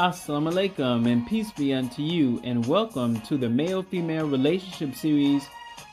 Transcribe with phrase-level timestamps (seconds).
[0.00, 5.46] Assalamu alaikum and peace be unto you, and welcome to the male female relationship series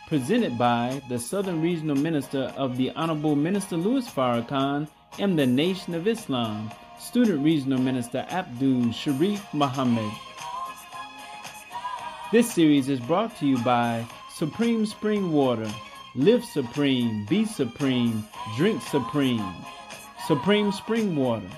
[0.07, 4.87] presented by the Southern Regional Minister of the Honorable Minister Louis Farrakhan
[5.19, 10.09] and the Nation of Islam, Student Regional Minister Abdul Sharif Muhammad.
[12.31, 15.69] This series is brought to you by Supreme Spring Water.
[16.15, 19.53] Live supreme, be supreme, drink supreme.
[20.25, 21.49] Supreme Spring Water.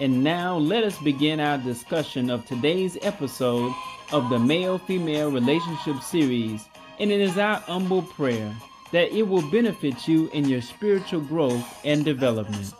[0.00, 3.72] And now let us begin our discussion of today's episode
[4.10, 6.64] of the Male Female Relationship Series.
[6.98, 8.52] And it is our humble prayer
[8.90, 12.74] that it will benefit you in your spiritual growth and development.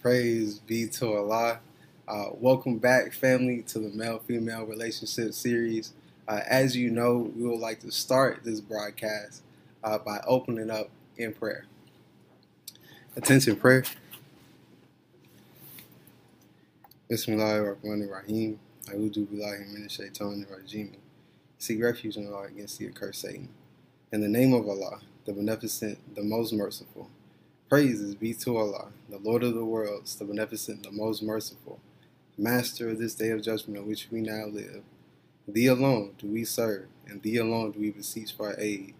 [0.00, 1.58] Praise be to Allah.
[2.08, 5.92] Uh, welcome back, family, to the male female relationship series.
[6.28, 9.42] Uh, as you know, we would like to start this broadcast
[9.82, 11.66] uh, by opening up in prayer.
[13.16, 13.82] Attention, prayer.
[17.10, 18.56] Bismillahirrahmanirrahim.
[18.88, 20.92] A'udhu billahi min rajim.
[21.58, 23.48] Seek refuge in Allah against the accursed Satan.
[24.12, 27.10] In the name of Allah, the beneficent, the most merciful.
[27.68, 31.80] Praises be to Allah, the Lord of the worlds, the beneficent, the most merciful.
[32.38, 34.82] Master of this day of judgment in which we now live.
[35.48, 38.92] Thee alone do we serve, and Thee alone do we beseech for aid.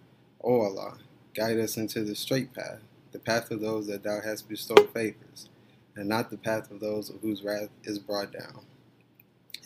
[0.42, 0.96] O Allah,
[1.34, 2.78] guide us into the straight path,
[3.12, 5.50] the path of those that Thou hast bestowed favors,
[5.94, 8.64] and not the path of those whose wrath is brought down,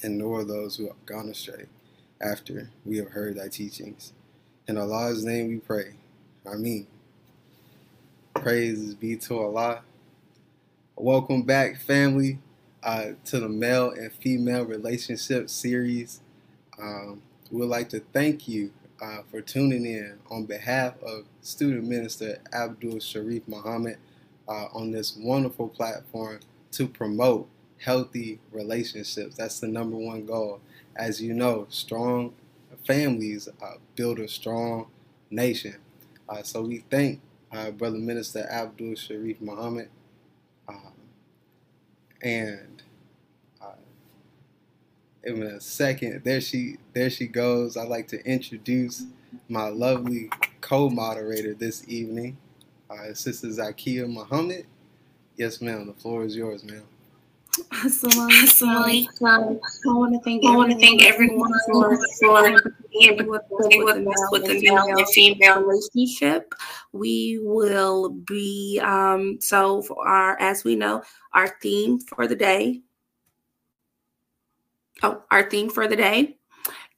[0.02, 1.66] and nor those who have gone astray
[2.20, 4.12] after we have heard Thy teachings.
[4.66, 5.94] In Allah's name we pray.
[6.44, 6.88] Ameen.
[8.34, 9.83] Praises be to Allah.
[10.96, 12.40] Welcome back, family
[12.83, 16.20] uh, to the male and female relationship series.
[16.80, 21.85] Um, we would like to thank you uh, for tuning in on behalf of Student
[21.85, 23.98] Minister Abdul Sharif Muhammad
[24.48, 26.40] uh, on this wonderful platform
[26.73, 27.48] to promote
[27.79, 29.36] healthy relationships.
[29.36, 30.61] That's the number one goal.
[30.96, 32.35] As you know, strong
[32.86, 34.86] families uh, build a strong
[35.30, 35.77] nation.
[36.29, 37.20] Uh, so we thank
[37.52, 39.89] uh, Brother Minister Abdul Sharif Muhammad
[42.23, 42.83] and
[43.63, 43.73] uh,
[45.25, 47.77] in a second, there she there she goes.
[47.77, 49.05] I'd like to introduce
[49.48, 52.36] my lovely co-moderator this evening,
[52.91, 54.67] uh, Sister Zakia Muhammad.
[55.36, 55.86] Yes, ma'am.
[55.86, 56.85] The floor is yours, ma'am.
[57.68, 59.08] Assalamu
[59.86, 62.60] I want to thank I want to thank everyone for for
[62.90, 66.54] being with us with the male and female relationship.
[66.92, 72.80] We will be um so for our as we know our theme for the day.
[75.02, 76.36] Oh, our theme for the day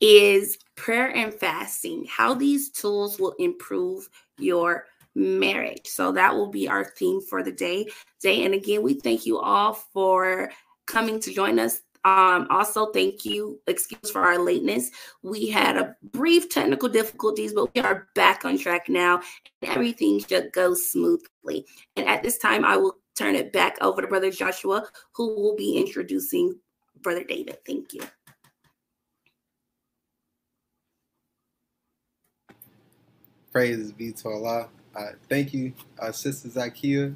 [0.01, 2.07] is prayer and fasting.
[2.09, 4.09] How these tools will improve
[4.39, 5.87] your marriage.
[5.87, 7.87] So that will be our theme for the day.
[8.21, 10.51] Day and again, we thank you all for
[10.87, 11.81] coming to join us.
[12.05, 13.61] Um, also, thank you.
[13.69, 14.91] Excuse for our lateness.
[15.23, 19.21] We had a brief technical difficulties, but we are back on track now.
[19.61, 21.65] And everything should go smoothly.
[21.97, 25.55] And at this time, I will turn it back over to Brother Joshua, who will
[25.55, 26.59] be introducing
[27.03, 27.59] Brother David.
[27.65, 28.03] Thank you.
[33.53, 34.69] Praise be to Allah.
[34.95, 37.15] Uh, thank you, uh, Sister Zakia.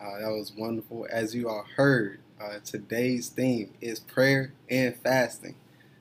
[0.00, 1.06] Uh, that was wonderful.
[1.10, 5.54] As you all heard, uh, today's theme is prayer and fasting.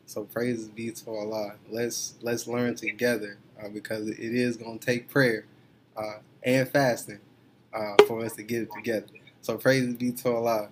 [0.06, 1.54] So praises be to Allah.
[1.70, 5.46] Let's let's learn together uh, because it is going to take prayer
[5.96, 7.20] uh, and fasting
[8.08, 9.08] for us to get it together.
[9.42, 10.70] So praises be to Allah.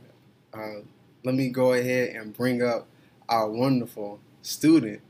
[1.23, 2.87] let me go ahead and bring up
[3.29, 5.01] our wonderful student,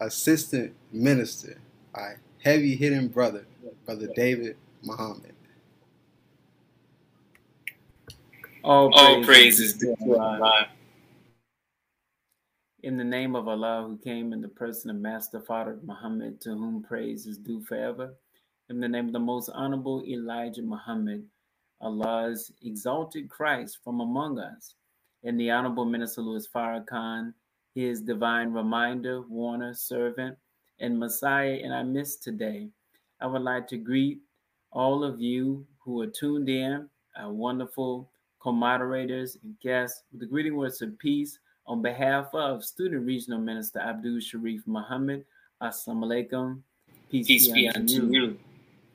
[0.00, 1.58] assistant minister,
[1.94, 3.44] our heavy hitting brother,
[3.84, 5.34] Brother David Muhammad.
[8.64, 10.68] All, All praises due to Allah.
[12.82, 16.50] In the name of Allah, who came in the person of Master Father Muhammad, to
[16.50, 18.14] whom praise is due forever.
[18.68, 21.24] In the name of the most honorable Elijah Muhammad,
[21.80, 24.74] Allah's exalted Christ from among us.
[25.22, 27.32] In the honorable Minister Louis Farrakhan,
[27.74, 30.36] his divine reminder, warner, servant,
[30.80, 32.68] and Messiah in our midst today.
[33.20, 34.20] I would like to greet
[34.72, 40.56] all of you who are tuned in, our wonderful co-moderators and guests, with the greeting
[40.56, 45.24] words of peace on behalf of Student Regional Minister Abdul Sharif Muhammad.
[45.62, 46.60] Assalamu alaikum.
[47.10, 48.12] Peace, peace be, unto you.
[48.12, 48.38] you.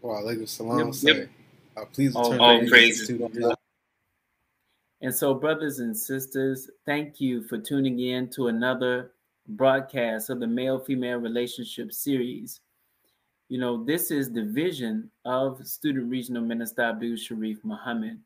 [0.02, 1.14] Wa alaikum salam, Yep, sir.
[1.14, 1.30] yep.
[1.76, 3.58] Uh, please All return all praises praises to Allah.
[5.02, 9.12] And so, brothers and sisters, thank you for tuning in to another
[9.50, 12.62] broadcast of the male female relationship series.
[13.54, 18.20] You know, this is the vision of Student Regional Minister Abdul Sharif Muhammad,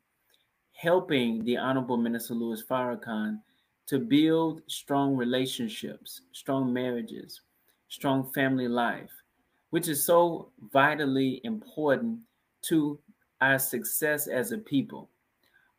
[0.72, 3.42] helping the Honorable Minister Louis Farrakhan
[3.88, 7.42] to build strong relationships, strong marriages,
[7.88, 9.10] strong family life,
[9.68, 12.20] which is so vitally important
[12.62, 12.98] to
[13.42, 15.10] our success as a people.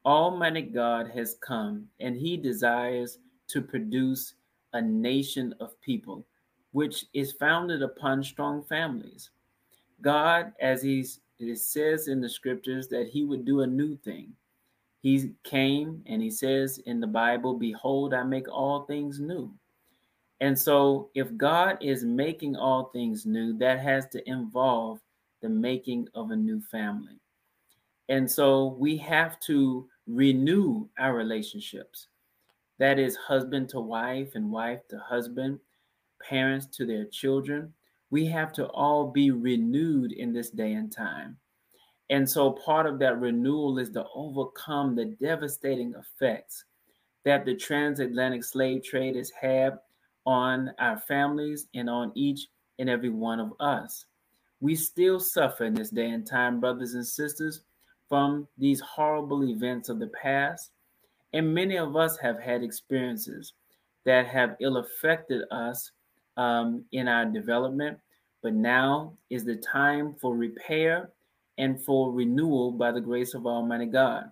[0.06, 3.18] Almighty God has come and he desires
[3.48, 4.36] to produce
[4.74, 6.24] a nation of people
[6.72, 9.32] which is founded upon strong families.
[10.02, 11.06] God, as he
[11.40, 14.34] it says in the scriptures, that he would do a new thing.
[15.02, 19.54] He came and he says in the Bible, Behold, I make all things new.
[20.42, 25.00] And so, if God is making all things new, that has to involve
[25.42, 27.20] the making of a new family.
[28.08, 32.08] And so, we have to renew our relationships.
[32.78, 35.60] That is, husband to wife and wife to husband,
[36.22, 37.74] parents to their children.
[38.12, 41.38] We have to all be renewed in this day and time.
[42.10, 46.66] And so, part of that renewal is to overcome the devastating effects
[47.24, 49.78] that the transatlantic slave trade has had
[50.26, 52.48] on our families and on each
[52.80, 54.06] and every one of us.
[54.60, 57.62] We still suffer in this day and time, brothers and sisters,
[58.08, 60.72] from these horrible events of the past.
[61.34, 63.54] And many of us have had experiences
[64.06, 65.92] that have ill affected us
[66.40, 68.00] um, in our development.
[68.42, 71.12] But now is the time for repair
[71.58, 74.32] and for renewal by the grace of Almighty God.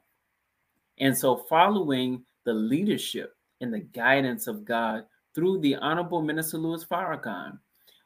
[1.00, 5.06] And so, following the leadership and the guidance of God
[5.36, 7.60] through the Honorable Minister Louis Farrakhan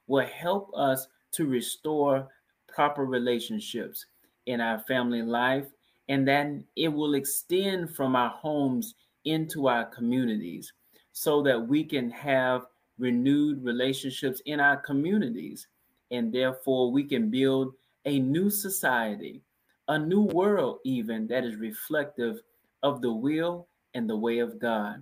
[0.08, 2.28] will help us to restore
[2.68, 4.08] proper relationships
[4.48, 5.68] in our family life,
[6.10, 8.96] and then it will extend from our homes
[9.26, 10.74] into our communities
[11.12, 12.66] so that we can have
[13.02, 15.68] renewed relationships in our communities,
[16.12, 17.74] and therefore we can build
[18.06, 19.42] a new society,
[19.88, 22.42] a new world, even that is reflective
[22.84, 25.02] of the will and the way of God.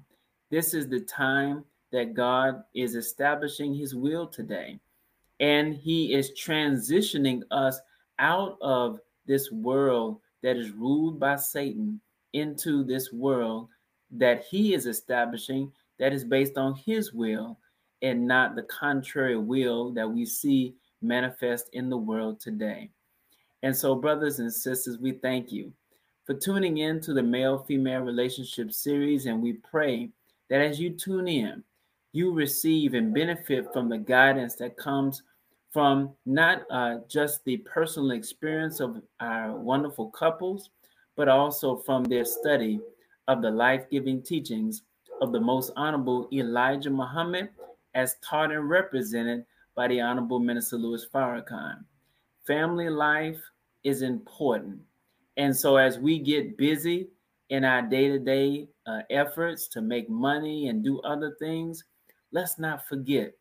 [0.49, 4.79] This is the time that God is establishing his will today.
[5.39, 7.79] And he is transitioning us
[8.17, 11.99] out of this world that is ruled by Satan
[12.33, 13.67] into this world
[14.11, 17.57] that he is establishing that is based on his will
[18.01, 22.89] and not the contrary will that we see manifest in the world today.
[23.63, 25.73] And so, brothers and sisters, we thank you
[26.25, 29.25] for tuning in to the male female relationship series.
[29.25, 30.09] And we pray
[30.49, 31.63] that as you tune in,
[32.11, 35.23] you receive and benefit from the guidance that comes
[35.71, 40.71] from not uh, just the personal experience of our wonderful couples,
[41.15, 42.79] but also from their study
[43.27, 44.83] of the life giving teachings
[45.21, 47.49] of the most honorable Elijah Muhammad,
[47.93, 49.45] as taught and represented
[49.75, 51.83] by the Honorable Minister Louis Farrakhan.
[52.45, 53.41] Family life
[53.83, 54.79] is important.
[55.37, 57.09] And so, as we get busy
[57.49, 58.67] in our day to day
[59.09, 61.83] efforts to make money and do other things,
[62.31, 63.33] let's not forget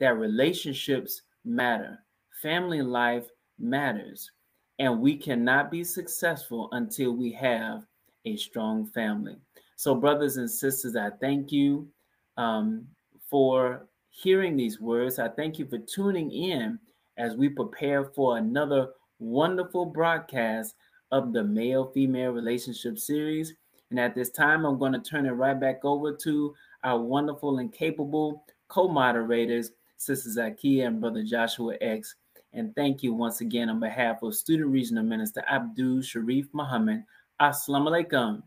[0.00, 1.98] that relationships matter,
[2.42, 3.26] family life
[3.58, 4.30] matters,
[4.78, 7.84] and we cannot be successful until we have
[8.24, 9.36] a strong family.
[9.76, 11.88] So, brothers and sisters, I thank you
[12.36, 12.86] um,
[13.30, 15.18] for hearing these words.
[15.18, 16.78] I thank you for tuning in
[17.16, 20.74] as we prepare for another wonderful broadcast
[21.10, 23.54] of the male female relationship series.
[23.90, 26.54] And at this time, I'm going to turn it right back over to
[26.84, 32.14] our wonderful and capable co moderators, Sister Zakia and Brother Joshua X.
[32.52, 37.04] And thank you once again on behalf of Student Regional Minister Abdul Sharif Muhammad.
[37.40, 38.42] Assalamu alaikum.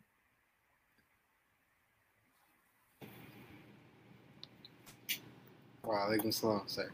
[5.91, 6.89] Wa alaikum salam, sir.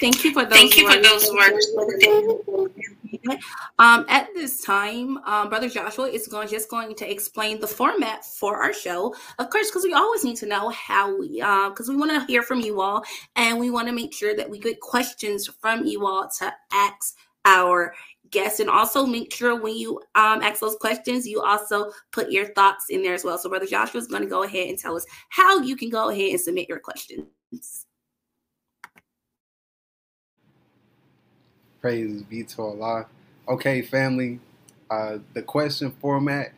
[0.00, 1.08] Thank you for those Thank you for words.
[1.08, 1.66] those words.
[3.78, 8.24] Um, at this time, um, Brother Joshua is going just going to explain the format
[8.24, 9.14] for our show.
[9.38, 12.42] Of course, because we always need to know how we, because we want to hear
[12.42, 13.04] from you all,
[13.36, 17.16] and we want to make sure that we get questions from you all to ask
[17.44, 17.94] our
[18.30, 22.46] guests, and also make sure when you um, ask those questions, you also put your
[22.46, 23.38] thoughts in there as well.
[23.38, 26.10] So, Brother Joshua is going to go ahead and tell us how you can go
[26.10, 27.26] ahead and submit your questions.
[31.80, 33.06] Praise be to Allah.
[33.48, 34.40] Okay, family.
[34.90, 36.52] Uh, the question format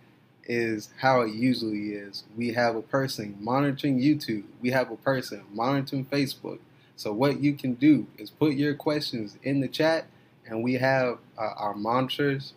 [0.47, 2.25] is how it usually is.
[2.37, 4.45] We have a person monitoring YouTube.
[4.61, 6.59] We have a person monitoring Facebook.
[6.97, 10.07] So what you can do is put your questions in the chat,
[10.51, 12.53] and we have uh, our monitors.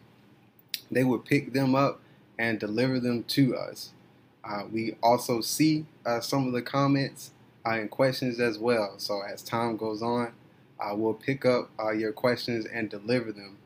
[0.92, 2.02] They will pick them up
[2.38, 3.92] and deliver them to us.
[4.44, 7.32] Uh, we also see uh, some of the comments
[7.66, 8.96] uh, and questions as well.
[8.98, 10.34] So as time goes on,
[10.80, 13.58] uh, we'll pick up uh, your questions and deliver them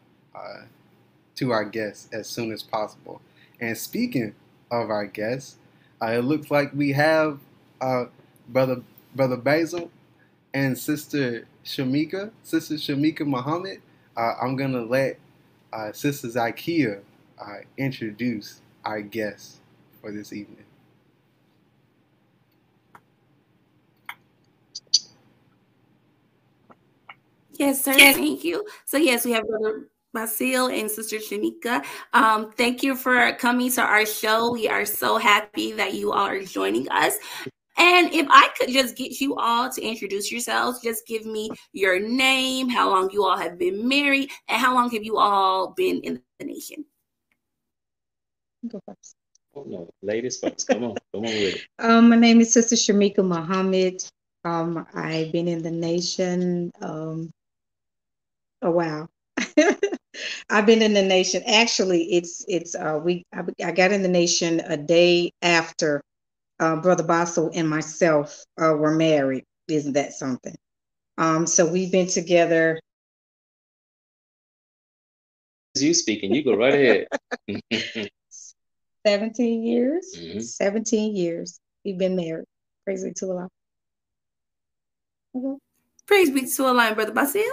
[1.36, 3.22] to our guests as soon as possible.
[3.60, 4.36] And speaking
[4.70, 5.58] of our guests,
[6.02, 7.40] it looks like we have
[8.48, 8.82] brother
[9.16, 9.90] brother Basil
[10.54, 13.82] and Sister Shamika, Sister Shamika Muhammad.
[14.18, 15.20] I'm gonna let
[15.94, 17.02] Sister Zakia
[17.78, 19.60] introduce our guests
[20.02, 20.64] for this evening.
[27.54, 27.94] Yes, sir.
[27.94, 28.16] Yes.
[28.16, 28.66] Thank you.
[28.86, 31.84] So yes, we have Brother Basil and Sister Shamika.
[32.14, 34.52] Um, thank you for coming to our show.
[34.52, 37.16] We are so happy that you all are joining us.
[37.78, 42.00] And if I could just get you all to introduce yourselves, just give me your
[42.00, 46.02] name, how long you all have been married, and how long have you all been
[46.02, 46.86] in the nation?
[48.68, 49.16] Go first.
[49.56, 50.68] Oh, no, ladies first.
[50.68, 51.62] Come on, come on with it.
[51.80, 54.04] Um, my name is Sister Shamika Muhammad.
[54.44, 57.32] Um, I've been in the nation um,
[58.62, 59.10] a while.
[60.50, 61.44] I've been in the nation.
[61.46, 66.02] Actually, it's it's uh, we I, I got in the nation a day after
[66.60, 69.44] uh, Brother Basil and myself uh, were married.
[69.68, 70.56] Isn't that something?
[71.18, 72.80] Um, so we've been together.
[75.76, 76.34] You speaking?
[76.34, 77.08] You go right ahead.
[79.06, 80.14] 17 years.
[80.18, 80.40] Mm-hmm.
[80.40, 81.60] 17 years.
[81.86, 82.46] We've been married.
[82.84, 83.50] Praise be to Allah.
[85.36, 85.58] Okay.
[86.06, 87.44] Praise be to Allah, Brother Basil.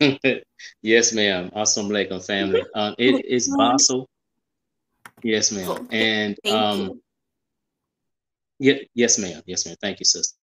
[0.82, 1.50] yes, ma'am.
[1.54, 2.64] Awesome Lakem family.
[2.74, 4.08] Um, it is Basil.
[5.22, 5.88] Yes, ma'am.
[5.90, 7.00] And um,
[8.58, 9.42] yeah, yes, ma'am.
[9.46, 9.76] Yes, ma'am.
[9.80, 10.36] Thank you, sister.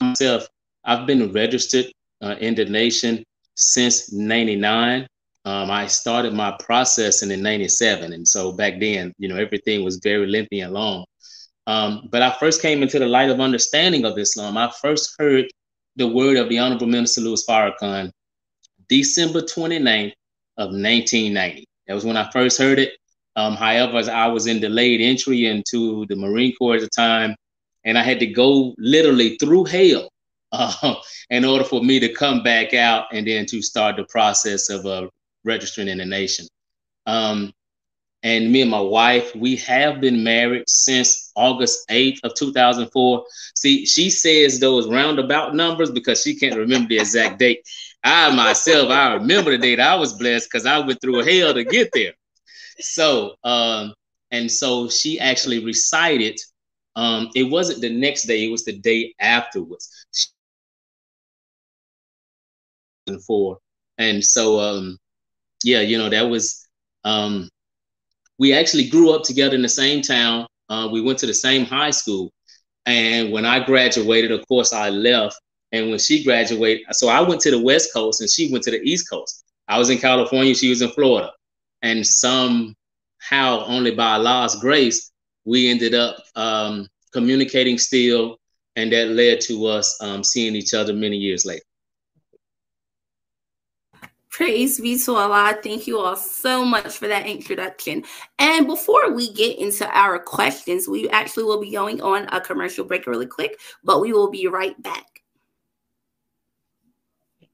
[0.00, 0.46] Myself,
[0.84, 1.86] I've been registered
[2.22, 5.06] uh, in the nation since '99.
[5.44, 10.00] Um, I started my process in '97, and so back then, you know, everything was
[10.02, 11.04] very lengthy and long.
[11.66, 14.56] Um, but I first came into the light of understanding of Islam.
[14.56, 15.46] I first heard
[15.96, 18.10] the word of the Honorable Minister Louis Farrakhan
[18.88, 20.12] December 29th
[20.58, 21.64] of 1990.
[21.86, 22.92] That was when I first heard it.
[23.36, 27.34] Um, however, I was in delayed entry into the Marine Corps at the time,
[27.84, 30.10] and I had to go literally through hell
[30.52, 30.94] uh,
[31.30, 34.84] in order for me to come back out and then to start the process of
[34.86, 35.08] uh,
[35.44, 36.46] registering in the nation.
[37.06, 37.52] Um,
[38.22, 43.24] and me and my wife, we have been married since August 8th of 2004.
[43.54, 47.66] See, she says those roundabout numbers because she can't remember the exact date.
[48.04, 51.64] I myself, I remember the date I was blessed because I went through hell to
[51.64, 52.12] get there.
[52.82, 53.94] So, um,
[54.30, 56.38] and so she actually recited.
[56.96, 59.88] Um, it wasn't the next day; it was the day afterwards.
[63.06, 63.58] And For
[63.98, 64.98] and so, um,
[65.64, 66.66] yeah, you know that was
[67.04, 67.48] um,
[68.38, 70.46] we actually grew up together in the same town.
[70.68, 72.30] Uh, we went to the same high school.
[72.86, 75.36] And when I graduated, of course, I left.
[75.72, 78.70] And when she graduated, so I went to the West Coast and she went to
[78.72, 79.44] the East Coast.
[79.68, 81.30] I was in California, she was in Florida.
[81.82, 82.74] And somehow,
[83.66, 85.10] only by Allah's grace,
[85.44, 88.38] we ended up um, communicating still.
[88.76, 91.64] And that led to us um, seeing each other many years later.
[94.30, 95.58] Praise be to Allah.
[95.62, 98.04] Thank you all so much for that introduction.
[98.38, 102.84] And before we get into our questions, we actually will be going on a commercial
[102.84, 105.04] break really quick, but we will be right back.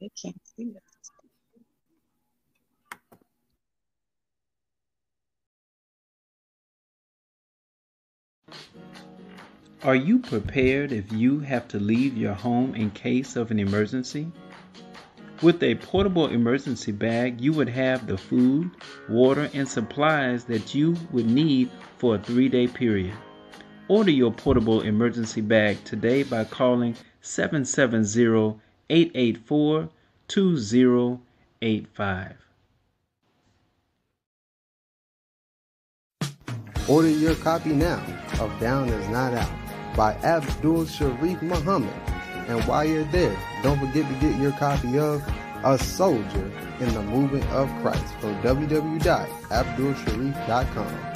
[0.01, 0.86] I can't see that.
[9.87, 14.33] Are you prepared if you have to leave your home in case of an emergency?
[15.43, 18.73] With a portable emergency bag, you would have the food,
[19.09, 23.15] water, and supplies that you would need for a three day period.
[23.87, 28.59] Order your portable emergency bag today by calling 770
[28.91, 29.89] 884
[30.27, 32.35] 2085.
[36.89, 38.05] Order your copy now
[38.41, 39.66] of Down is Not Out
[39.97, 41.93] by Abdul Sharif Muhammad
[42.49, 45.23] and while you're there, don't forget to get your copy of
[45.65, 51.16] A Soldier in the Movement of Christ from www.abdulsharif.com.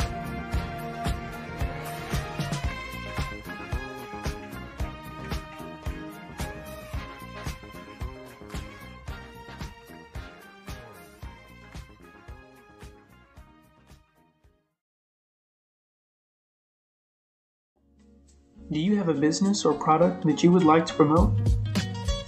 [18.73, 21.33] Do you have a business or product that you would like to promote?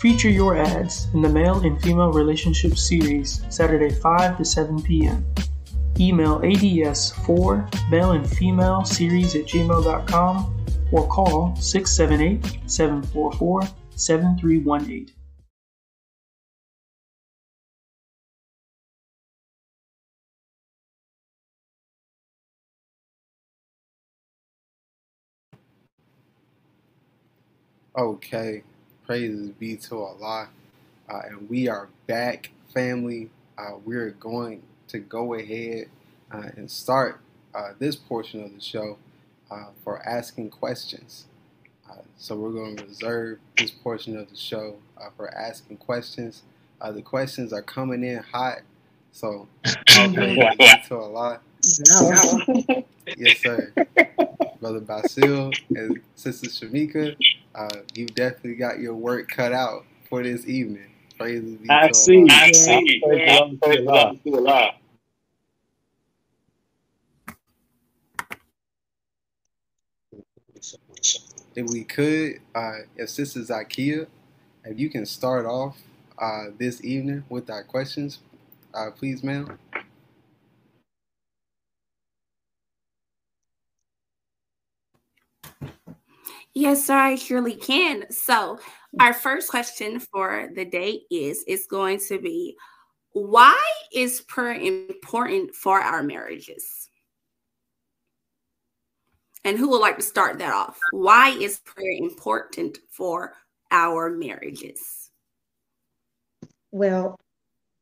[0.00, 5.24] Feature your ads in the Male and Female Relationship Series, Saturday 5 to 7 p.m.
[6.00, 13.62] Email ads4 male and female series at gmail.com or call 678 744
[13.94, 15.21] 7318.
[27.94, 28.62] Okay,
[29.04, 30.48] praises be to Allah.
[31.10, 33.28] Uh, and we are back, family.
[33.58, 35.90] Uh, we're going to go ahead
[36.32, 37.20] uh, and start
[37.54, 38.96] uh, this portion of the show
[39.50, 41.26] uh, for asking questions.
[41.86, 44.76] Uh, so we're going to reserve this portion of the show
[45.18, 46.44] for asking questions.
[46.92, 48.60] the questions are coming in hot,
[49.10, 49.46] so
[49.98, 50.38] all praise
[50.88, 51.40] to Allah.
[53.18, 53.70] yes, sir.
[54.60, 57.16] Brother Basil and Sister Shamika,
[57.54, 60.90] uh, you definitely got your work cut out for this evening.
[61.18, 62.18] Praise be I to see.
[62.18, 62.28] Allah.
[62.30, 63.04] I see.
[63.10, 63.40] Yeah.
[71.54, 74.06] If we could, uh, if Sister Zakia,
[74.64, 75.76] if you can start off
[76.18, 78.20] uh, this evening with our questions,
[78.74, 79.58] uh, please, ma'am.
[86.54, 88.10] Yes, sir, I surely can.
[88.10, 88.58] So,
[89.00, 92.56] our first question for the day is is going to be
[93.12, 93.58] why
[93.92, 96.88] is prayer important for our marriages?
[99.44, 100.78] And who would like to start that off?
[100.92, 103.34] Why is prayer important for
[103.70, 105.10] our marriages?
[106.70, 107.18] Well,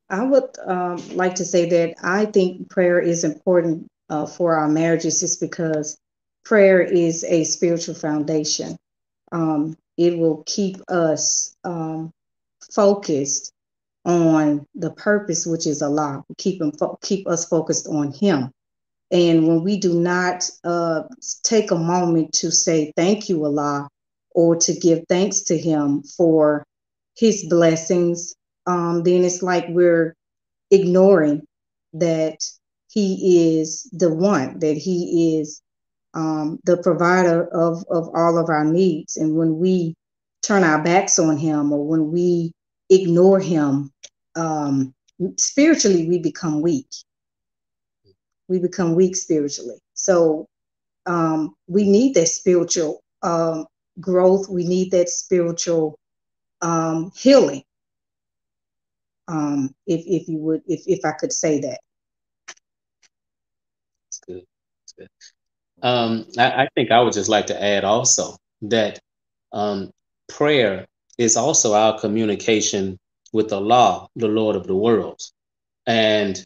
[0.08, 4.68] I would um, like to say that I think prayer is important uh, for our
[4.68, 5.96] marriages just because
[6.44, 8.76] prayer is a spiritual foundation.
[9.32, 12.12] Um, it will keep us um,
[12.73, 13.52] focused
[14.04, 16.25] on the purpose, which is Allah.
[16.38, 18.50] Keep him fo- keep us focused on Him.
[19.10, 21.02] And when we do not uh,
[21.43, 23.88] take a moment to say thank you, Allah,
[24.30, 26.64] or to give thanks to Him for
[27.17, 28.34] His blessings,
[28.67, 30.14] um, then it's like we're
[30.71, 31.43] ignoring
[31.95, 32.38] that
[32.88, 35.60] He is the one, that He is
[36.14, 39.16] um, the provider of, of all of our needs.
[39.16, 39.94] And when we
[40.42, 42.52] turn our backs on him or when we
[42.88, 43.90] ignore him,
[44.36, 44.94] um,
[45.36, 46.88] spiritually, we become weak.
[48.49, 49.78] We become weak spiritually.
[49.94, 50.46] So
[51.06, 53.66] um, we need that spiritual um,
[54.00, 54.49] growth.
[54.49, 55.99] We need that spiritual
[56.62, 57.62] um, healing.
[59.28, 61.80] Um, if if you would, if if I could say that.
[64.06, 64.44] That's good.
[64.82, 65.08] That's good.
[65.82, 68.99] Um, I, I, think I would just like to add also that
[69.52, 69.90] um,
[70.28, 70.86] prayer
[71.19, 72.99] is also our communication
[73.32, 75.32] with Allah, the Lord of the worlds.
[75.86, 76.43] And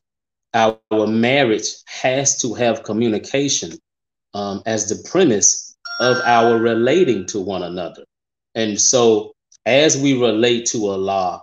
[0.53, 3.73] our, our marriage has to have communication
[4.35, 8.05] um, as the premise of our relating to one another.
[8.55, 9.33] And so
[9.67, 11.43] as we relate to Allah,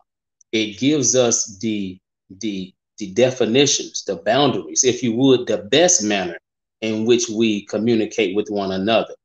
[0.51, 1.97] it gives us the,
[2.30, 6.38] the, the definitions, the boundaries, if you would, the best manner
[6.82, 9.15] in which we communicate with one another.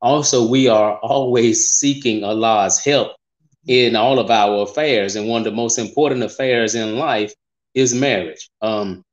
[0.00, 3.12] Also, we are always seeking Allah's help
[3.66, 5.16] in all of our affairs.
[5.16, 7.32] And one of the most important affairs in life
[7.74, 8.50] is marriage.
[8.60, 9.04] Um,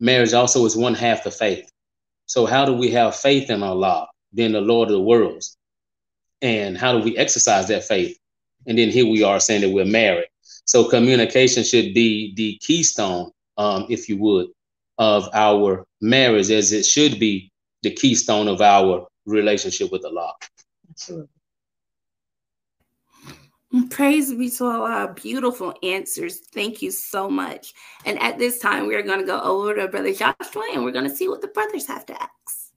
[0.00, 1.70] marriage also is one half the faith.
[2.26, 5.56] So, how do we have faith in Allah, being the Lord of the worlds?
[6.42, 8.16] And how do we exercise that faith?
[8.66, 10.28] And then here we are saying that we're married.
[10.66, 14.48] So, communication should be the keystone, um, if you would,
[14.98, 17.50] of our marriage as it should be
[17.82, 20.34] the keystone of our relationship with Allah.
[20.90, 21.28] Absolutely.
[23.90, 25.12] Praise be to Allah.
[25.14, 26.38] Beautiful answers.
[26.38, 27.74] Thank you so much.
[28.06, 30.92] And at this time, we are going to go over to Brother Joshua and we're
[30.92, 32.72] going to see what the brothers have to ask.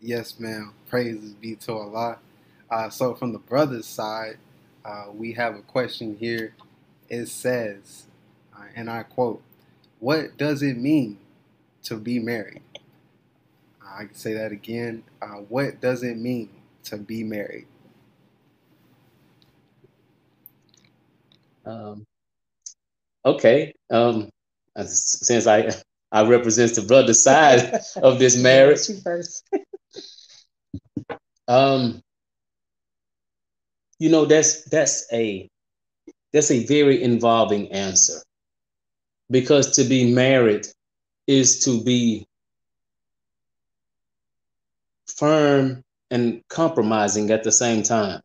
[0.00, 0.72] Yes, ma'am.
[0.88, 2.18] Praises be to Allah.
[2.70, 4.38] Uh, so from the brother's side,
[4.84, 6.54] uh, we have a question here.
[7.08, 8.06] It says,
[8.56, 9.42] uh, and I quote,
[10.00, 11.18] "What does it mean
[11.84, 12.62] to be married?"
[13.82, 15.04] I can say that again.
[15.22, 16.50] Uh, what does it mean
[16.84, 17.66] to be married?
[21.64, 22.04] Um,
[23.24, 23.74] okay.
[23.90, 24.30] Um,
[24.84, 25.70] since I
[26.12, 28.88] I represent the brother side of this marriage.
[31.48, 32.02] um,
[33.98, 35.48] you know that's that's a
[36.32, 38.20] that's a very involving answer
[39.30, 40.66] because to be married
[41.26, 42.26] is to be
[45.06, 48.20] firm and compromising at the same time.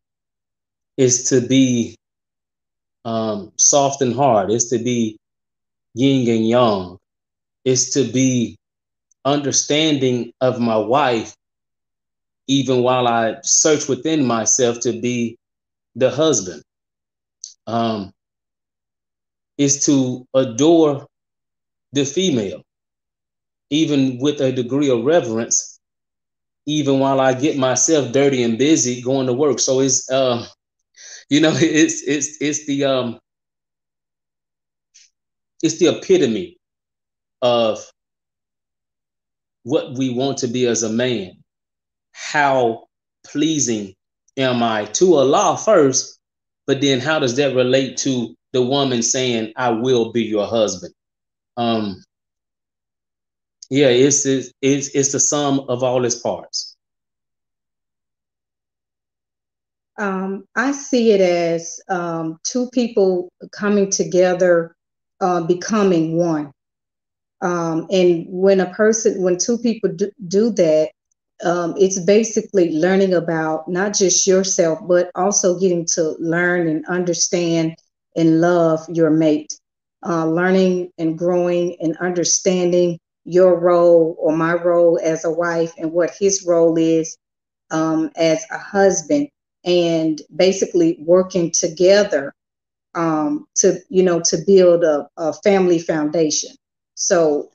[0.97, 1.97] Is to be
[3.05, 4.51] um, soft and hard.
[4.51, 5.17] Is to be
[5.95, 6.97] yin and yang.
[7.65, 8.57] Is to be
[9.25, 11.35] understanding of my wife,
[12.47, 15.37] even while I search within myself to be
[15.95, 16.61] the husband.
[17.67, 18.11] Um,
[19.57, 21.05] is to adore
[21.93, 22.61] the female,
[23.69, 25.79] even with a degree of reverence,
[26.65, 29.59] even while I get myself dirty and busy going to work.
[29.59, 30.45] So it's uh,
[31.29, 33.19] you know, it's it's it's the um
[35.63, 36.57] it's the epitome
[37.41, 37.79] of
[39.63, 41.31] what we want to be as a man.
[42.13, 42.85] How
[43.25, 43.93] pleasing
[44.37, 46.19] am I to Allah first,
[46.67, 50.93] but then how does that relate to the woman saying, I will be your husband?
[51.57, 52.03] Um,
[53.69, 56.75] yeah, it's, it's, it's the sum of all its parts.
[59.97, 64.75] Um, I see it as um, two people coming together,
[65.19, 66.51] uh, becoming one.
[67.41, 70.91] Um, and when a person, when two people do, do that,
[71.43, 77.75] um, it's basically learning about not just yourself, but also getting to learn and understand
[78.15, 79.53] and love your mate.
[80.05, 85.91] Uh, learning and growing and understanding your role or my role as a wife and
[85.91, 87.17] what his role is
[87.71, 89.29] um, as a husband,
[89.63, 92.33] and basically working together
[92.95, 96.51] um, to you know to build a, a family foundation.
[96.95, 97.49] So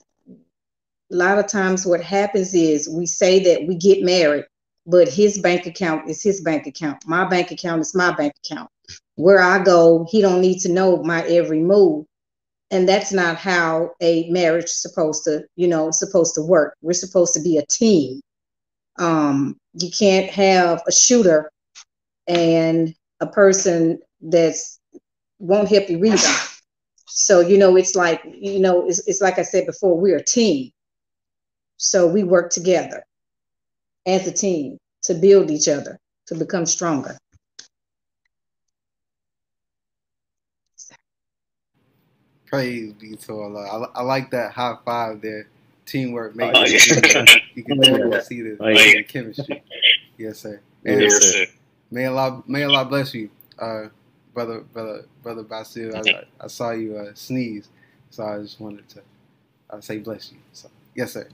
[1.12, 4.44] a lot of times what happens is we say that we get married,
[4.86, 7.06] but his bank account is his bank account.
[7.06, 8.70] My bank account is my bank account.
[9.14, 12.06] Where I go, he don't need to know my every move.
[12.70, 16.76] And that's not how a marriage is supposed to, you know, supposed to work.
[16.82, 18.20] We're supposed to be a team.
[18.98, 21.50] Um, you can't have a shooter
[22.26, 24.80] and a person that's
[25.38, 26.48] won't help you rebound.
[27.08, 30.24] So, you know, it's like, you know, it's, it's like I said before, we're a
[30.24, 30.72] team.
[31.76, 33.04] So we work together
[34.06, 37.16] as a team to build each other, to become stronger.
[42.46, 43.88] Praise be to Allah.
[43.94, 45.48] I, I like that high five there.
[45.84, 47.24] Teamwork makes oh, yeah.
[47.54, 48.92] You can totally see the, oh, yeah.
[48.94, 49.62] the chemistry.
[50.18, 50.60] Yes, sir.
[50.84, 51.46] And yes, sir.
[51.90, 53.86] May Allah, may Allah bless you, uh,
[54.34, 55.96] brother, brother, brother Basil.
[55.96, 57.68] I, I saw you uh, sneeze,
[58.10, 59.02] so I just wanted to
[59.70, 60.38] uh, say bless you.
[60.52, 61.28] So, yes, sir.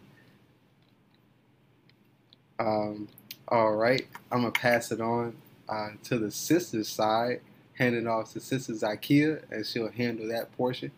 [2.62, 3.08] Um,
[3.48, 5.34] all right, I'm gonna pass it on
[5.68, 7.40] uh, to the sister's side,
[7.74, 10.92] hand it off to Sister Zakia, and she'll handle that portion.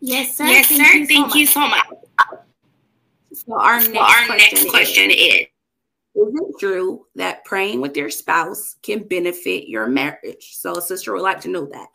[0.00, 0.44] Yes, sir.
[0.46, 0.96] Yes, Thank sir.
[0.98, 1.86] You Thank so you so much.
[3.32, 5.46] So our next, so our question, next question is, is:
[6.16, 10.56] Is it true that praying with your spouse can benefit your marriage?
[10.56, 11.88] So, a sister would like to know that.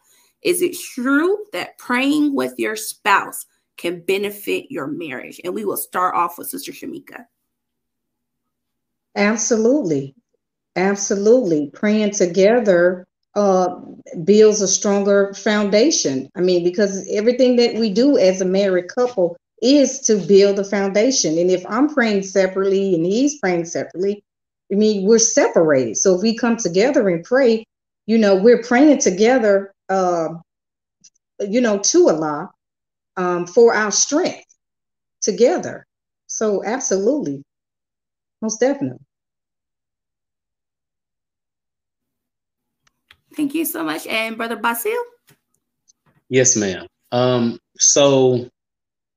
[0.44, 3.46] Is it true that praying with your spouse
[3.76, 5.42] can benefit your marriage?
[5.44, 7.26] And we will start off with Sister Shamika.
[9.16, 10.16] Absolutely.
[10.76, 11.72] Absolutely.
[11.74, 13.76] Praying together uh,
[14.24, 16.30] builds a stronger foundation.
[16.36, 20.64] I mean, because everything that we do as a married couple is to build a
[20.64, 21.38] foundation.
[21.38, 24.24] And if I'm praying separately and he's praying separately,
[24.72, 25.98] I mean, we're separated.
[25.98, 27.66] So if we come together and pray,
[28.08, 30.30] you know, we're praying together, uh,
[31.40, 32.52] you know, to Allah
[33.18, 34.46] um, for our strength
[35.22, 35.86] together.
[36.28, 37.44] So absolutely.
[38.42, 39.00] Most definitely.
[43.36, 44.08] Thank you so much.
[44.08, 44.92] And Brother Basil?
[46.30, 46.88] Yes, ma'am.
[47.12, 48.50] Um, so,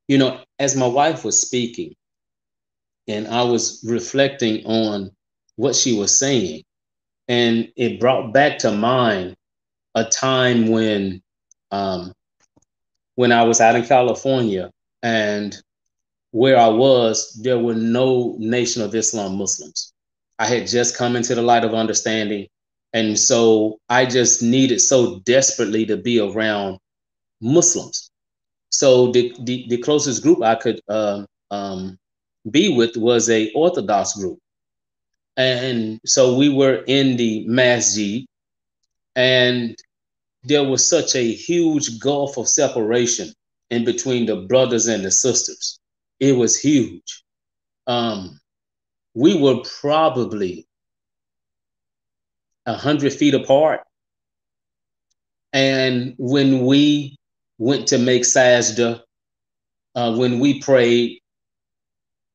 [0.09, 1.95] you know, as my wife was speaking,
[3.09, 5.11] and I was reflecting on
[5.57, 6.63] what she was saying,
[7.29, 9.37] and it brought back to mind
[9.95, 11.23] a time when
[11.71, 12.13] um,
[13.17, 14.71] when I was out in California
[15.03, 15.61] and
[16.33, 19.93] where I was, there were no Nation of Islam Muslims.
[20.39, 22.49] I had just come into the light of understanding.
[22.95, 26.79] And so I just needed so desperately to be around
[27.41, 28.11] Muslims.
[28.71, 31.99] So the, the, the closest group I could uh, um,
[32.51, 34.39] be with was a Orthodox group.
[35.37, 38.25] And so we were in the masjid
[39.17, 39.77] and
[40.45, 43.33] there was such a huge gulf of separation
[43.71, 45.79] in between the brothers and the sisters
[46.23, 47.25] it was huge.
[47.89, 48.41] Um,
[49.13, 50.69] we were probably
[52.65, 53.81] a hundred feet apart.
[55.53, 57.19] And when we
[57.59, 59.01] went to make sajda,
[59.97, 61.19] uh, when we prayed,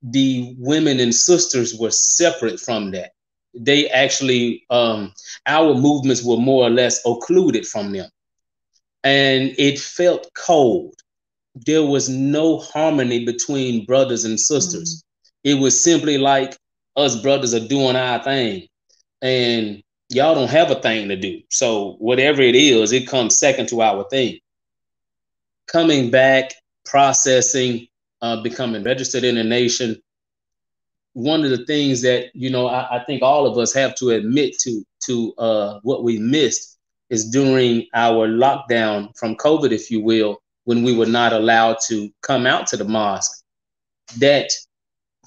[0.04, 3.12] the women and sisters were separate from that.
[3.54, 5.14] They actually, um,
[5.46, 8.10] our movements were more or less occluded from them.
[9.06, 10.94] And it felt cold.
[11.66, 15.04] There was no harmony between brothers and sisters.
[15.04, 15.52] Mm.
[15.52, 16.58] It was simply like
[16.96, 18.68] us brothers are doing our thing.
[19.22, 21.42] And y'all don't have a thing to do.
[21.50, 24.40] So whatever it is, it comes second to our thing.
[25.68, 26.54] Coming back,
[26.86, 27.88] processing,
[28.22, 30.02] uh, becoming registered in a nation.
[31.14, 34.12] One of the things that you know I, I think all of us have to
[34.12, 36.78] admit to to uh, what we missed
[37.10, 42.10] is during our lockdown from COVID, if you will, when we were not allowed to
[42.24, 43.42] come out to the mosque.
[44.18, 44.52] That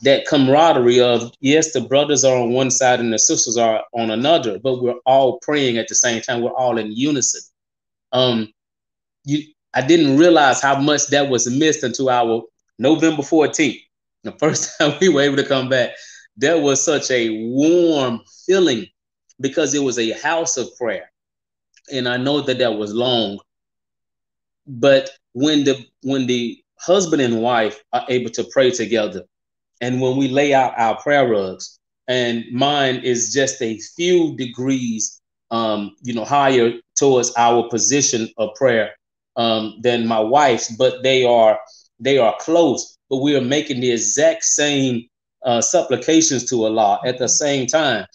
[0.03, 4.11] that camaraderie of yes, the brothers are on one side and the sisters are on
[4.11, 6.43] another, but we're all praying at the same time.
[6.43, 7.41] We're all in unison.
[8.13, 8.53] Um,
[9.25, 12.43] you, I didn't realize how much that was missed until our
[12.79, 13.81] November 14th,
[14.25, 15.93] the first time we were able to come back.
[16.37, 18.89] There was such a warm feeling
[19.41, 21.11] because it was a house of prayer,
[21.91, 23.39] and I know that that was long.
[24.67, 29.25] But when the when the husband and wife are able to pray together
[29.81, 35.21] and when we lay out our prayer rugs, and mine is just a few degrees,
[35.51, 38.91] um, you know, higher towards our position of prayer
[39.37, 41.59] um, than my wife's, but they are
[41.99, 42.97] they are close.
[43.09, 45.09] But we are making the exact same
[45.45, 48.07] uh, supplications to Allah at the same time.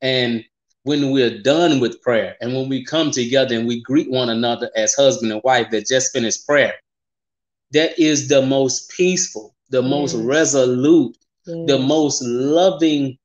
[0.00, 0.44] And
[0.84, 4.70] when we're done with prayer, and when we come together and we greet one another
[4.74, 6.74] as husband and wife that just finished prayer,
[7.72, 13.18] that is the most peaceful, the most resolute, the most loving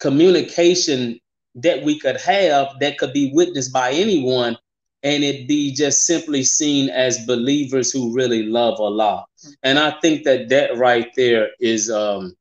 [0.00, 1.18] communication
[1.54, 4.56] that we could have that could be witnessed by anyone
[5.02, 9.26] and it be just simply seen as believers who really love Allah.
[9.62, 12.34] And I think that that right there is, um,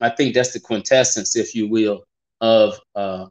[0.00, 2.04] I think that's the quintessence, if you will,
[2.40, 3.26] of uh,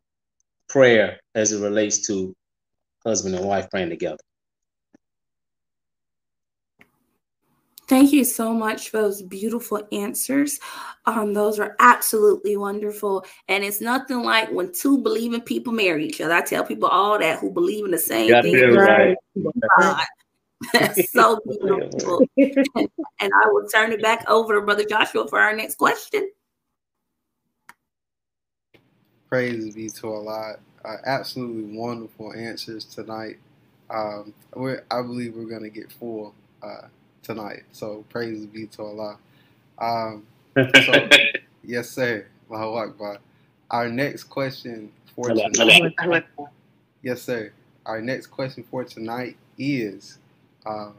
[0.69, 2.33] prayer as it relates to
[3.05, 4.17] husband and wife praying together.
[7.87, 10.59] Thank you so much for those beautiful answers.
[11.05, 13.23] Um, those are absolutely wonderful.
[13.47, 16.33] And it's nothing like when two believing people marry each other.
[16.33, 18.73] I tell people all that who believe in the same thing.
[18.73, 19.15] Right.
[20.73, 22.25] That's so beautiful.
[22.37, 26.31] and I will turn it back over to Brother Joshua for our next question.
[29.35, 30.55] Praise be to Allah.
[30.85, 33.35] Uh, absolutely wonderful answers tonight.
[33.89, 36.87] Um, I believe we're going to get full uh,
[37.21, 37.63] tonight.
[37.73, 39.17] So praise be to Allah.
[39.77, 41.09] Um, so,
[41.65, 42.27] yes, sir.
[42.49, 43.17] Allahu Akbar.
[43.69, 46.23] Our next question for tonight.
[47.01, 47.51] Yes, sir.
[47.85, 50.17] Our next question for tonight is
[50.65, 50.91] uh,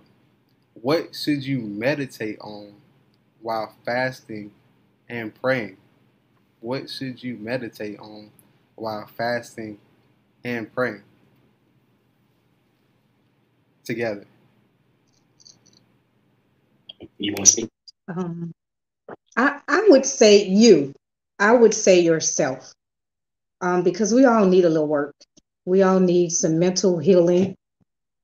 [0.75, 2.75] what should you meditate on
[3.41, 4.51] while fasting
[5.09, 5.79] and praying?
[6.61, 8.31] What should you meditate on
[8.77, 9.79] while fasting
[10.45, 11.03] and praying?
[13.85, 14.27] Together.
[17.19, 17.69] You want to speak?
[18.09, 18.53] Um,
[19.37, 20.93] I, I would say you.
[21.39, 22.73] I would say yourself.
[23.61, 25.15] Um, because we all need a little work.
[25.65, 27.57] We all need some mental healing.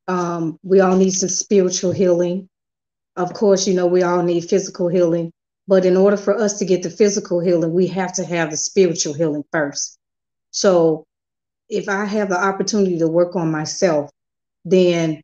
[0.08, 2.48] Um, we all need some spiritual healing.
[3.16, 5.32] Of course, you know, we all need physical healing.
[5.68, 8.56] But in order for us to get the physical healing, we have to have the
[8.56, 9.98] spiritual healing first.
[10.50, 11.04] So
[11.68, 14.10] if I have the opportunity to work on myself,
[14.64, 15.22] then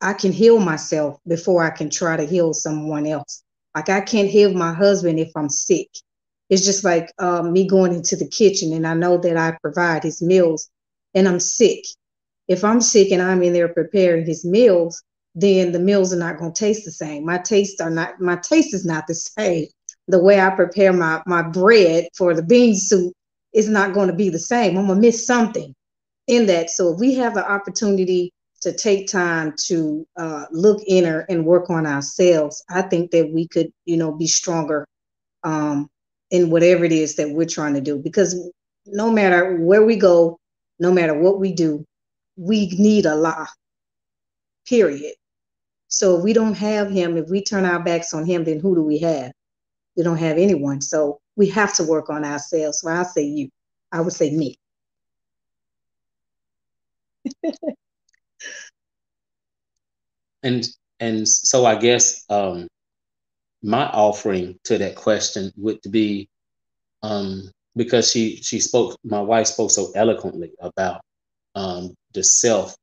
[0.00, 3.42] I can heal myself before I can try to heal someone else.
[3.74, 5.88] Like I can't heal my husband if I'm sick.
[6.50, 10.04] It's just like uh, me going into the kitchen and I know that I provide
[10.04, 10.68] his meals
[11.14, 11.84] and I'm sick.
[12.48, 15.02] If I'm sick and I'm in there preparing his meals,
[15.34, 17.24] then the meals are not going to taste the same.
[17.24, 19.66] My taste are not my taste is not the same.
[20.08, 23.12] The way I prepare my my bread for the bean soup
[23.52, 24.76] is not going to be the same.
[24.76, 25.74] I'm gonna miss something
[26.26, 26.70] in that.
[26.70, 31.68] So if we have the opportunity to take time to uh, look inner and work
[31.68, 34.86] on ourselves, I think that we could, you know, be stronger
[35.42, 35.88] um,
[36.30, 37.98] in whatever it is that we're trying to do.
[37.98, 38.50] Because
[38.86, 40.38] no matter where we go,
[40.78, 41.84] no matter what we do,
[42.36, 43.46] we need a Allah.
[44.66, 45.14] Period.
[45.94, 48.74] So if we don't have Him, if we turn our backs on Him, then who
[48.74, 49.30] do we have?
[49.96, 50.80] We don't have anyone.
[50.80, 52.80] So we have to work on ourselves.
[52.80, 53.48] So I say you.
[53.92, 54.58] I would say me.
[60.42, 60.66] and
[60.98, 62.66] and so I guess um,
[63.62, 66.28] my offering to that question would be
[67.04, 71.02] um, because she she spoke my wife spoke so eloquently about
[71.54, 72.74] um, the self.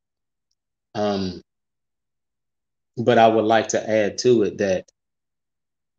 [0.95, 1.41] Um,
[3.03, 4.85] but I would like to add to it that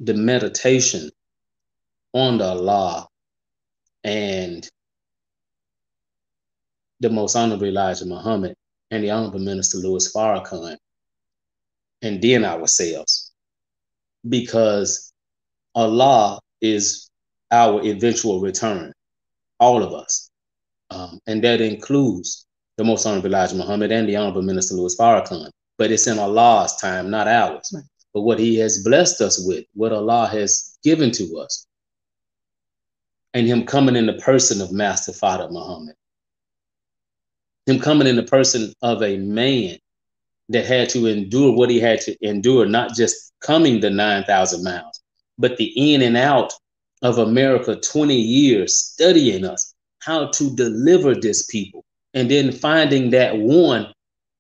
[0.01, 1.11] the meditation
[2.13, 3.07] on the law
[4.05, 4.69] and
[7.01, 8.55] the most honorable Elijah Muhammad
[8.91, 10.77] and the honorable minister Louis Farrakhan,
[12.03, 13.33] and then ourselves,
[14.29, 15.13] because
[15.75, 17.09] Allah is
[17.51, 18.93] our eventual return,
[19.59, 20.31] all of us,
[20.91, 25.51] um, and that includes the most honorable Elijah Muhammad and the honorable minister Louis Farrakhan.
[25.83, 27.73] But it's in Allah's time, not ours.
[27.75, 27.83] Right.
[28.15, 31.67] But what He has blessed us with, what Allah has given to us,
[33.35, 35.97] and Him coming in the person of Master Father Muhammad,
[37.67, 39.77] Him coming in the person of a man
[40.51, 45.03] that had to endure what He had to endure, not just coming the 9,000 miles,
[45.37, 46.53] but the in and out
[47.03, 53.37] of America 20 years studying us, how to deliver this people and then finding that
[53.37, 53.93] one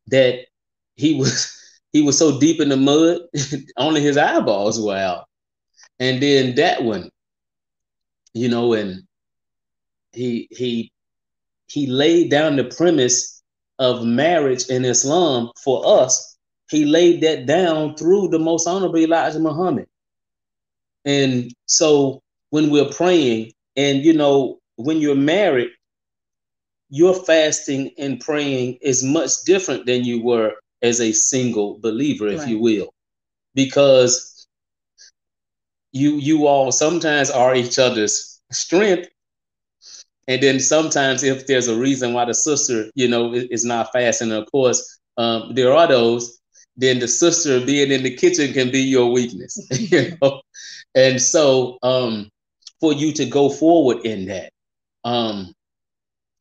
[0.07, 0.47] that
[1.03, 1.59] he was
[1.93, 3.19] he was so deep in the mud,
[3.77, 5.27] only his eyeballs were out.
[5.99, 7.11] And then that one,
[8.35, 9.03] you know, and
[10.12, 10.93] he he
[11.67, 13.43] he laid down the premise
[13.79, 16.38] of marriage in Islam for us.
[16.71, 19.87] He laid that down through the most honorable Elijah Muhammad.
[21.05, 25.71] And so when we're praying, and you know, when you're married,
[26.91, 32.40] your fasting and praying is much different than you were as a single believer, if
[32.40, 32.49] right.
[32.49, 32.92] you will,
[33.55, 34.47] because
[35.92, 39.09] you you all sometimes are each other's strength,
[40.29, 44.33] and then sometimes if there's a reason why the sister, you know, is not fasting,
[44.33, 46.38] of course, um, there are those.
[46.77, 50.40] Then the sister being in the kitchen can be your weakness, you know,
[50.95, 52.31] and so um,
[52.81, 54.53] for you to go forward in that.
[55.05, 55.53] Um,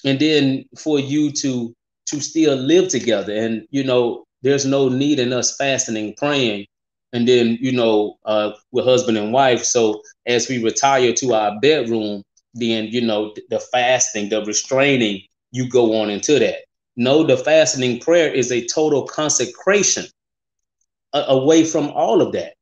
[0.06, 1.74] and then for you to
[2.08, 6.66] to still live together and you know there's no need in us fasting praying.
[7.14, 9.64] And then you know uh with husband and wife.
[9.64, 12.24] So as we retire to our bedroom
[12.54, 16.60] then you know the fasting the restraining you go on into that.
[16.96, 20.06] No the fasting prayer is a total consecration
[21.14, 22.54] uh, away from all of that.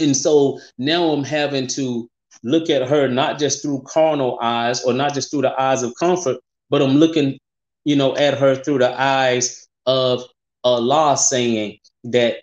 [0.00, 2.08] And so now i'm having to
[2.42, 5.92] look at her not just through carnal eyes or not just through the eyes of
[5.98, 6.38] comfort
[6.70, 7.38] but I'm looking,
[7.84, 10.22] you know, at her through the eyes of
[10.64, 12.38] Allah saying that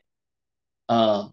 [0.90, 1.28] uh,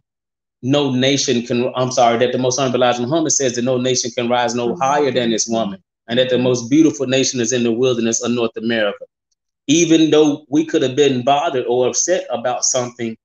[0.62, 4.10] no nation can, I'm sorry, that the most honorable Elijah Muhammad says that no nation
[4.10, 7.62] can rise no higher than this woman, and that the most beautiful nation is in
[7.62, 9.04] the wilderness of North America.
[9.66, 13.16] Even though we could have been bothered or upset about something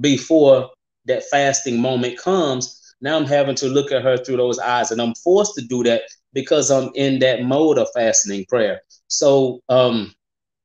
[0.00, 0.70] before
[1.06, 5.00] that fasting moment comes, now I'm having to look at her through those eyes, and
[5.00, 8.82] I'm forced to do that because I'm in that mode of fasting prayer.
[9.08, 10.14] So um,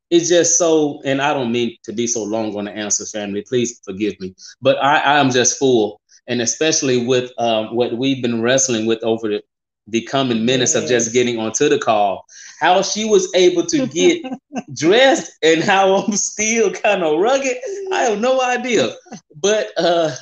[0.09, 3.43] it's just so, and I don't mean to be so long on the answer, family.
[3.47, 8.41] Please forgive me, but I, I'm just full, and especially with um, what we've been
[8.41, 9.43] wrestling with over the,
[9.87, 10.83] the coming minutes yes.
[10.83, 12.25] of just getting onto the call.
[12.59, 14.23] How she was able to get
[14.73, 17.57] dressed and how I'm still kind of rugged,
[17.91, 18.93] I have no idea.
[19.35, 20.15] But uh,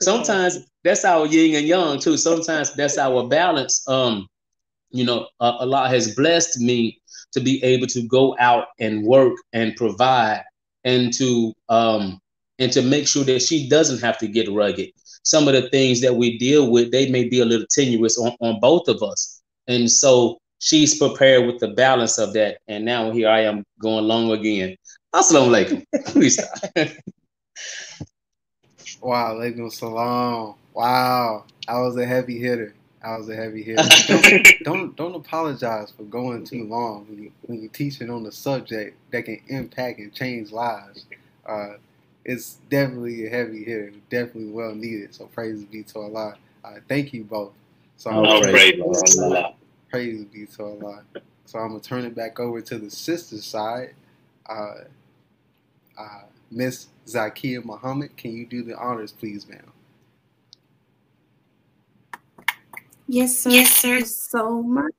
[0.00, 2.16] sometimes that's our yin and yang too.
[2.16, 3.86] Sometimes that's our balance.
[3.88, 4.28] Um,
[4.90, 6.97] you know, uh, Allah has blessed me
[7.32, 10.42] to be able to go out and work and provide
[10.84, 12.20] and to um
[12.58, 14.90] and to make sure that she doesn't have to get rugged.
[15.22, 18.34] Some of the things that we deal with, they may be a little tenuous on,
[18.40, 19.40] on both of us.
[19.68, 22.58] And so she's prepared with the balance of that.
[22.66, 24.76] And now here I am going long again.
[25.14, 26.04] Assalamu alaikum.
[26.06, 26.40] Please
[29.00, 30.54] Wow, alaikum salam.
[30.74, 32.74] Wow, I was a heavy hitter.
[33.02, 33.88] I was a heavy hitter.
[34.08, 38.32] don't, don't, don't apologize for going too long when you when you're teaching on a
[38.32, 41.06] subject that can impact and change lives.
[41.46, 41.74] Uh,
[42.24, 45.14] it's definitely a heavy hitter, definitely well needed.
[45.14, 46.36] So praise be to Allah.
[46.64, 47.52] Uh, thank you both.
[47.96, 49.54] So oh, praise, praise, Allah.
[49.90, 51.02] praise be to Allah.
[51.46, 53.94] So I'm gonna turn it back over to the sister side.
[54.46, 54.74] Uh,
[55.98, 59.72] uh, Miss Zakia Muhammad, can you do the honors, please, ma'am?
[63.08, 63.50] Yes, sir.
[63.50, 64.00] Yes, sir.
[64.02, 64.92] So much.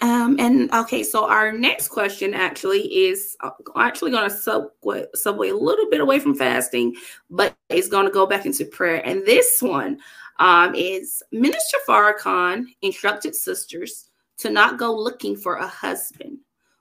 [0.00, 5.48] Um, and okay, so our next question actually is uh, actually going to subway, subway
[5.48, 6.94] a little bit away from fasting,
[7.30, 9.04] but it's going to go back into prayer.
[9.04, 9.98] And this one
[10.38, 16.38] um, is Minister Farrakhan instructed sisters to not go looking for a husband.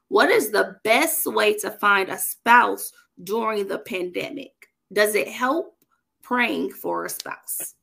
[0.10, 2.92] What is the best way to find a spouse
[3.24, 4.52] during the pandemic?
[4.94, 5.76] Does it help
[6.22, 7.74] praying for a spouse?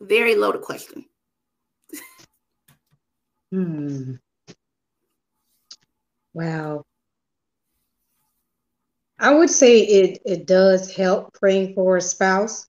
[0.00, 1.04] Very loaded question.
[3.52, 4.14] hmm.
[6.34, 6.84] Wow.
[9.18, 12.66] I would say it it does help praying for a spouse,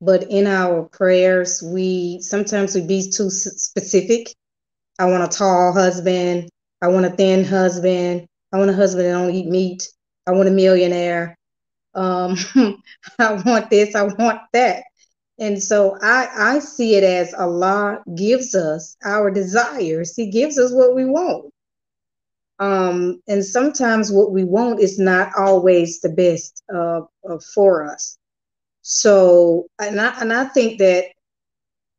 [0.00, 4.34] but in our prayers, we sometimes we be too specific.
[4.98, 6.50] I want a tall husband.
[6.82, 8.28] I want a thin husband.
[8.52, 9.88] I want a husband that don't eat meat.
[10.26, 11.36] I want a millionaire.
[11.94, 12.36] Um,
[13.18, 13.94] I want this.
[13.94, 14.84] I want that.
[15.40, 20.14] And so I, I see it as Allah gives us our desires.
[20.14, 21.52] He gives us what we want.
[22.58, 26.62] Um, and sometimes what we want is not always the best
[27.54, 28.18] for us.
[28.82, 31.06] So, and I, and I think that,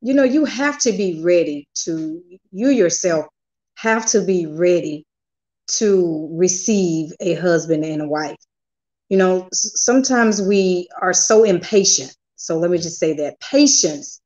[0.02, 2.22] you know, you have to be ready to,
[2.52, 3.26] you yourself
[3.76, 5.04] have to be ready
[5.68, 8.38] to receive a husband and a wife.
[9.10, 14.20] You know, sometimes we are so impatient so let me just say that patience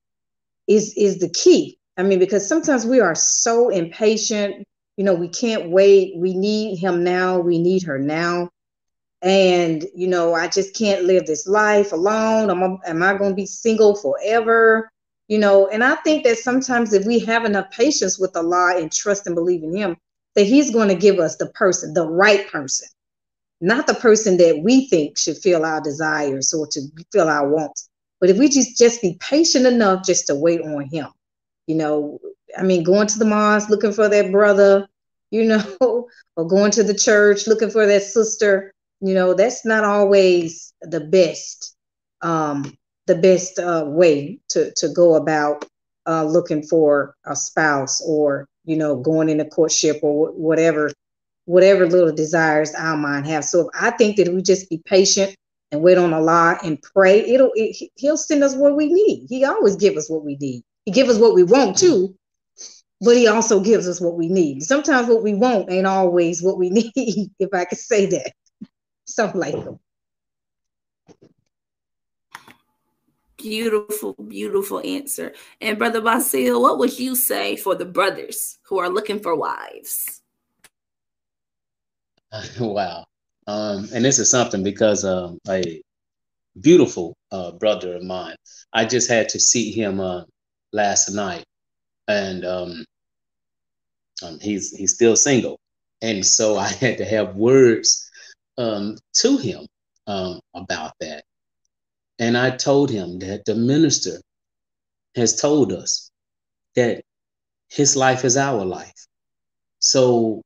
[0.67, 1.77] is is the key.
[1.97, 4.65] I mean, because sometimes we are so impatient,
[4.97, 6.17] you know, we can't wait.
[6.17, 8.49] We need him now, we need her now.
[9.21, 12.49] And you know, I just can't live this life alone.
[12.49, 14.89] Am, am I going to be single forever?
[15.27, 18.91] You know, and I think that sometimes if we have enough patience with Allah and
[18.91, 19.97] trust and believe in Him,
[20.35, 22.87] that He's going to give us the person, the right person,
[23.59, 27.89] not the person that we think should fill our desires or to fill our wants,
[28.19, 31.07] but if we just just be patient enough just to wait on him,
[31.67, 32.19] you know,
[32.57, 34.87] I mean, going to the mosque looking for that brother,
[35.31, 39.83] you know, or going to the church looking for that sister, you know, that's not
[39.83, 41.75] always the best,
[42.21, 45.65] um, the best uh, way to to go about
[46.07, 50.91] uh, looking for a spouse or you know going in a courtship or whatever
[51.45, 53.45] whatever little desires our mind have.
[53.45, 55.35] So I think that we just be patient
[55.75, 59.27] and wait on Allah and pray, it'll it, he'll send us what we need.
[59.29, 60.63] He always give us what we need.
[60.85, 62.15] He give us what we want too,
[63.01, 64.63] but he also gives us what we need.
[64.63, 68.31] Sometimes what we want ain't always what we need, if I could say that.
[69.05, 69.77] Something like that.
[73.37, 75.33] Beautiful, beautiful answer.
[75.59, 80.21] And Brother Basil, what would you say for the brothers who are looking for wives?
[82.59, 83.05] wow.
[83.47, 85.81] Um, and this is something because um, a
[86.61, 88.35] beautiful uh, brother of mine,
[88.73, 90.23] I just had to see him uh,
[90.73, 91.45] last night,
[92.07, 92.85] and um,
[94.23, 95.59] um, he's he's still single,
[96.01, 98.09] and so I had to have words
[98.57, 99.67] um, to him
[100.07, 101.23] um, about that,
[102.19, 104.19] and I told him that the minister
[105.15, 106.09] has told us
[106.75, 107.03] that
[107.69, 109.05] his life is our life,
[109.79, 110.41] so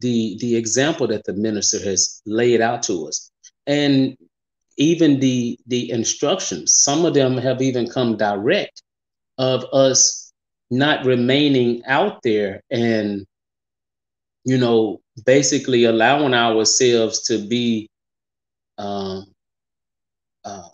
[0.00, 3.30] the the example that the minister has laid out to us
[3.66, 4.16] and
[4.78, 8.82] even the the instructions some of them have even come direct
[9.38, 10.32] of us
[10.70, 13.26] not remaining out there and
[14.44, 17.88] you know basically allowing ourselves to be
[18.78, 19.26] um,
[20.44, 20.68] uh,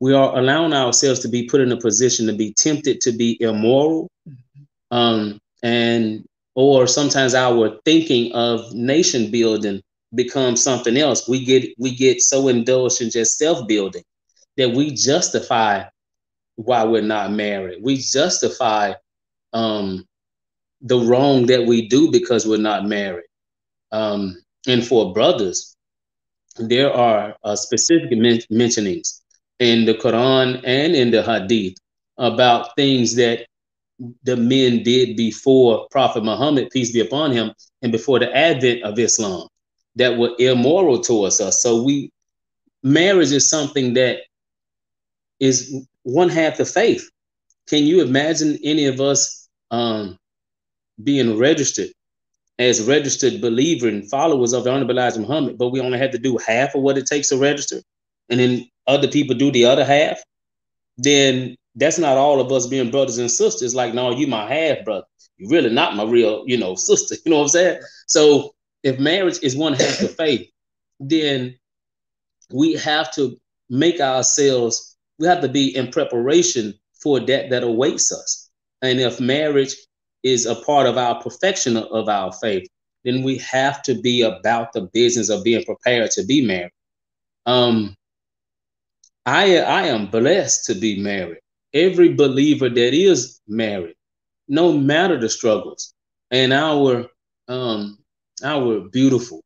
[0.00, 3.36] we are allowing ourselves to be put in a position to be tempted to be
[3.42, 4.96] immoral mm-hmm.
[4.96, 6.24] um, and
[6.58, 9.80] or sometimes our thinking of nation building
[10.16, 11.28] becomes something else.
[11.28, 14.02] We get we get so indulged in just self building
[14.56, 15.84] that we justify
[16.56, 17.78] why we're not married.
[17.82, 18.94] We justify
[19.54, 20.04] um,
[20.82, 23.26] the wrong that we do because we're not married.
[23.92, 24.36] Um,
[24.68, 25.76] and for brothers,
[26.58, 29.22] there are uh, specific men- mentionings
[29.60, 31.76] in the Quran and in the Hadith
[32.18, 33.47] about things that
[34.22, 38.98] the men did before Prophet Muhammad, peace be upon him, and before the advent of
[38.98, 39.48] Islam
[39.96, 41.62] that were immoral towards us.
[41.62, 42.10] So we
[42.82, 44.20] marriage is something that
[45.40, 47.08] is one half the faith.
[47.68, 50.16] Can you imagine any of us um,
[51.02, 51.90] being registered
[52.58, 56.18] as registered believer and followers of the Honorable Elijah Muhammad, but we only had to
[56.18, 57.80] do half of what it takes to register,
[58.28, 60.20] and then other people do the other half?
[60.96, 63.74] Then that's not all of us being brothers and sisters.
[63.74, 65.06] Like, no, you my half brother.
[65.36, 67.14] You're really not my real, you know, sister.
[67.24, 67.80] You know what I'm saying?
[68.06, 70.48] So if marriage is one half of faith,
[71.00, 71.56] then
[72.52, 73.36] we have to
[73.70, 78.50] make ourselves, we have to be in preparation for that that awaits us.
[78.82, 79.74] And if marriage
[80.22, 82.68] is a part of our perfection of our faith,
[83.04, 86.72] then we have to be about the business of being prepared to be married.
[87.46, 87.96] Um,
[89.24, 91.38] I I am blessed to be married
[91.72, 93.96] every believer that is married,
[94.48, 95.94] no matter the struggles,
[96.30, 97.06] and our
[97.48, 97.98] um,
[98.42, 99.42] our beautiful,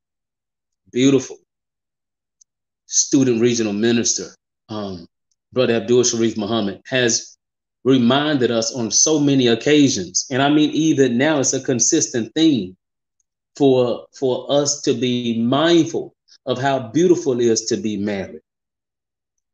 [0.92, 1.38] beautiful
[2.86, 4.28] student regional minister,
[4.68, 5.06] um,
[5.52, 7.38] Brother Abdul Sharif Muhammad, has
[7.84, 12.76] reminded us on so many occasions, and I mean even now it's a consistent theme
[13.56, 16.14] for for us to be mindful
[16.46, 18.40] of how beautiful it is to be married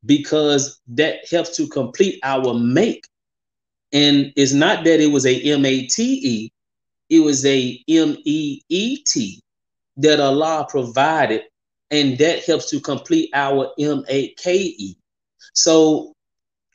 [0.08, 3.06] because that helps to complete our make.
[3.92, 6.52] And it's not that it was a M A T E,
[7.10, 9.40] it was a M E E T
[9.98, 11.42] that Allah provided,
[11.90, 14.96] and that helps to complete our M A K E.
[15.52, 16.12] So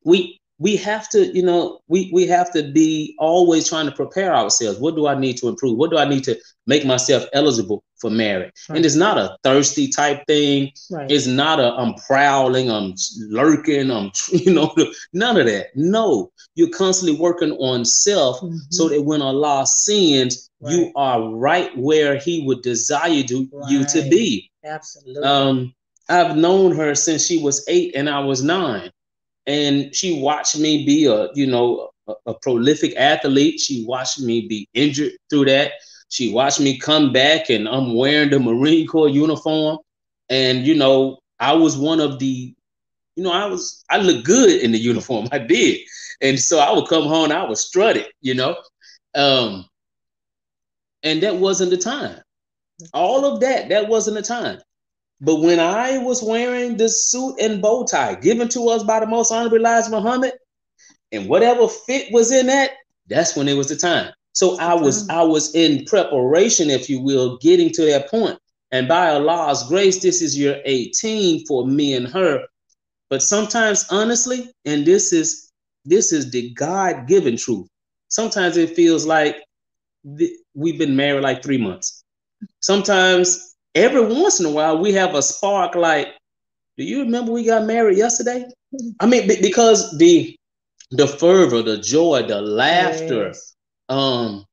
[0.05, 4.33] we we have to, you know, we we have to be always trying to prepare
[4.33, 4.79] ourselves.
[4.79, 5.77] What do I need to improve?
[5.77, 8.53] What do I need to make myself eligible for marriage?
[8.69, 8.77] Right.
[8.77, 10.71] And it's not a thirsty type thing.
[10.89, 11.11] Right.
[11.11, 12.93] It's not a I'm prowling, I'm
[13.27, 14.73] lurking, I'm you know,
[15.11, 15.75] none of that.
[15.75, 18.55] No, you're constantly working on self mm-hmm.
[18.69, 20.71] so that when Allah sins, right.
[20.71, 24.49] you are right where He would desire to, you to be.
[24.63, 25.23] Absolutely.
[25.23, 25.75] Um,
[26.07, 28.92] I've known her since she was eight and I was nine
[29.45, 33.59] and she watched me be a you know a, a, prolific athlete.
[33.59, 35.73] She watched me be injured through that.
[36.09, 39.79] She watched me come back and i'm wearing the marine corps uniform.
[40.29, 42.53] And you know i was one of the
[43.15, 45.27] you know i was i looked good in the uniform.
[45.31, 45.81] I did.
[46.21, 48.55] And so i would come home i was strutted you know?
[49.15, 49.65] Um
[51.03, 52.21] and that wasn't the time.
[52.93, 54.59] All of that that wasn't the time
[55.23, 59.07] but when I was wearing the suit and bow tie given to us by the
[59.07, 60.33] most honorable Elijah Muhammad,
[61.13, 62.71] and whatever fit was in that,
[63.07, 64.11] that's when it was the time.
[64.33, 68.37] So I was I was in preparation, if you will, getting to that point.
[68.71, 72.43] And by Allah's grace, this is year 18 for me and her.
[73.09, 75.51] But sometimes, honestly, and this is
[75.85, 77.67] this is the God-given truth.
[78.09, 79.37] Sometimes it feels like
[80.17, 82.03] th- we've been married like three months.
[82.59, 86.09] Sometimes every once in a while we have a spark like
[86.77, 88.45] do you remember we got married yesterday
[88.99, 90.35] i mean because the
[90.91, 93.55] the fervor the joy the laughter yes.
[93.89, 94.45] um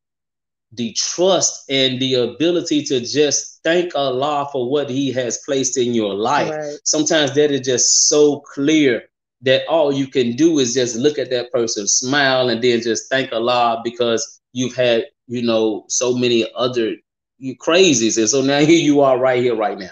[0.72, 5.92] the trust and the ability to just thank allah for what he has placed in
[5.94, 6.78] your life right.
[6.84, 9.02] sometimes that is just so clear
[9.42, 13.08] that all you can do is just look at that person smile and then just
[13.10, 16.94] thank allah because you've had you know so many other
[17.40, 18.18] you crazies.
[18.18, 19.90] And so now here you are right here, right now.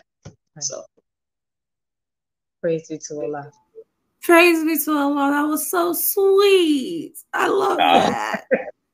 [0.60, 0.82] So
[2.60, 3.50] praise be to Allah.
[4.22, 5.30] Praise be to Allah.
[5.30, 7.14] That was so sweet.
[7.32, 8.44] I love that.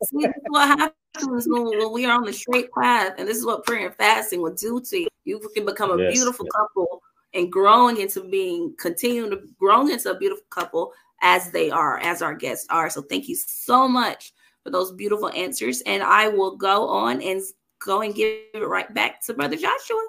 [0.05, 3.65] See, what happens when, when, we are on the straight path, and this is what
[3.65, 5.09] prayer and fasting will do to you.
[5.25, 6.53] You can become a yes, beautiful yes.
[6.53, 7.03] couple
[7.33, 10.93] and growing into being continuing to grow into a beautiful couple
[11.23, 12.91] as they are, as our guests are.
[12.91, 14.33] So thank you so much
[14.63, 15.81] for those beautiful answers.
[15.87, 17.41] And I will go on and
[17.85, 20.07] go and give it right back to Brother Joshua.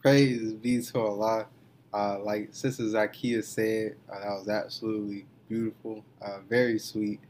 [0.00, 1.46] Praise be to Allah.
[1.92, 7.20] Uh, like Sister Zakia said, uh, that was absolutely beautiful, uh, very sweet.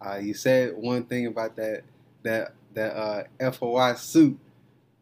[0.00, 1.82] Uh, you said one thing about that
[2.22, 4.38] that that uh, FOI suit,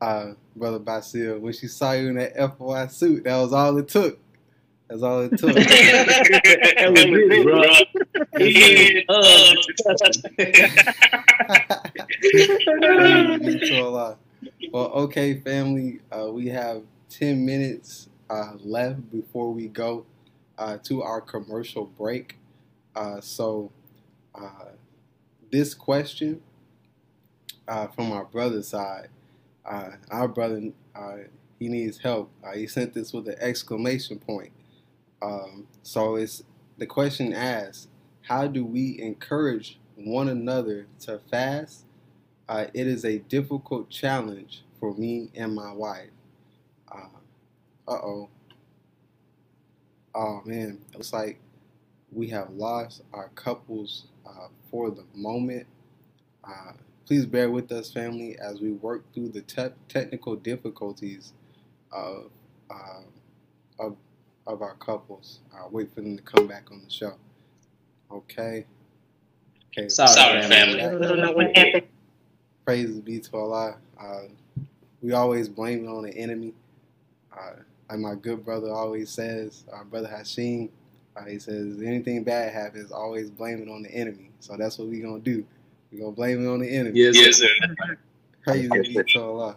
[0.01, 1.38] uh, Brother Basil.
[1.38, 4.18] When she saw you in that FOI suit, that was all it took.
[4.93, 5.55] That's all it took.
[5.55, 7.45] that was it,
[13.68, 14.18] bro.
[14.70, 16.01] well, okay, family.
[16.11, 20.05] Uh, we have 10 minutes uh, left before we go
[20.59, 22.36] uh, to our commercial break.
[22.95, 23.72] Uh, so,
[24.34, 24.72] uh,
[25.51, 26.43] this question
[27.66, 29.09] uh, from our brother's side,
[30.11, 30.61] our brother,
[31.59, 32.30] he needs help.
[32.55, 34.53] he sent this with an exclamation point.
[35.22, 36.42] Um, so it's
[36.78, 37.88] the question asks,
[38.22, 41.84] how do we encourage one another to fast?
[42.48, 46.10] Uh, it is a difficult challenge for me and my wife.
[47.86, 48.28] Uh oh.
[50.14, 51.40] Oh man, it looks like
[52.12, 55.66] we have lost our couples uh, for the moment.
[56.44, 56.72] Uh,
[57.06, 61.32] please bear with us, family, as we work through the te- technical difficulties
[61.90, 62.30] of,
[62.70, 63.02] uh,
[63.78, 63.96] of
[64.47, 65.40] of our couples.
[65.57, 67.14] I'll wait for them to come back on the show.
[68.11, 68.66] Okay.
[69.72, 69.88] Okay.
[69.88, 70.80] Sorry, Sorry family.
[71.55, 71.88] family.
[72.64, 73.76] Praise be to Allah.
[74.01, 74.22] Uh,
[75.01, 76.55] we always blame it on the enemy.
[77.32, 77.55] Uh,
[77.90, 80.70] like my good brother always says, our brother Hashim,
[81.16, 84.30] uh, he says, anything bad happens, always blame it on the enemy.
[84.40, 85.45] So that's what we're going to do.
[85.90, 86.99] We're going to blame it on the enemy.
[86.99, 87.49] Yes, yes sir.
[88.45, 89.57] Praise be to Allah.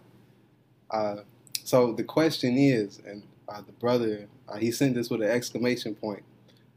[0.91, 1.15] Uh,
[1.63, 5.95] so the question is, and uh, the brother, uh, he sent this with an exclamation
[5.95, 6.23] point.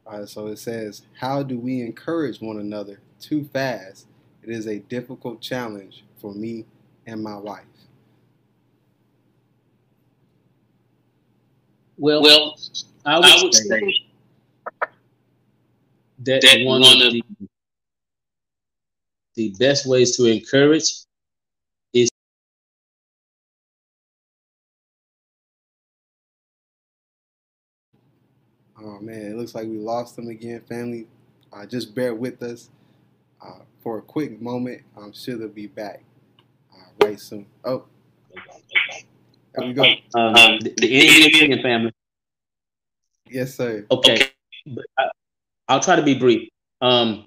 [0.06, 4.06] Uh, so it says, How do we encourage one another too fast?
[4.42, 6.64] It is a difficult challenge for me
[7.06, 7.64] and my wife.
[11.98, 12.58] Well, well
[13.04, 13.94] I would, I would say, say
[16.20, 17.22] that, that, one, of the,
[19.34, 20.92] the best ways to encourage
[28.98, 31.06] Oh man, it looks like we lost them again, family.
[31.52, 32.70] Uh, just bear with us
[33.44, 34.82] uh, for a quick moment.
[34.96, 36.02] I'm sure they'll be back
[36.74, 37.46] uh, right soon.
[37.64, 37.84] Oh,
[39.54, 39.84] there we go.
[40.14, 41.92] um, the, the Indian family.
[43.26, 43.86] Yes, sir.
[43.90, 44.30] Okay,
[44.66, 45.10] but I,
[45.68, 46.48] I'll try to be brief.
[46.80, 47.26] Um,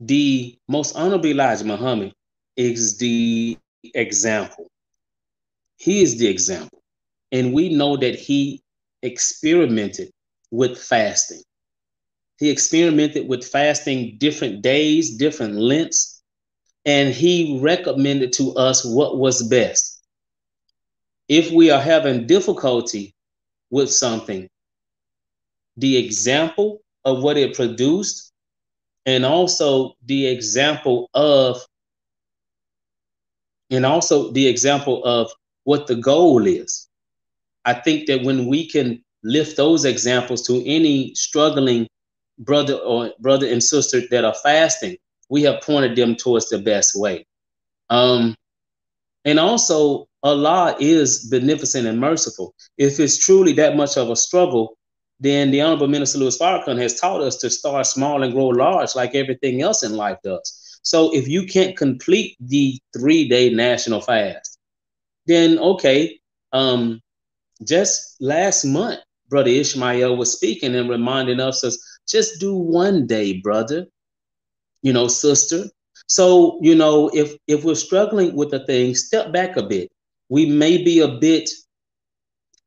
[0.00, 2.12] the most honorable Elijah Muhammad
[2.56, 3.56] is the
[3.94, 4.66] example.
[5.76, 6.82] He is the example.
[7.32, 8.62] And we know that he
[9.02, 10.10] experimented
[10.50, 11.42] with fasting.
[12.38, 16.22] He experimented with fasting different days, different lengths,
[16.84, 20.02] and he recommended to us what was best.
[21.28, 23.14] If we are having difficulty
[23.70, 24.48] with something,
[25.76, 28.32] the example of what it produced
[29.06, 31.60] and also the example of
[33.70, 35.30] and also the example of
[35.64, 36.88] what the goal is
[37.64, 41.86] i think that when we can lift those examples to any struggling
[42.38, 44.96] brother or brother and sister that are fasting
[45.28, 47.24] we have pointed them towards the best way
[47.90, 48.34] um
[49.24, 54.76] and also allah is beneficent and merciful if it's truly that much of a struggle
[55.20, 58.94] then the Honorable Minister Louis Farrakhan has taught us to start small and grow large
[58.94, 60.78] like everything else in life does.
[60.82, 64.58] So if you can't complete the three day national fast,
[65.26, 66.20] then okay.
[66.52, 67.00] Um,
[67.66, 73.40] just last month, Brother Ishmael was speaking and reminding us, us just do one day,
[73.40, 73.86] brother,
[74.82, 75.64] you know, sister.
[76.06, 79.90] So, you know, if if we're struggling with a thing, step back a bit.
[80.28, 81.50] We may be a bit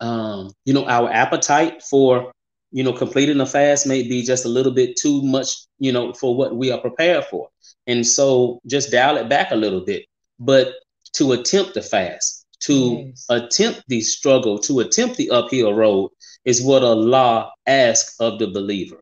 [0.01, 2.31] um, you know, our appetite for
[2.71, 6.13] you know, completing a fast may be just a little bit too much, you know,
[6.13, 7.49] for what we are prepared for.
[7.87, 10.05] And so just dial it back a little bit.
[10.39, 10.73] But
[11.13, 13.25] to attempt the fast, to yes.
[13.29, 16.11] attempt the struggle, to attempt the uphill road
[16.45, 19.01] is what Allah asks of the believer.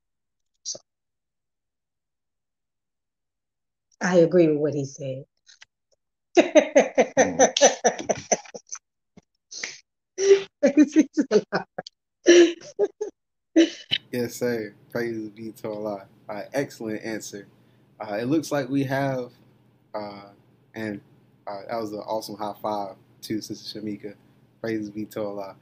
[0.64, 0.80] So.
[4.02, 5.24] I agree with what he said.
[14.12, 14.76] yes, sir.
[14.92, 16.06] Praise be to Allah.
[16.30, 17.48] Uh, excellent answer.
[18.00, 19.32] Uh, it looks like we have,
[19.96, 20.26] uh,
[20.76, 21.02] and
[21.48, 24.16] uh, that was an awesome high five to Sister Shamika.
[24.62, 25.56] Praise be to Allah.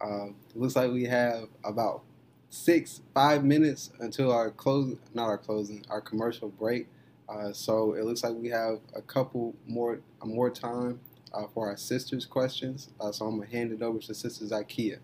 [0.00, 2.02] Um, looks like we have about
[2.50, 6.88] six, five minutes until our close, not our closing, our commercial break.
[7.28, 11.00] Uh, so it looks like we have a couple more, more time
[11.32, 12.90] uh, for our sisters' questions.
[13.12, 14.98] so I'm gonna hand it over to Sister Zakia.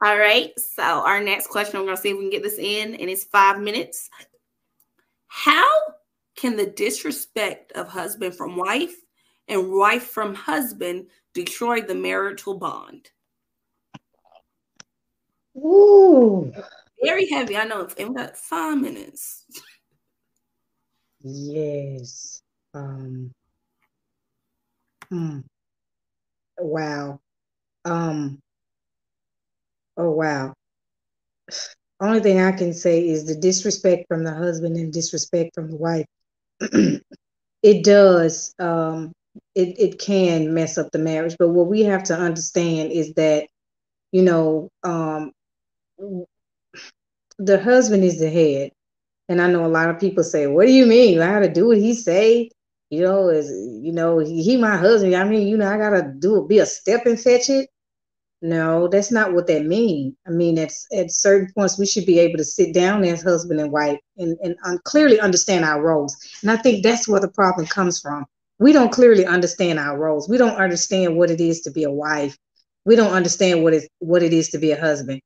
[0.00, 0.56] All right.
[0.58, 3.24] So our next question, we're gonna see if we can get this in, and it's
[3.24, 4.08] five minutes.
[5.26, 5.68] How
[6.38, 8.94] can the disrespect of husband from wife
[9.48, 13.10] and wife from husband destroy the marital bond?
[15.56, 16.52] Ooh.
[17.02, 17.56] Very heavy.
[17.56, 17.88] I know.
[17.98, 19.44] And we got five minutes.
[21.20, 22.40] Yes.
[22.72, 23.32] Um.
[25.08, 25.40] Hmm.
[26.58, 27.20] Wow.
[27.84, 28.38] Um.
[29.96, 30.54] Oh wow.
[32.00, 35.76] Only thing I can say is the disrespect from the husband and disrespect from the
[35.76, 36.06] wife.
[37.62, 38.54] it does.
[38.58, 39.12] Um,
[39.54, 41.36] it it can mess up the marriage.
[41.38, 43.48] But what we have to understand is that,
[44.12, 45.32] you know, um,
[47.38, 48.72] the husband is the head.
[49.28, 51.20] And I know a lot of people say, "What do you mean?
[51.20, 52.50] I got to do what he say."
[52.90, 55.14] You know, is you know he, he my husband.
[55.16, 57.68] I mean, you know, I gotta do be a step and fetch it.
[58.40, 60.14] No, that's not what that means.
[60.26, 63.60] I mean, at, at certain points, we should be able to sit down as husband
[63.60, 66.16] and wife and, and un- clearly understand our roles.
[66.42, 68.26] And I think that's where the problem comes from.
[68.60, 70.28] We don't clearly understand our roles.
[70.28, 72.36] We don't understand what it is to be a wife.
[72.84, 75.20] We don't understand what it, what it is to be a husband.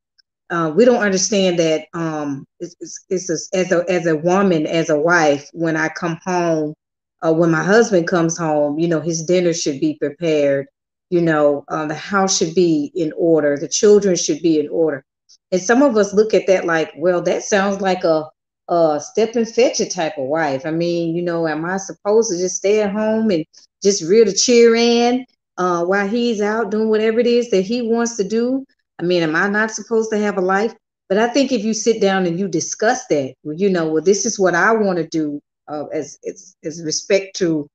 [0.51, 4.67] Uh, we don't understand that um, it's, it's, it's a, as, a, as a woman,
[4.67, 6.75] as a wife, when I come home,
[7.23, 10.67] uh, when my husband comes home, you know, his dinner should be prepared
[11.13, 15.05] you know uh, the house should be in order the children should be in order.
[15.53, 18.25] And some of us look at that like well that sounds like a,
[18.69, 20.65] a step and fetch type of wife.
[20.67, 23.45] I mean you know am i supposed to just stay at home and
[23.83, 25.27] just rear the cheer in
[25.59, 28.65] uh, while he's out doing whatever it is that he wants to do?
[28.99, 30.75] I mean am i not supposed to have a life?
[31.11, 34.25] But i think if you sit down and you discuss that you know well this
[34.25, 37.69] is what i want to do uh, as, as as respect to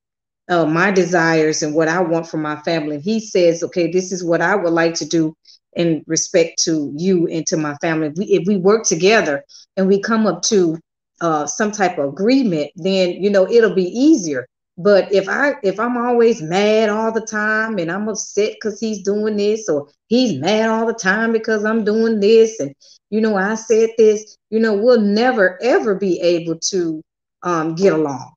[0.49, 2.95] uh, my desires and what I want for my family.
[2.95, 5.35] And he says, okay, this is what I would like to do
[5.75, 8.07] in respect to you and to my family.
[8.07, 9.43] If we, if we work together
[9.75, 10.77] and we come up to
[11.21, 14.47] uh, some type of agreement, then you know it'll be easier.
[14.77, 19.01] But if I if I'm always mad all the time and I'm upset because he's
[19.01, 22.73] doing this, or he's mad all the time because I'm doing this, and
[23.09, 27.01] you know I said this, you know we'll never ever be able to
[27.43, 28.33] um, get along.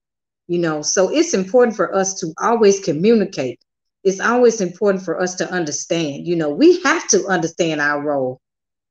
[0.50, 3.60] You know, so it's important for us to always communicate.
[4.02, 6.26] It's always important for us to understand.
[6.26, 8.40] You know, we have to understand our role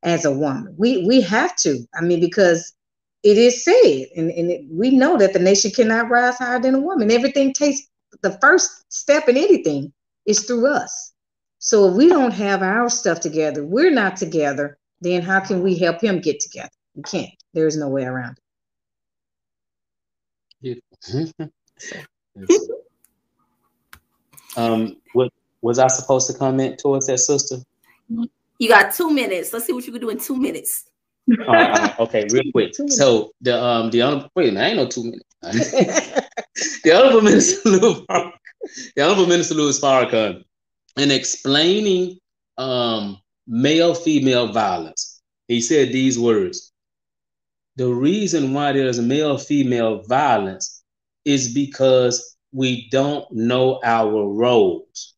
[0.02, 0.74] as a woman.
[0.78, 1.86] We we have to.
[1.94, 2.74] I mean, because
[3.24, 6.76] it is said, and, and it, we know that the nation cannot rise higher than
[6.76, 7.12] a woman.
[7.12, 7.82] Everything takes
[8.22, 9.92] the first step in anything
[10.26, 11.12] is through us.
[11.58, 15.78] So if we don't have our stuff together, we're not together, then how can we
[15.78, 16.72] help him get together?
[16.96, 17.36] We can't.
[17.54, 18.44] There is no way around it.
[24.58, 25.32] um, what
[25.62, 27.58] was I supposed to comment towards that sister?
[28.60, 29.54] You got two minutes.
[29.54, 30.86] Let's see what you can do in two minutes.
[31.48, 32.74] Uh, uh, okay, real quick.
[32.88, 35.72] So the um the honorable wait, I ain't no two minutes.
[36.84, 38.06] the honorable minister Louis
[38.96, 40.44] the honorable minister Louis Farrakhan,
[40.98, 42.18] in explaining
[42.58, 46.72] um male female violence, he said these words.
[47.76, 50.79] The reason why there's male female violence
[51.30, 55.14] is because we don't know our roles.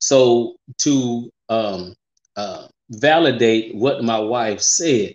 [0.00, 1.94] So to um,
[2.36, 5.14] uh, validate what my wife said,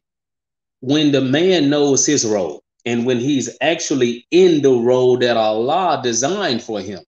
[0.79, 5.99] when the man knows his role and when he's actually in the role that Allah
[6.01, 7.03] designed for him,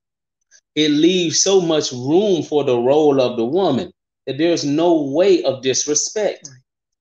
[0.76, 3.92] it leaves so much room for the role of the woman
[4.28, 6.50] that there's no way of disrespect.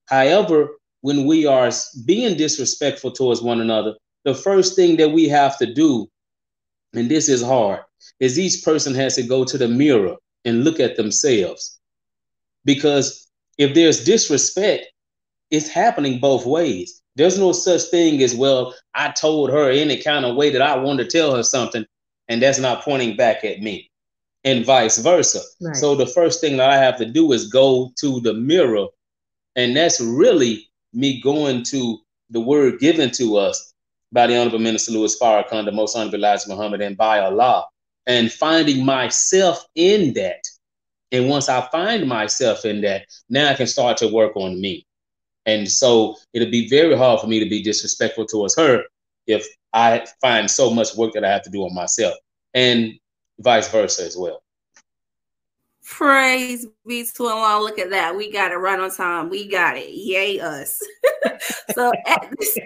[0.07, 1.71] However, when we are
[2.05, 6.09] being disrespectful towards one another, the first thing that we have to do,
[6.95, 7.81] and this is hard,
[8.21, 11.79] is each person has to go to the mirror and look at themselves.
[12.65, 13.29] Because
[13.59, 14.87] if there's disrespect,
[15.51, 17.03] it's happening both ways.
[17.17, 20.77] There's no such thing as, well, I told her any kind of way that I
[20.77, 21.85] wanted to tell her something,
[22.29, 23.91] and that's not pointing back at me,
[24.45, 25.41] and vice versa.
[25.61, 25.75] Right.
[25.77, 28.87] So the first thing that I have to do is go to the mirror,
[29.57, 31.99] and that's really me going to
[32.31, 33.68] the word given to us
[34.13, 37.67] by the Honorable Minister Louis Farrakhan, the Most Honorable Elijah Muhammad, and by Allah,
[38.07, 40.45] and finding myself in that.
[41.13, 44.87] And once I find myself in that, now I can start to work on me.
[45.47, 48.85] And so it'll be very hard for me to be disrespectful towards her
[49.27, 52.15] if I find so much work that I have to do on myself,
[52.55, 52.93] and
[53.39, 54.43] vice versa as well.
[55.89, 57.63] Praise be to Allah.
[57.63, 58.15] Look at that.
[58.15, 59.31] We got it right on time.
[59.31, 59.91] We got it.
[59.91, 60.81] Yay, us.
[61.75, 62.59] so at this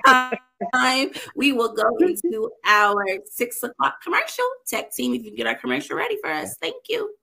[0.75, 2.95] time, we will go into our
[3.25, 4.45] six o'clock commercial.
[4.67, 6.57] Tech team, if you can get our commercial ready for us.
[6.61, 7.15] Thank you.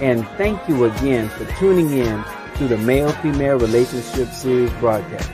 [0.00, 2.24] And thank you again for tuning in
[2.56, 5.30] to the Male Female Relationship Series broadcast.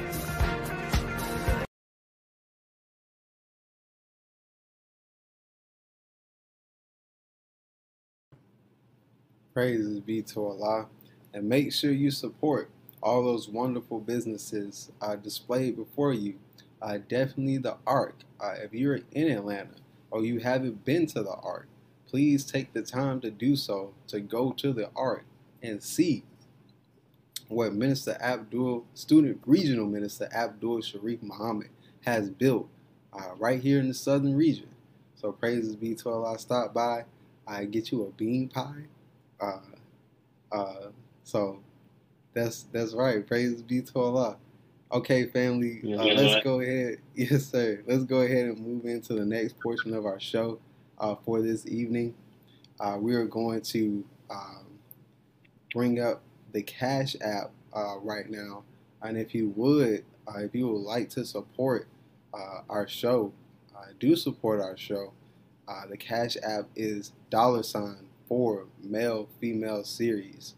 [9.52, 10.86] Praises be to Allah.
[11.32, 12.70] And make sure you support
[13.02, 16.34] all those wonderful businesses uh, displayed before you.
[16.82, 18.16] Uh, definitely the Ark.
[18.40, 19.76] Uh, if you're in Atlanta
[20.10, 21.68] or you haven't been to the Ark,
[22.08, 25.24] please take the time to do so, to go to the Ark
[25.62, 26.24] and see
[27.48, 31.68] what Minister Abdul, Student Regional Minister Abdul Sharif Muhammad
[32.02, 32.68] has built
[33.12, 34.68] uh, right here in the southern region.
[35.16, 36.38] So praises be to Allah.
[36.38, 37.04] Stop by.
[37.46, 38.84] I get you a bean pie.
[39.40, 39.58] Uh,
[40.52, 40.88] uh,
[41.24, 41.60] so
[42.32, 43.26] that's that's right.
[43.26, 44.36] Praise be to Allah.
[44.92, 46.98] Okay, family, uh, let's go ahead.
[47.14, 47.82] Yes, sir.
[47.86, 50.58] Let's go ahead and move into the next portion of our show
[50.98, 52.14] uh, for this evening.
[52.80, 54.66] Uh, we are going to um,
[55.72, 56.22] bring up
[56.52, 58.64] the Cash App uh, right now,
[59.02, 61.86] and if you would, uh, if you would like to support
[62.34, 63.32] uh, our show,
[63.98, 65.12] do support our show.
[65.88, 70.54] the Cash App is dollar sign for male female series.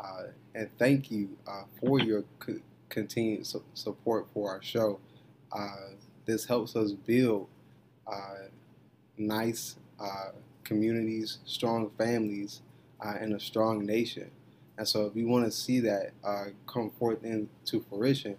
[0.00, 0.24] Uh,
[0.54, 2.60] and thank you uh, for your co-
[2.92, 5.00] continued su- support for our show.
[5.50, 5.94] Uh,
[6.26, 7.48] this helps us build
[8.06, 8.46] uh,
[9.16, 10.30] nice uh,
[10.62, 12.60] communities, strong families,
[13.00, 14.30] uh, and a strong nation.
[14.78, 16.12] And so, if you want to see that
[16.66, 18.36] come forth into fruition,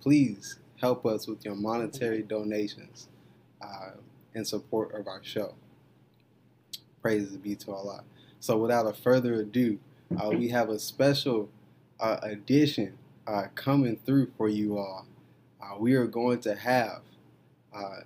[0.00, 3.08] please help us with your monetary donations
[4.34, 5.54] in support of our show.
[7.02, 8.04] Praise be to Allah.
[8.38, 9.78] So, without a further ado,
[10.16, 11.48] uh, we have a special
[11.98, 12.96] uh, edition
[13.26, 15.06] uh, coming through for you all.
[15.60, 17.02] Uh, we are going to have
[17.74, 18.00] uh,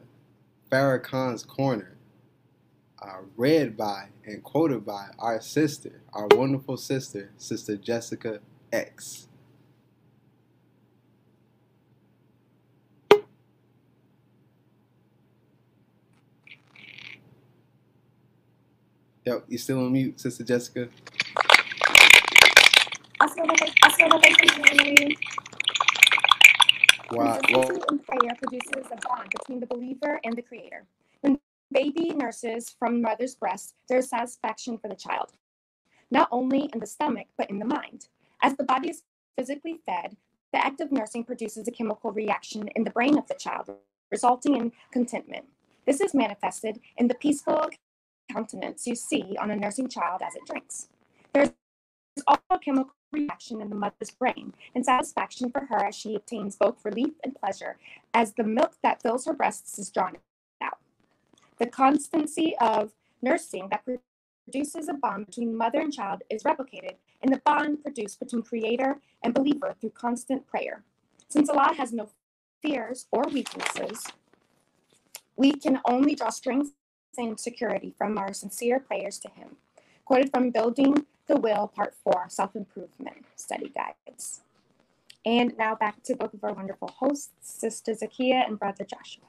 [0.71, 1.97] Farrakhan's Corner
[3.03, 8.41] uh, read by and quoted by our sister, our wonderful sister, Sister Jessica
[8.73, 9.27] X.
[19.27, 20.89] Yep, you still on mute, Sister Jessica?
[27.13, 27.41] Wow.
[27.91, 30.87] and prayer produces a bond between the believer and the creator.
[31.21, 31.39] When
[31.71, 35.33] baby nurses from mother's breast, there is satisfaction for the child,
[36.11, 38.09] not only in the stomach, but in the mind.
[38.43, 39.03] As the body is
[39.37, 40.17] physically fed,
[40.53, 43.71] the act of nursing produces a chemical reaction in the brain of the child,
[44.11, 45.45] resulting in contentment.
[45.87, 47.69] This is manifested in the peaceful
[48.33, 50.89] countenance you see on a nursing child as it drinks.
[51.33, 51.51] There's
[52.27, 56.57] also a chemical reaction in the mother's brain and satisfaction for her as she obtains
[56.57, 57.77] both relief and pleasure
[58.15, 60.17] as the milk that fills her breasts is drawn
[60.63, 60.79] out.
[61.59, 62.93] The constancy of
[63.23, 63.85] nursing that
[64.47, 69.01] produces a bond between mother and child is replicated in the bond produced between creator
[69.23, 70.83] and believer through constant prayer.
[71.29, 72.09] Since Allah has no
[72.63, 74.05] fears or weaknesses,
[75.37, 76.73] we can only draw strength
[77.17, 79.57] and security from our sincere prayers to Him.
[80.11, 84.41] Quoted from Building the Will, Part 4, Self Improvement Study Guides.
[85.25, 89.23] And now back to both of our wonderful hosts, Sister Zakia and Brother Joshua.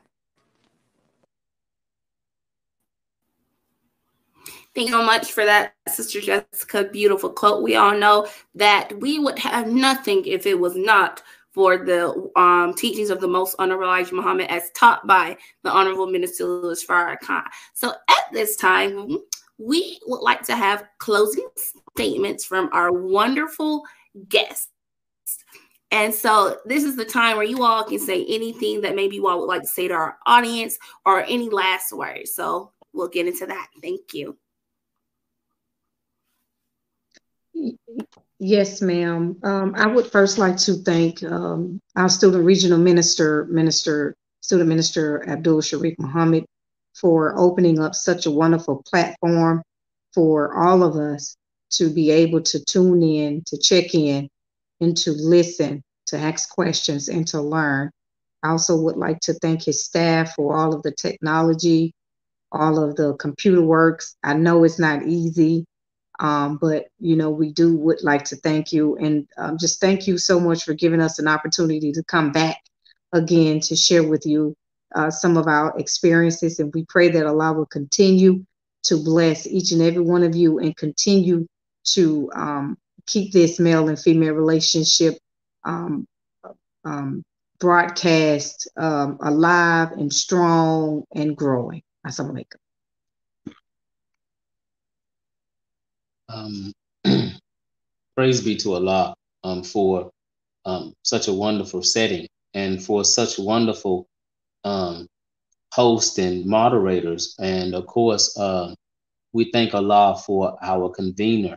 [4.73, 6.85] Thank you so much for that, Sister Jessica.
[6.85, 7.61] Beautiful quote.
[7.61, 11.21] We all know that we would have nothing if it was not
[11.51, 16.07] for the um, teachings of the most honorable Elijah Muhammad as taught by the Honorable
[16.07, 17.43] Minister Louis Farrakhan.
[17.75, 19.19] So at this time,
[19.61, 21.47] we would like to have closing
[21.95, 23.83] statements from our wonderful
[24.27, 24.69] guests.
[25.91, 29.27] And so this is the time where you all can say anything that maybe you
[29.27, 32.33] all would like to say to our audience or any last words.
[32.33, 33.67] So we'll get into that.
[33.81, 34.37] Thank you.
[38.39, 39.37] Yes, ma'am.
[39.43, 45.27] Um, I would first like to thank um, our student regional minister, Minister, Student Minister
[45.29, 46.45] Abdul Sharif Muhammad,
[46.93, 49.61] for opening up such a wonderful platform
[50.13, 51.35] for all of us
[51.71, 54.29] to be able to tune in, to check in,
[54.81, 57.89] and to listen, to ask questions, and to learn.
[58.43, 61.93] I also would like to thank his staff for all of the technology,
[62.51, 64.15] all of the computer works.
[64.23, 65.65] I know it's not easy,
[66.21, 70.07] um, but you know we do would like to thank you and um, just thank
[70.07, 72.57] you so much for giving us an opportunity to come back
[73.11, 74.55] again to share with you
[74.95, 76.59] uh, some of our experiences.
[76.59, 78.45] And we pray that Allah will continue
[78.83, 81.47] to bless each and every one of you and continue
[81.83, 85.17] to um, keep this male and female relationship
[85.63, 86.07] um,
[86.83, 87.23] um,
[87.59, 91.83] broadcast um, alive and strong and growing.
[92.05, 92.57] Assalamualaikum.
[96.29, 96.73] Um,
[98.15, 99.13] praise be to Allah
[99.43, 100.09] um, for
[100.65, 104.07] um, such a wonderful setting and for such wonderful
[104.63, 105.07] um,
[105.71, 107.35] hosts and moderators.
[107.39, 108.73] And of course, uh,
[109.33, 111.55] we thank Allah for our convener,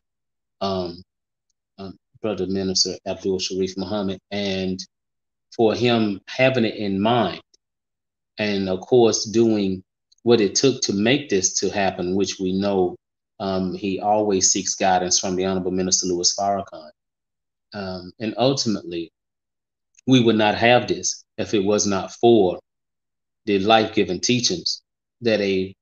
[0.60, 1.02] um,
[1.78, 4.78] um, Brother Minister Abdul Sharif Muhammad, and
[5.56, 7.40] for him having it in mind.
[8.38, 9.82] And of course, doing
[10.22, 12.96] what it took to make this to happen, which we know
[13.40, 16.90] um, he always seeks guidance from the Honorable Minister Louis Farrakhan.
[17.74, 19.12] Um, and ultimately,
[20.06, 22.60] we would not have this if it was not for
[23.46, 24.82] the life giving teachings
[25.20, 25.74] that a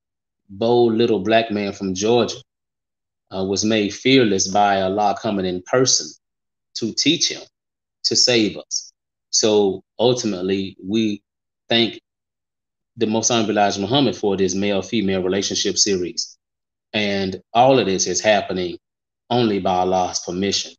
[0.49, 2.37] bold little black man from Georgia
[3.35, 6.09] uh, was made fearless by Allah coming in person
[6.75, 7.43] to teach him
[8.05, 8.93] to save us.
[9.31, 11.23] So ultimately, we
[11.69, 12.01] thank
[12.97, 16.37] the Most Honorable Elijah Muhammad for this male female relationship series.
[16.93, 18.77] And all of this is happening
[19.31, 20.73] only by Allah's permission.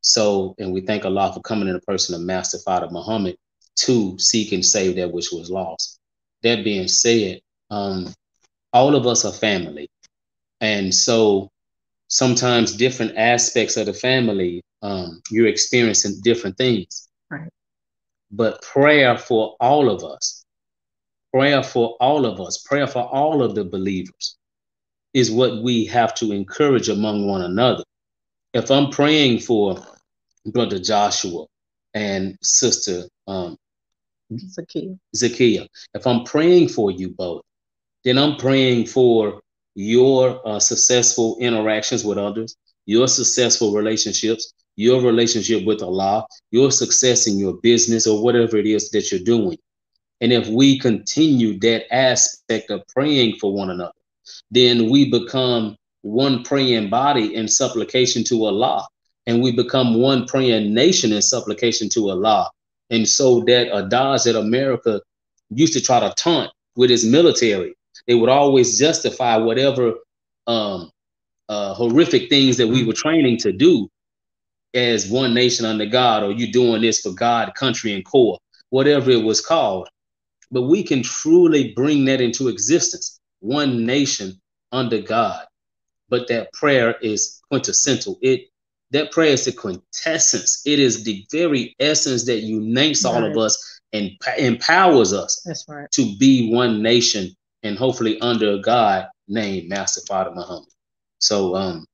[0.00, 3.36] So, and we thank Allah for coming in the person of Master Fard Muhammad
[3.80, 5.98] to seek and save that which was lost.
[6.42, 7.40] That being said,
[7.70, 8.12] um,
[8.72, 9.88] all of us are family.
[10.60, 11.50] And so
[12.08, 17.08] sometimes different aspects of the family, um, you're experiencing different things.
[17.30, 17.48] Right.
[18.30, 20.44] But prayer for all of us,
[21.32, 24.36] prayer for all of us, prayer for all of the believers
[25.14, 27.84] is what we have to encourage among one another.
[28.54, 29.78] If I'm praying for
[30.46, 31.46] Brother Joshua
[31.94, 33.56] and Sister um,
[34.38, 34.98] Zakia.
[35.14, 37.42] Zakia, if I'm praying for you both,
[38.04, 39.40] then I'm praying for
[39.74, 42.56] your uh, successful interactions with others,
[42.86, 48.66] your successful relationships, your relationship with Allah, your success in your business or whatever it
[48.66, 49.58] is that you're doing.
[50.20, 53.92] And if we continue that aspect of praying for one another,
[54.50, 58.86] then we become one praying body in supplication to Allah.
[59.26, 62.50] And we become one praying nation in supplication to Allah.
[62.92, 65.00] And so that a Dodge that America
[65.50, 67.74] used to try to taunt with its military,
[68.06, 69.94] they would always justify whatever
[70.46, 70.90] um,
[71.48, 73.88] uh, horrific things that we were training to do
[74.74, 78.38] as one nation under God, or you doing this for God, country, and corps,
[78.70, 79.88] whatever it was called.
[80.50, 84.38] But we can truly bring that into existence one nation
[84.70, 85.46] under God.
[86.10, 88.18] But that prayer is quintessential.
[88.20, 88.48] It
[88.92, 90.62] that prayer is the quintessence.
[90.64, 93.14] It is the very essence that unites right.
[93.14, 95.90] all of us and empowers us right.
[95.90, 97.30] to be one nation
[97.62, 100.68] and hopefully under a God named Master Fard Muhammad.
[101.18, 101.86] So um,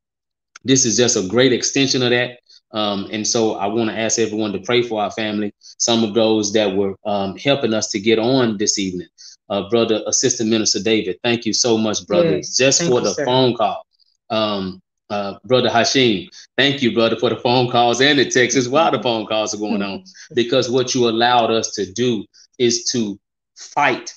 [0.64, 2.38] this is just a great extension of that.
[2.72, 5.52] Um, and so I want to ask everyone to pray for our family.
[5.60, 9.08] Some of those that were um, helping us to get on this evening
[9.50, 11.18] uh, brother Assistant Minister David.
[11.22, 13.24] Thank you so much, brother, yes, just for the sir.
[13.24, 13.84] phone call.
[14.30, 14.80] Um,
[15.10, 19.02] uh, brother Hashim, thank you, brother, for the phone calls and the texts while the
[19.02, 20.04] phone calls are going on.
[20.34, 22.24] because what you allowed us to do
[22.58, 23.18] is to
[23.56, 24.12] fight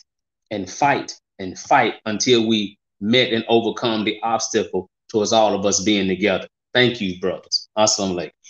[0.52, 5.82] and fight and fight until we met and overcome the obstacle towards all of us
[5.84, 6.48] being together.
[6.74, 7.68] Thank you, brothers.
[7.78, 8.41] Assalamu alaikum.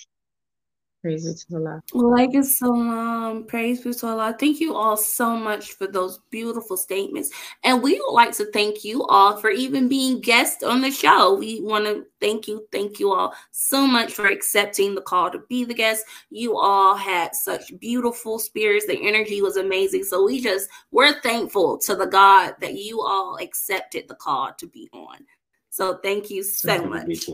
[1.02, 1.82] Praise be to Allah.
[1.94, 4.36] Like it so um, praise be to Allah.
[4.40, 7.32] Thank you all so much for those beautiful statements.
[7.64, 11.34] And we would like to thank you all for even being guests on the show.
[11.34, 15.40] We want to thank you, thank you all so much for accepting the call to
[15.50, 16.06] be the guest.
[16.30, 18.86] You all had such beautiful spirits.
[18.86, 20.04] The energy was amazing.
[20.04, 24.68] So we just we're thankful to the God that you all accepted the call to
[24.68, 25.26] be on.
[25.72, 27.28] So thank you so much.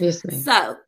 [0.00, 0.40] Yes, ma'am.
[0.40, 0.78] So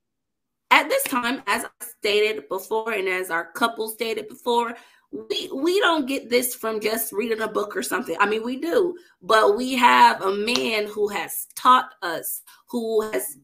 [0.70, 4.74] at this time, as I stated before, and as our couple stated before,
[5.12, 8.16] we we don't get this from just reading a book or something.
[8.18, 13.38] I mean, we do, but we have a man who has taught us, who has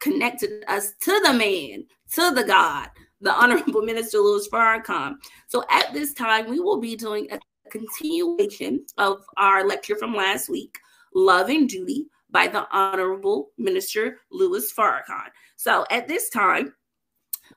[0.00, 2.90] connected us to the man, to the God,
[3.20, 5.14] the Honorable Minister Louis Farrakhan.
[5.48, 7.40] So at this time, we will be doing a
[7.70, 10.78] continuation of our lecture from last week,
[11.14, 15.30] Love and Duty by the Honorable Minister Louis Farrakhan.
[15.56, 16.74] So at this time,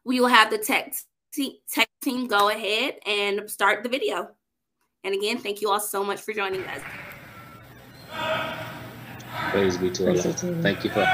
[0.03, 0.93] we will have the tech,
[1.69, 4.29] tech team go ahead and start the video.
[5.03, 6.81] And again, thank you all so much for joining us.
[9.51, 10.33] Praise be to Allah.
[10.61, 11.05] Thank you for.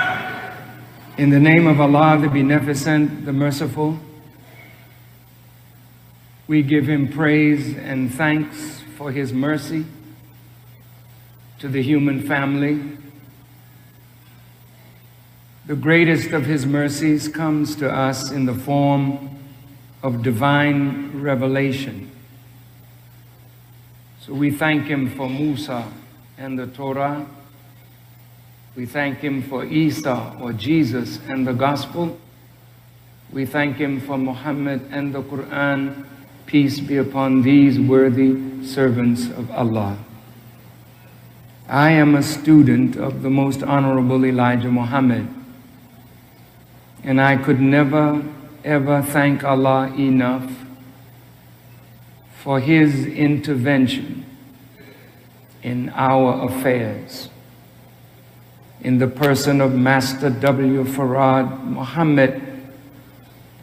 [1.18, 4.00] In the name of Allah, the Beneficent, the Merciful,
[6.48, 9.86] we give Him praise and thanks for His mercy
[11.60, 12.98] to the human family.
[15.70, 19.38] The greatest of His mercies comes to us in the form
[20.02, 22.10] of divine revelation.
[24.20, 25.86] So we thank Him for Musa
[26.40, 27.24] and the Torah.
[28.76, 32.18] We thank Him for Isa or Jesus and the Gospel.
[33.32, 36.04] We thank Him for Muhammad and the Quran.
[36.48, 40.00] Peace be upon these worthy servants of Allah.
[41.68, 45.28] I am a student of the most honorable Elijah Muhammad,
[47.04, 48.24] and I could never
[48.64, 50.52] ever thank Allah enough
[52.34, 54.26] for His intervention
[55.64, 57.30] in our affairs.
[58.82, 60.84] In the person of Master W.
[60.84, 62.42] Farad Muhammad,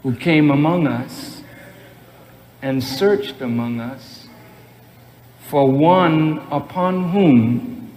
[0.03, 1.41] who came among us
[2.61, 4.27] and searched among us
[5.47, 7.91] for one upon whom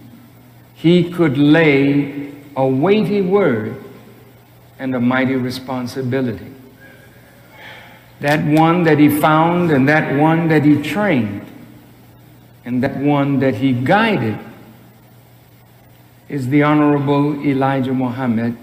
[0.73, 3.75] he could lay a weighty word
[4.81, 6.51] and a mighty responsibility.
[8.19, 11.45] That one that he found and that one that he trained
[12.65, 14.39] and that one that he guided
[16.27, 18.57] is the Honorable Elijah Muhammad.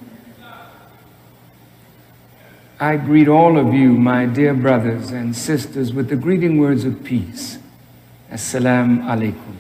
[2.81, 7.05] I greet all of you, my dear brothers and sisters, with the greeting words of
[7.05, 7.59] peace.
[8.29, 9.55] Assalamu alaikum.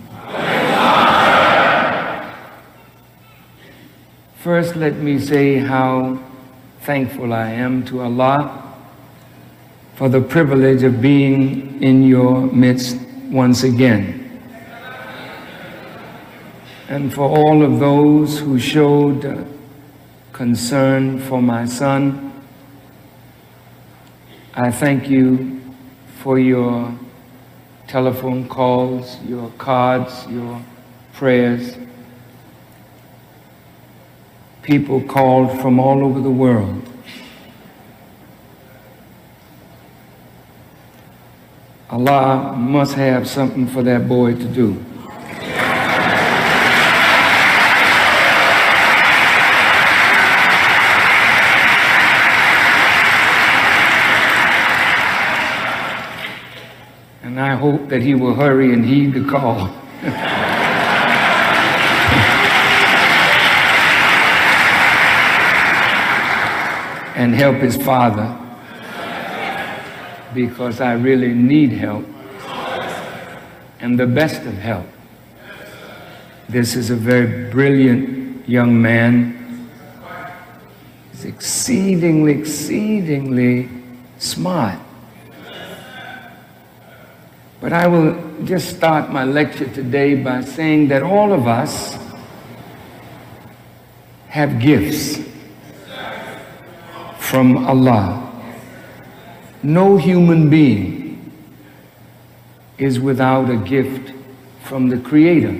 [4.36, 6.18] First, let me say how
[6.88, 8.74] thankful I am to Allah
[9.96, 12.96] for the privilege of being in your midst
[13.30, 14.40] once again
[16.88, 19.46] and for all of those who showed
[20.32, 22.32] concern for my son.
[24.54, 25.60] I thank you
[26.22, 26.98] for your
[27.86, 30.64] telephone calls, your cards, your
[31.12, 31.76] prayers.
[34.68, 36.86] People called from all over the world.
[41.88, 44.84] Allah must have something for that boy to do.
[57.22, 59.74] And I hope that he will hurry and heed the call.
[67.18, 68.38] and help his father
[70.32, 72.06] because I really need help
[73.80, 74.86] and the best of help.
[76.48, 79.68] This is a very brilliant young man.
[81.10, 83.68] He's exceedingly, exceedingly
[84.18, 84.78] smart.
[87.60, 91.98] But I will just start my lecture today by saying that all of us
[94.28, 95.27] have gifts
[97.28, 98.24] from Allah.
[99.62, 101.30] No human being
[102.78, 104.14] is without a gift
[104.62, 105.54] from the Creator.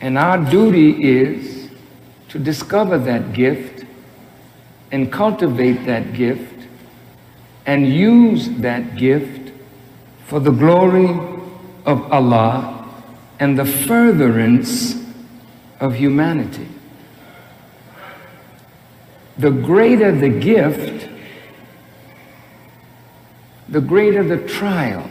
[0.00, 1.68] And our duty is
[2.30, 3.84] to discover that gift
[4.90, 6.66] and cultivate that gift
[7.66, 9.52] and use that gift
[10.26, 11.10] for the glory
[11.84, 12.88] of Allah
[13.38, 14.96] and the furtherance
[15.80, 16.68] of humanity.
[19.40, 21.08] The greater the gift,
[23.70, 25.08] the greater the trial.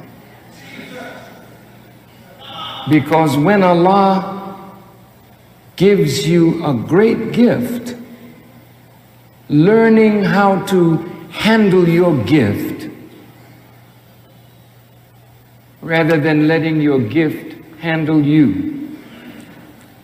[2.89, 4.71] Because when Allah
[5.75, 7.95] gives you a great gift,
[9.49, 10.97] learning how to
[11.31, 12.89] handle your gift
[15.81, 18.95] rather than letting your gift handle you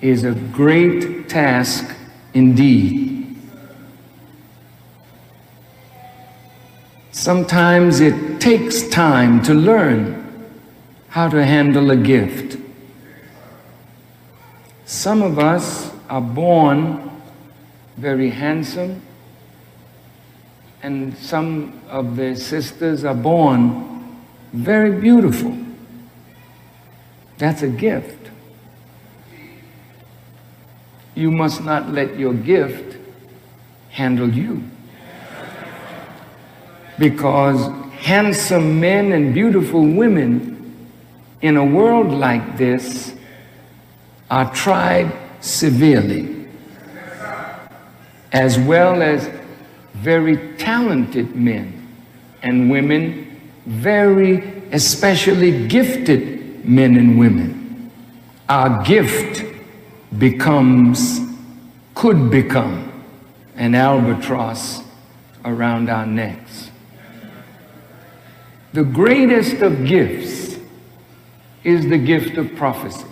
[0.01, 1.95] is a great task
[2.33, 3.14] indeed.
[7.15, 10.51] Sometimes it takes time to learn
[11.07, 12.57] how to handle a gift.
[14.85, 17.09] Some of us are born
[17.95, 19.01] very handsome,
[20.83, 24.19] and some of the sisters are born
[24.51, 25.57] very beautiful.
[27.37, 28.29] That's a gift.
[31.15, 32.97] You must not let your gift
[33.91, 34.69] handle you.
[36.97, 40.55] Because handsome men and beautiful women
[41.41, 43.15] in a world like this
[44.29, 45.11] are tried
[45.41, 46.47] severely,
[48.31, 49.29] as well as
[49.93, 51.87] very talented men
[52.41, 57.91] and women, very especially gifted men and women.
[58.49, 59.45] Our gift
[60.17, 61.19] becomes,
[61.93, 62.91] could become,
[63.55, 64.83] an albatross
[65.43, 66.64] around our necks.
[68.75, 70.59] The greatest of gifts
[71.63, 73.07] is the gift of prophecy.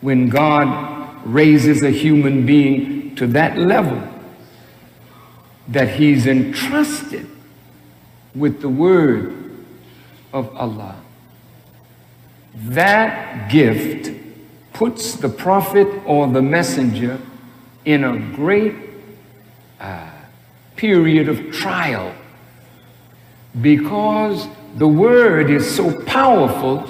[0.00, 4.00] When God raises a human being to that level,
[5.66, 7.28] that he's entrusted
[8.32, 9.66] with the word
[10.32, 11.02] of Allah.
[12.54, 14.16] That gift
[14.72, 17.20] puts the prophet or the messenger
[17.84, 18.76] in a great
[19.80, 20.12] uh,
[20.76, 22.14] period of trial
[23.60, 26.88] because the word is so powerful,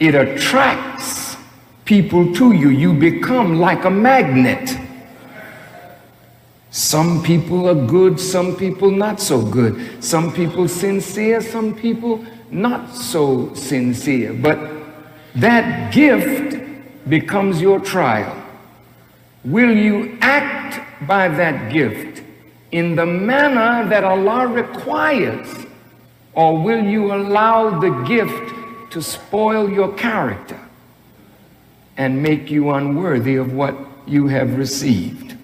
[0.00, 1.36] it attracts
[1.84, 2.70] people to you.
[2.70, 4.78] You become like a magnet.
[6.70, 10.02] Some people are good, some people not so good.
[10.02, 14.32] Some people sincere, some people not so sincere.
[14.32, 14.58] But
[15.36, 16.60] that gift
[17.08, 18.42] becomes your trial.
[19.44, 22.22] Will you act by that gift
[22.72, 25.63] in the manner that Allah requires?
[26.34, 30.58] Or will you allow the gift to spoil your character
[31.96, 35.36] and make you unworthy of what you have received?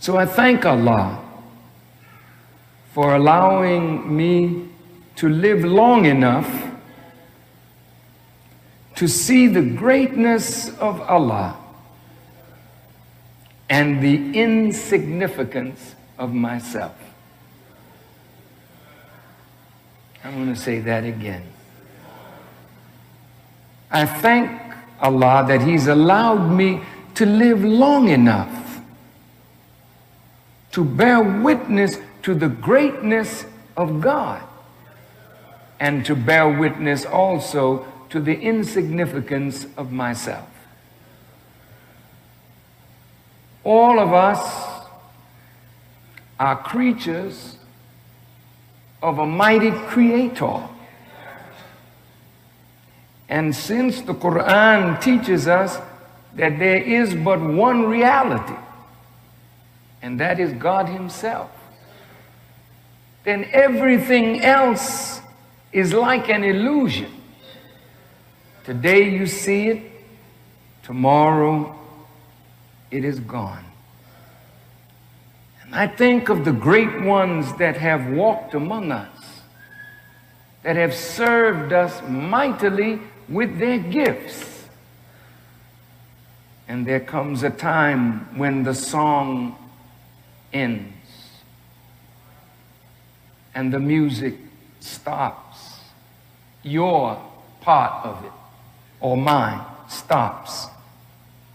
[0.00, 1.22] So I thank Allah
[2.92, 4.68] for allowing me
[5.16, 6.72] to live long enough
[8.96, 11.56] to see the greatness of Allah
[13.68, 16.94] and the insignificance of myself.
[20.24, 21.42] I'm going to say that again.
[23.90, 24.50] I thank
[25.00, 26.80] Allah that He's allowed me
[27.14, 28.80] to live long enough
[30.72, 34.42] to bear witness to the greatness of God
[35.80, 40.48] and to bear witness also to the insignificance of myself.
[43.64, 44.86] All of us
[46.38, 47.55] are creatures
[49.02, 50.62] of a mighty creator.
[53.28, 55.78] And since the Quran teaches us
[56.34, 58.54] that there is but one reality,
[60.02, 61.50] and that is God Himself,
[63.24, 65.20] then everything else
[65.72, 67.12] is like an illusion.
[68.64, 69.82] Today you see it,
[70.82, 71.78] tomorrow
[72.90, 73.65] it is gone.
[75.66, 79.42] And I think of the great ones that have walked among us,
[80.62, 84.68] that have served us mightily with their gifts.
[86.68, 89.56] And there comes a time when the song
[90.52, 90.92] ends
[93.54, 94.34] and the music
[94.80, 95.80] stops.
[96.62, 97.20] Your
[97.60, 98.32] part of it,
[99.00, 100.66] or mine, stops.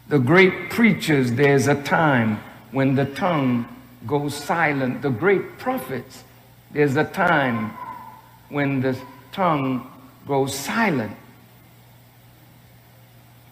[0.07, 2.39] The great preachers, there's a time
[2.71, 3.67] when the tongue
[4.07, 5.01] goes silent.
[5.01, 6.23] The great prophets,
[6.71, 7.71] there's a time
[8.49, 8.97] when the
[9.31, 9.89] tongue
[10.27, 11.15] goes silent.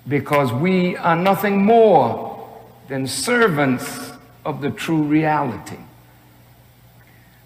[0.08, 2.48] Because we are nothing more
[2.88, 4.12] than servants
[4.46, 5.78] of the true reality.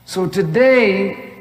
[0.05, 1.31] So today,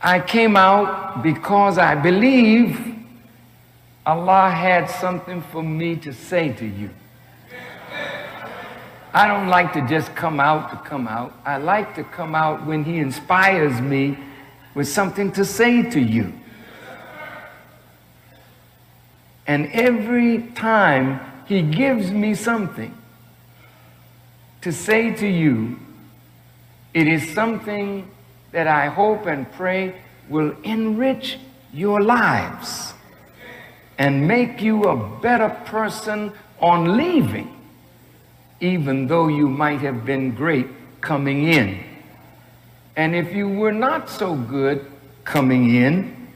[0.00, 2.96] I came out because I believe
[4.04, 6.90] Allah had something for me to say to you.
[9.16, 11.32] I don't like to just come out to come out.
[11.46, 14.18] I like to come out when He inspires me
[14.74, 16.34] with something to say to you.
[19.46, 22.94] And every time He gives me something,
[24.60, 25.78] to say to you,
[26.92, 28.10] it is something
[28.52, 29.94] that I hope and pray
[30.28, 31.38] will enrich
[31.72, 32.92] your lives
[33.96, 37.55] and make you a better person on leaving,
[38.60, 40.66] even though you might have been great
[41.00, 41.82] coming in.
[42.96, 44.90] And if you were not so good
[45.24, 46.28] coming in,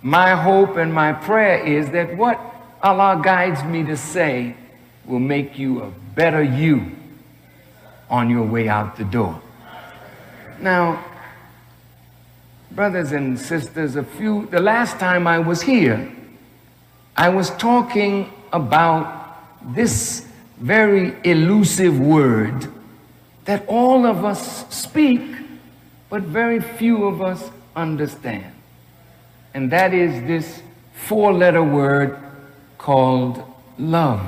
[0.00, 2.40] my hope and my prayer is that what
[2.82, 4.56] Allah guides me to say
[5.04, 6.90] will make you a better you
[8.10, 9.40] on your way out the door.
[10.60, 11.04] Now,
[12.70, 16.10] brothers and sisters, a few, the last time I was here,
[17.16, 19.38] I was talking about
[19.74, 20.26] this
[20.62, 22.68] very elusive word
[23.46, 25.20] that all of us speak,
[26.08, 28.54] but very few of us understand.
[29.54, 30.62] And that is this
[30.94, 32.16] four letter word
[32.78, 33.42] called
[33.76, 34.24] love.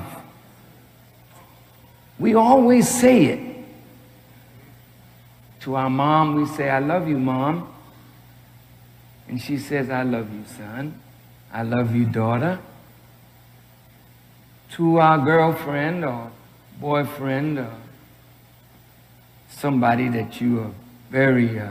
[2.19, 3.55] We always say it.
[5.61, 7.73] To our mom, we say, I love you, mom.
[9.29, 11.01] And she says, I love you, son.
[11.53, 12.59] I love you, daughter.
[14.75, 16.31] To our girlfriend or
[16.81, 17.73] boyfriend or
[19.49, 20.71] somebody that you are
[21.11, 21.71] very uh,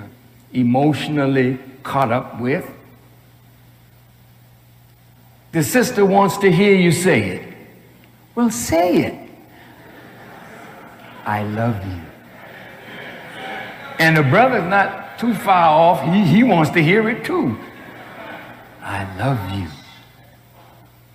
[0.53, 2.69] emotionally caught up with.
[5.51, 7.53] The sister wants to hear you say it.
[8.35, 9.29] Well, say it.
[11.25, 12.01] I love you.
[13.99, 16.01] And the brother's not too far off.
[16.13, 17.57] He, he wants to hear it too.
[18.81, 19.67] I love you.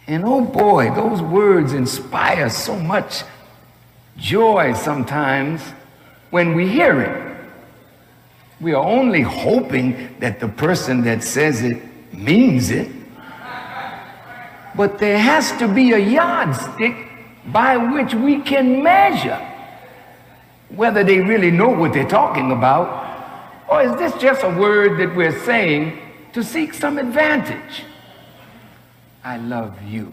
[0.08, 3.24] And oh boy, those words inspire so much
[4.16, 5.60] joy sometimes
[6.30, 7.36] when we hear it.
[8.58, 11.82] We are only hoping that the person that says it
[12.12, 12.90] means it.
[14.74, 16.96] But there has to be a yardstick
[17.52, 19.44] by which we can measure
[20.70, 25.14] whether they really know what they're talking about, or is this just a word that
[25.14, 25.98] we're saying
[26.32, 27.84] to seek some advantage?
[29.24, 30.12] I love you.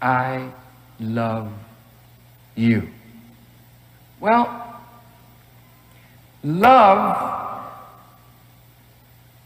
[0.00, 0.50] I
[1.00, 1.52] love
[2.54, 2.88] you.
[4.20, 4.80] Well,
[6.42, 7.44] love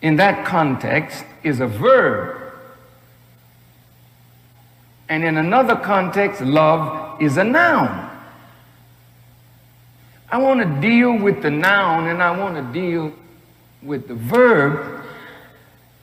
[0.02, 2.52] in that context is a verb.
[5.08, 8.08] And in another context, love is a noun.
[10.30, 13.12] I want to deal with the noun and I want to deal
[13.82, 14.97] with the verb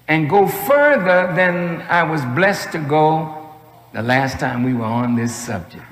[0.07, 3.51] and go further than I was blessed to go
[3.93, 5.83] the last time we were on this subject.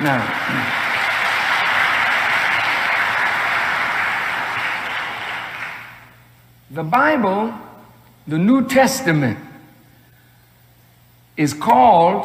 [0.00, 0.20] Now,
[6.70, 7.54] the Bible,
[8.26, 9.38] the New Testament,
[11.36, 12.24] is called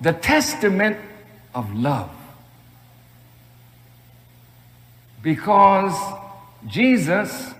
[0.00, 0.98] the Testament
[1.54, 2.10] of love.
[5.26, 5.98] because
[6.68, 7.52] Jesus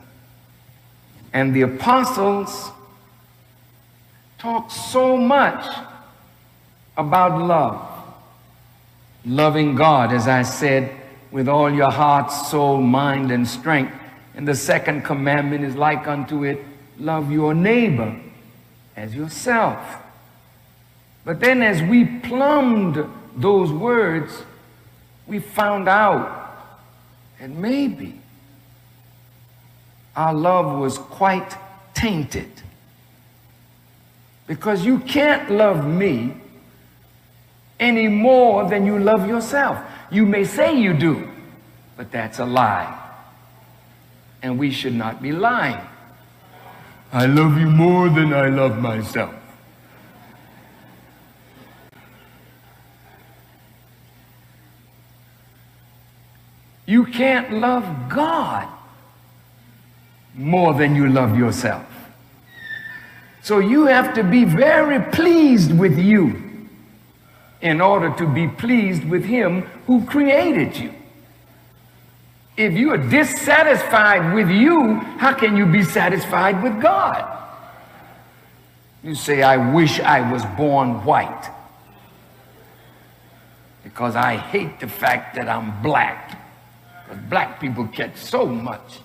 [1.36, 2.70] and the apostles
[4.38, 5.66] talk so much
[6.96, 7.86] about love.
[9.26, 10.90] Loving God, as I said,
[11.30, 13.92] with all your heart, soul, mind, and strength.
[14.34, 16.64] And the second commandment is like unto it
[16.98, 18.18] love your neighbor
[18.96, 19.78] as yourself.
[21.26, 23.04] But then, as we plumbed
[23.36, 24.32] those words,
[25.26, 26.56] we found out
[27.38, 28.22] and maybe
[30.16, 31.56] our love was quite
[31.94, 32.50] tainted.
[34.46, 36.34] Because you can't love me
[37.78, 39.78] any more than you love yourself.
[40.10, 41.28] You may say you do,
[41.96, 43.02] but that's a lie.
[44.42, 45.84] And we should not be lying.
[47.12, 49.34] I love you more than I love myself.
[56.86, 58.68] You can't love God
[60.36, 61.84] more than you love yourself.
[63.42, 66.68] So you have to be very pleased with you
[67.60, 70.92] in order to be pleased with Him who created you.
[72.56, 77.32] If you are dissatisfied with you, how can you be satisfied with God?
[79.02, 81.50] You say, I wish I was born white
[83.84, 86.42] because I hate the fact that I'm black.
[87.04, 89.00] Because black people catch so much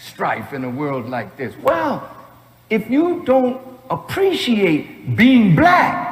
[0.00, 1.54] strife in a world like this.
[1.58, 2.08] Well,
[2.68, 3.60] if you don't
[3.90, 6.08] appreciate being black,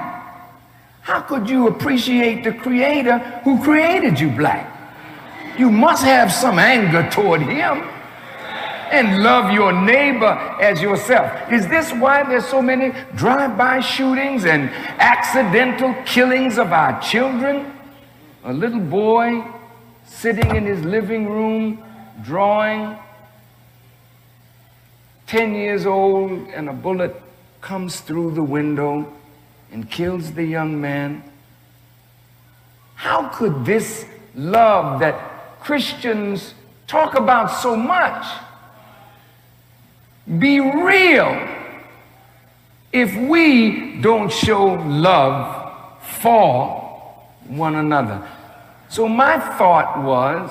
[1.01, 4.75] how could you appreciate the creator who created you black?
[5.59, 7.83] You must have some anger toward him
[8.91, 11.51] and love your neighbor as yourself.
[11.53, 14.71] Is this why there's so many drive-by shootings and
[15.01, 17.73] accidental killings of our children?
[18.45, 19.45] A little boy
[20.05, 21.83] sitting in his living room
[22.23, 22.97] drawing,
[25.29, 27.15] 10 years old, and a bullet
[27.61, 29.11] comes through the window
[29.71, 31.23] and kills the young man.
[32.95, 36.55] How could this love that Christians
[36.87, 38.27] talk about so much
[40.39, 41.49] be real
[42.93, 46.81] if we don't show love for
[47.47, 48.27] one another.
[48.89, 50.51] So my thought was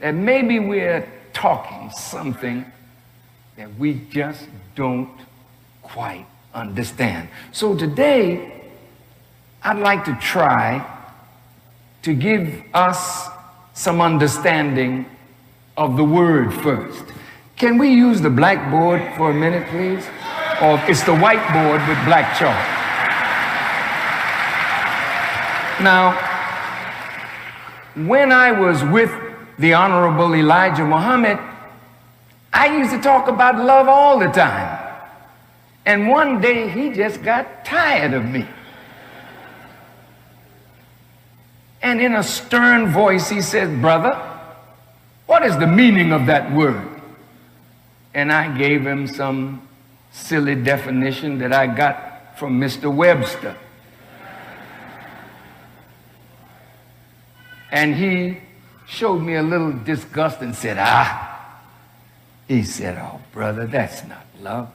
[0.00, 2.64] that maybe we're talking something
[3.60, 5.10] that we just don't
[5.82, 6.24] quite
[6.54, 7.28] understand.
[7.52, 8.70] So today,
[9.62, 10.82] I'd like to try
[12.00, 13.28] to give us
[13.74, 15.04] some understanding
[15.76, 17.04] of the word first.
[17.56, 20.06] Can we use the blackboard for a minute, please?
[20.62, 22.56] Or it's the whiteboard with black chalk.
[25.82, 26.12] Now,
[28.08, 29.12] when I was with
[29.58, 31.49] the Honorable Elijah Muhammad,
[32.52, 34.86] I used to talk about love all the time.
[35.86, 38.46] And one day he just got tired of me.
[41.82, 44.14] And in a stern voice, he said, Brother,
[45.26, 47.00] what is the meaning of that word?
[48.12, 49.66] And I gave him some
[50.12, 52.94] silly definition that I got from Mr.
[52.94, 53.56] Webster.
[57.70, 58.38] And he
[58.86, 61.39] showed me a little disgust and said, Ah.
[62.50, 64.72] He said, Oh, brother, that's not love.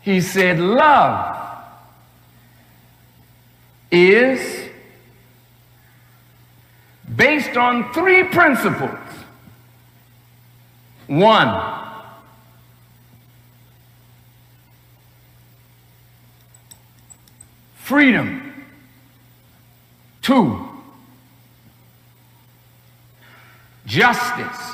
[0.00, 1.62] He said, Love
[3.90, 4.70] is
[7.14, 9.05] based on three principles.
[11.06, 11.76] One,
[17.76, 18.42] freedom.
[20.22, 20.68] Two,
[23.86, 24.72] justice.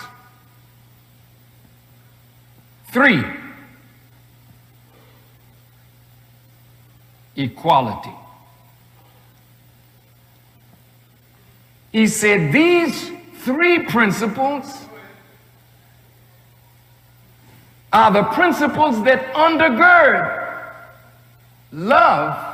[2.91, 3.23] Three,
[7.37, 8.11] equality.
[11.93, 13.11] He said these
[13.45, 14.87] three principles
[17.93, 20.43] are the principles that undergird
[21.73, 22.49] love.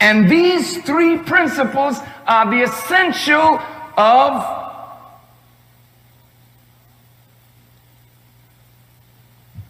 [0.00, 3.60] And these three principles are the essential
[3.96, 4.58] of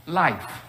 [0.07, 0.63] life.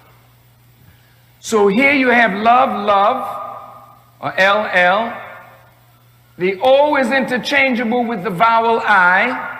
[1.39, 3.75] So here you have love, love,
[4.19, 5.13] or LL.
[6.37, 9.57] The O is interchangeable with the vowel I.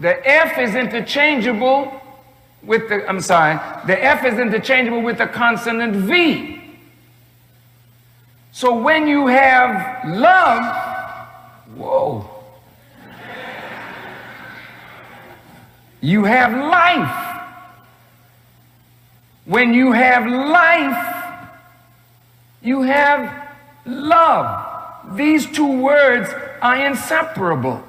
[0.00, 2.01] The F is interchangeable
[2.62, 6.60] with the, I'm sorry, the F is interchangeable with the consonant V.
[8.52, 10.76] So when you have love,
[11.74, 12.28] whoa,
[16.00, 17.28] you have life.
[19.44, 21.48] When you have life,
[22.62, 23.48] you have
[23.84, 25.16] love.
[25.16, 27.82] These two words are inseparable.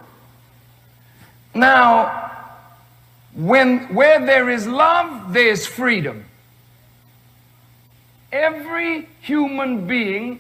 [1.54, 2.23] Now,
[3.36, 6.26] when where there is love, there is freedom.
[8.32, 10.40] Every human being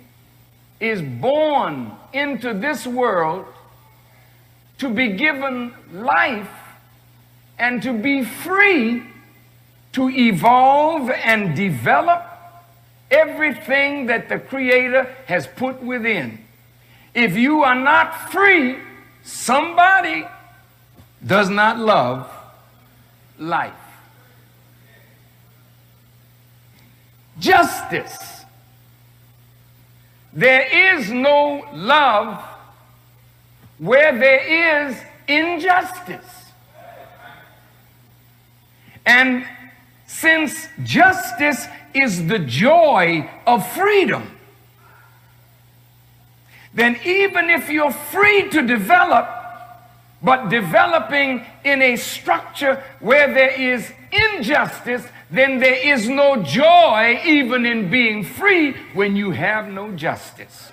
[0.80, 3.46] is born into this world
[4.80, 6.50] to be given life
[7.58, 9.04] and to be free
[9.94, 12.26] to evolve and develop
[13.10, 16.40] everything that the Creator has put within.
[17.14, 18.78] If you are not free,
[19.24, 20.26] somebody
[21.26, 22.33] does not love
[23.44, 23.74] life.
[27.40, 28.46] Justice.
[30.32, 32.44] There is no love
[33.78, 34.98] where there is
[35.28, 36.26] injustice.
[39.06, 39.46] And
[40.08, 44.38] since justice is the joy of freedom,
[46.74, 49.43] then even if you're free to develop,
[50.24, 57.66] but developing in a structure where there is injustice, then there is no joy even
[57.66, 60.72] in being free when you have no justice.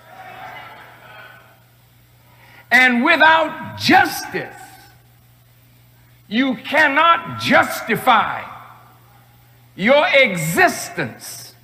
[2.70, 4.54] And without justice,
[6.28, 8.44] you cannot justify
[9.74, 11.54] your existence.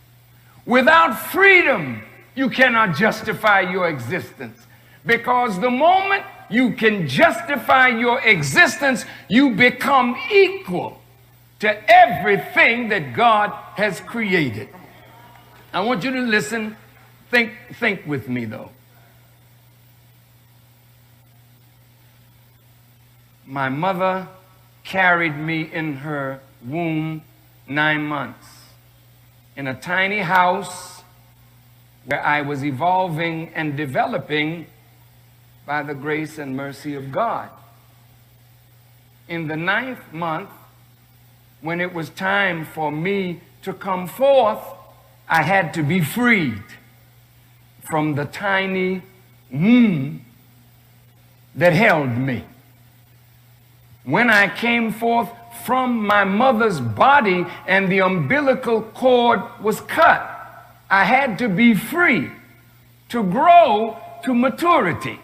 [0.64, 2.02] Without freedom,
[2.34, 4.58] you cannot justify your existence.
[5.04, 11.00] Because the moment you can justify your existence, you become equal
[11.60, 14.68] to everything that God has created.
[15.72, 16.76] I want you to listen.
[17.30, 18.70] Think, think with me, though.
[23.44, 24.28] My mother
[24.84, 27.22] carried me in her womb
[27.68, 28.46] nine months
[29.56, 31.02] in a tiny house
[32.04, 34.66] where I was evolving and developing
[35.66, 37.50] by the grace and mercy of God.
[39.28, 40.50] In the ninth month,
[41.60, 44.62] when it was time for me to come forth,
[45.28, 46.62] I had to be freed
[47.82, 49.02] from the tiny
[49.50, 50.24] womb
[51.56, 52.44] that held me.
[54.04, 55.28] When I came forth
[55.64, 60.32] from my mother's body and the umbilical cord was cut,
[60.88, 62.30] I had to be free
[63.08, 65.18] to grow to maturity.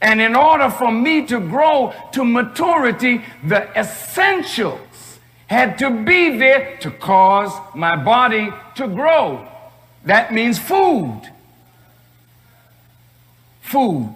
[0.00, 6.76] And in order for me to grow to maturity, the essentials had to be there
[6.78, 9.48] to cause my body to grow.
[10.04, 11.22] That means food,
[13.60, 14.14] food,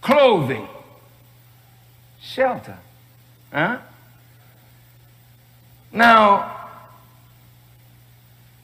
[0.00, 0.68] clothing,
[2.20, 2.78] shelter.
[3.52, 3.78] Huh?
[5.92, 6.68] Now,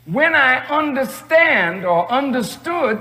[0.04, 3.00] when I understand or understood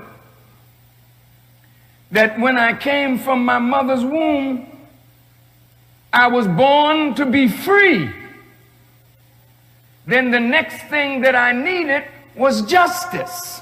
[2.11, 4.67] that when I came from my mother's womb,
[6.13, 8.09] I was born to be free,
[10.05, 12.03] then the next thing that I needed
[12.35, 13.61] was justice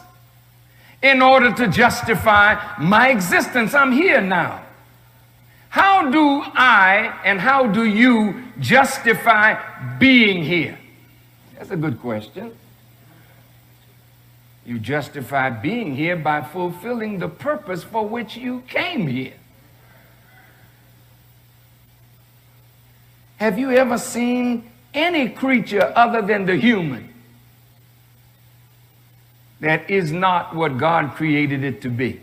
[1.01, 3.73] in order to justify my existence.
[3.73, 4.63] I'm here now.
[5.69, 9.61] How do I and how do you justify
[9.99, 10.77] being here?
[11.57, 12.51] That's a good question.
[14.65, 19.33] You justify being here by fulfilling the purpose for which you came here.
[23.37, 27.13] Have you ever seen any creature other than the human
[29.61, 32.19] that is not what God created it to be?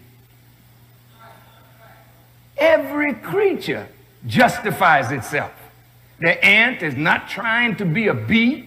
[2.58, 3.88] Every creature
[4.26, 5.52] justifies itself.
[6.20, 8.65] The ant is not trying to be a bee.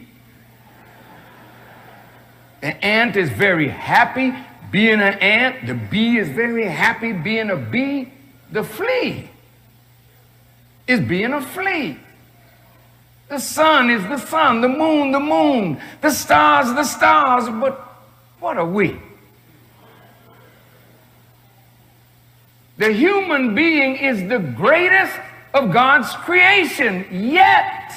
[2.61, 4.34] The ant is very happy
[4.72, 5.68] being an ant.
[5.68, 8.11] The bee is very happy being a bee.
[8.52, 9.30] The flea
[10.88, 11.98] is being a flea.
[13.30, 17.48] The sun is the sun, the moon, the moon, the stars, the stars.
[17.48, 17.80] But
[18.40, 18.99] what are we?
[22.77, 25.14] The human being is the greatest
[25.53, 27.91] of God's creation, yet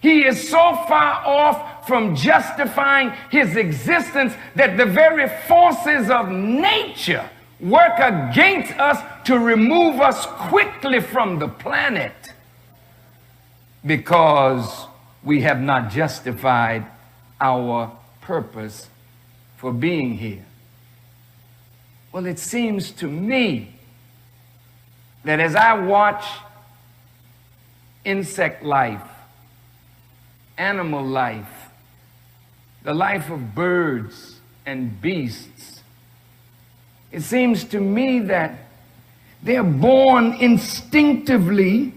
[0.00, 7.28] he is so far off from justifying his existence that the very forces of nature
[7.58, 12.12] work against us to remove us quickly from the planet
[13.84, 14.86] because
[15.24, 16.86] we have not justified
[17.40, 17.90] our
[18.20, 18.88] purpose
[19.56, 20.44] for being here.
[22.12, 23.74] Well, it seems to me
[25.24, 26.24] that as I watch
[28.04, 29.02] insect life,
[30.56, 31.57] animal life,
[32.82, 35.82] the life of birds and beasts,
[37.10, 38.58] it seems to me that
[39.42, 41.94] they're born instinctively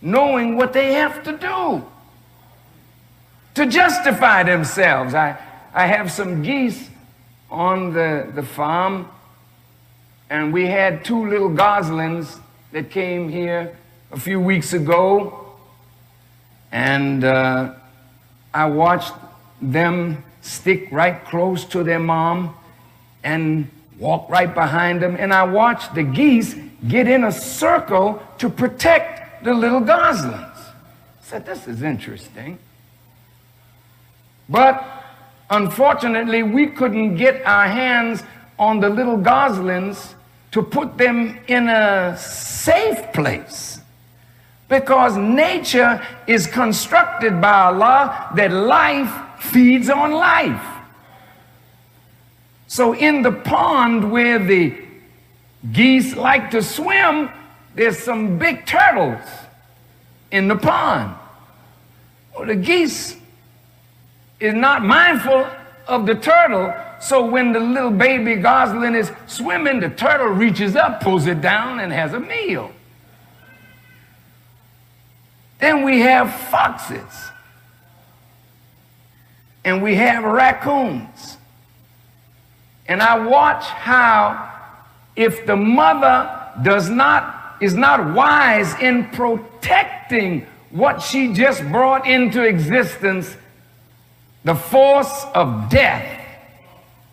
[0.00, 1.84] knowing what they have to do
[3.54, 5.14] to justify themselves.
[5.14, 5.38] I,
[5.74, 6.88] I have some geese
[7.50, 9.08] on the, the farm,
[10.30, 12.38] and we had two little goslings
[12.72, 13.76] that came here
[14.10, 15.46] a few weeks ago,
[16.72, 17.74] and uh,
[18.54, 19.12] I watched
[19.62, 22.54] them stick right close to their mom
[23.22, 25.16] and walk right behind them.
[25.18, 26.56] And I watched the geese
[26.88, 30.36] get in a circle to protect the little goslings.
[30.36, 32.58] I said, This is interesting.
[34.48, 34.84] But
[35.48, 38.22] unfortunately, we couldn't get our hands
[38.58, 40.14] on the little goslings
[40.50, 43.80] to put them in a safe place.
[44.68, 49.12] Because nature is constructed by Allah that life
[49.42, 50.64] feeds on life.
[52.68, 54.74] So, in the pond where the
[55.72, 57.28] geese like to swim,
[57.74, 59.20] there's some big turtles
[60.30, 61.14] in the pond.
[62.34, 63.16] Well, the geese
[64.40, 65.46] is not mindful
[65.86, 71.02] of the turtle, so when the little baby gosling is swimming, the turtle reaches up,
[71.02, 72.72] pulls it down, and has a meal.
[75.58, 77.31] Then we have foxes
[79.64, 81.36] and we have raccoons.
[82.86, 84.50] And I watch how
[85.16, 92.42] if the mother does not is not wise in protecting what she just brought into
[92.42, 93.36] existence,
[94.42, 96.18] the force of death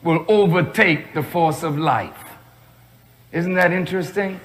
[0.02, 2.18] will overtake the force of life.
[3.32, 4.40] Isn't that interesting?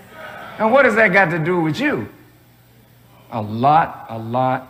[0.58, 2.08] And what has that got to do with you?
[3.30, 4.68] A lot, a lot,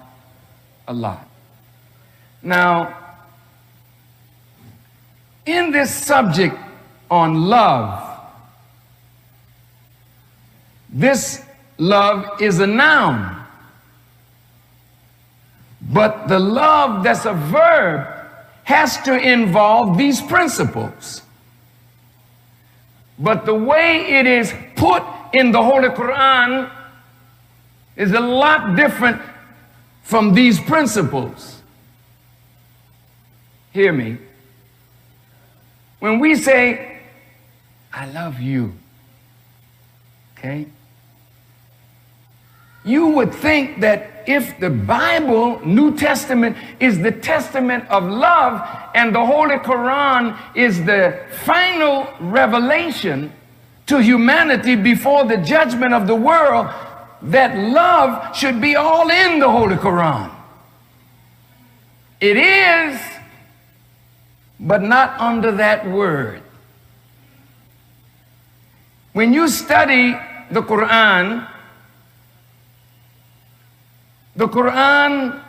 [0.87, 1.29] a lot.
[2.43, 3.04] Now,
[5.47, 6.57] in this subject
[7.11, 8.21] on love,
[10.89, 11.43] this
[11.79, 13.45] love is a noun.
[15.93, 18.09] But the love that's a verb
[18.65, 21.23] has to involve these principles.
[23.19, 25.03] But the way it is put
[25.33, 26.71] in the Holy Quran
[27.97, 29.21] is a lot different
[30.03, 31.63] from these principles.
[33.73, 34.19] Hear me.
[36.05, 36.99] When we say,
[37.91, 38.75] I love you,
[40.37, 40.67] okay?
[42.85, 49.15] You would think that if the Bible, New Testament, is the testament of love and
[49.15, 53.33] the Holy Quran is the final revelation
[53.87, 56.69] to humanity before the judgment of the world,
[57.23, 60.31] that love should be all in the Holy Quran.
[62.21, 63.01] It is,
[64.59, 66.43] but not under that word.
[69.13, 70.13] When you study
[70.51, 71.49] the Quran,
[74.37, 75.41] the Quran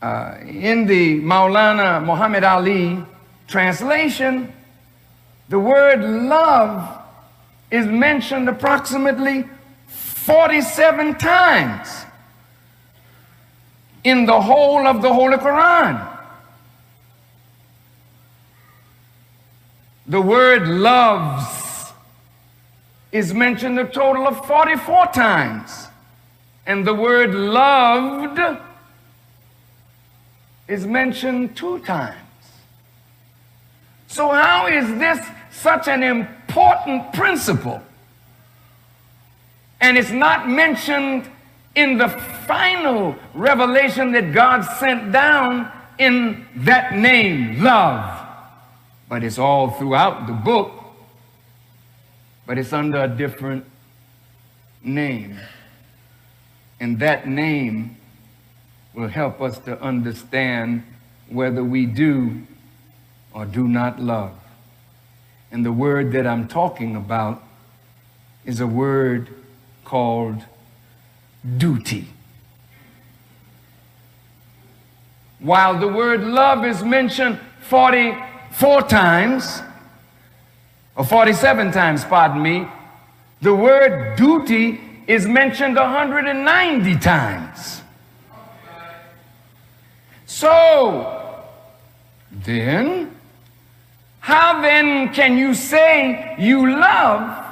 [0.00, 3.04] uh, in the Maulana Muhammad Ali
[3.48, 4.52] translation,
[5.48, 7.02] the word love
[7.70, 9.44] is mentioned approximately
[9.86, 12.06] 47 times
[14.04, 16.11] in the whole of the Holy Quran.
[20.12, 21.90] The word loves
[23.12, 25.86] is mentioned a total of 44 times.
[26.66, 28.38] And the word loved
[30.68, 32.18] is mentioned two times.
[34.06, 35.18] So, how is this
[35.50, 37.80] such an important principle?
[39.80, 41.26] And it's not mentioned
[41.74, 42.10] in the
[42.46, 48.21] final revelation that God sent down in that name, love.
[49.12, 50.72] But it's all throughout the book,
[52.46, 53.66] but it's under a different
[54.82, 55.38] name.
[56.80, 57.98] And that name
[58.94, 60.84] will help us to understand
[61.28, 62.46] whether we do
[63.34, 64.32] or do not love.
[65.50, 67.42] And the word that I'm talking about
[68.46, 69.28] is a word
[69.84, 70.42] called
[71.58, 72.06] duty.
[75.38, 77.38] While the word love is mentioned
[78.52, 79.62] 44 times,
[80.94, 82.66] or 47 times, pardon me,
[83.40, 87.82] the word duty is mentioned 190 times.
[90.26, 91.42] So,
[92.30, 93.14] then,
[94.20, 97.44] how then can you say you love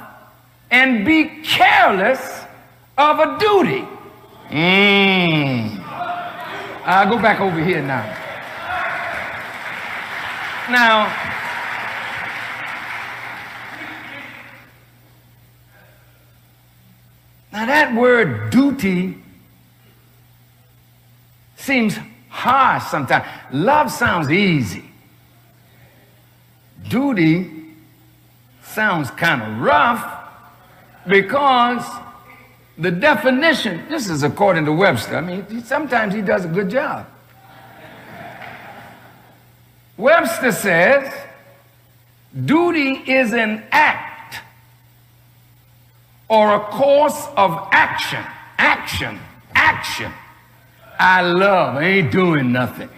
[0.69, 2.43] and be careless
[2.97, 3.87] of a duty?
[4.49, 5.79] Mm.
[6.85, 8.20] I'll go back over here now.
[10.69, 11.31] Now,
[17.51, 19.17] Now, that word duty
[21.57, 21.97] seems
[22.29, 23.27] harsh sometimes.
[23.51, 24.85] Love sounds easy.
[26.87, 27.65] Duty
[28.63, 30.29] sounds kind of rough
[31.07, 31.85] because
[32.77, 35.17] the definition, this is according to Webster.
[35.17, 37.05] I mean, sometimes he does a good job.
[40.01, 41.13] Webster says
[42.45, 44.39] duty is an act
[46.27, 48.23] or a course of action.
[48.57, 49.19] Action.
[49.53, 50.11] Action.
[50.97, 51.75] I love.
[51.75, 52.89] I ain't doing nothing.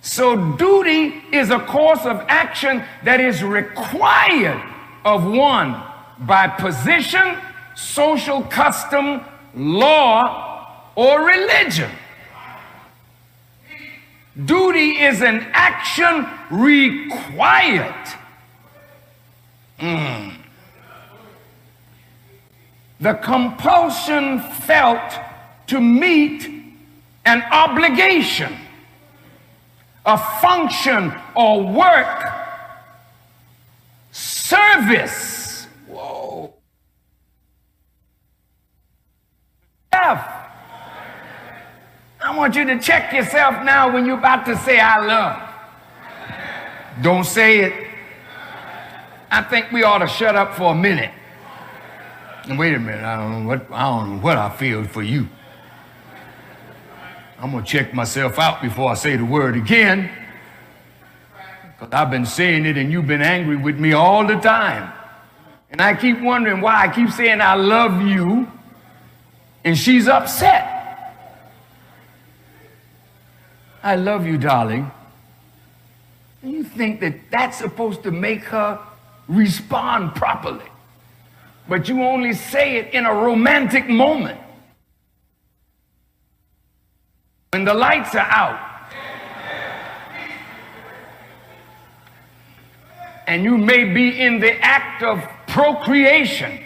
[0.00, 4.62] So, duty is a course of action that is required
[5.04, 5.82] of one
[6.20, 7.36] by position,
[7.74, 9.22] social custom,
[9.54, 11.90] law, or religion.
[14.44, 18.16] Duty is an action required
[19.78, 20.36] Mm.
[23.00, 25.12] The compulsion felt
[25.66, 26.48] to meet
[27.24, 28.56] an obligation,
[30.06, 32.32] a function or work,
[34.12, 35.66] service.
[35.86, 36.54] Whoa.
[39.92, 40.45] F.
[42.26, 45.42] I want you to check yourself now when you're about to say, I love.
[47.02, 47.86] Don't say it
[49.30, 51.10] I think we ought to shut up for a minute.
[52.44, 55.02] And wait a minute, I don't know what I don't know what I feel for
[55.02, 55.28] you.
[57.38, 60.10] I'm gonna check myself out before I say the word again.
[61.78, 64.92] Because I've been saying it and you've been angry with me all the time.
[65.70, 68.50] And I keep wondering why I keep saying I love you
[69.64, 70.75] and she's upset.
[73.86, 74.90] I love you, darling.
[76.42, 78.80] You think that that's supposed to make her
[79.28, 80.66] respond properly.
[81.68, 84.40] But you only say it in a romantic moment.
[87.52, 88.58] When the lights are out.
[93.28, 96.58] And you may be in the act of procreation.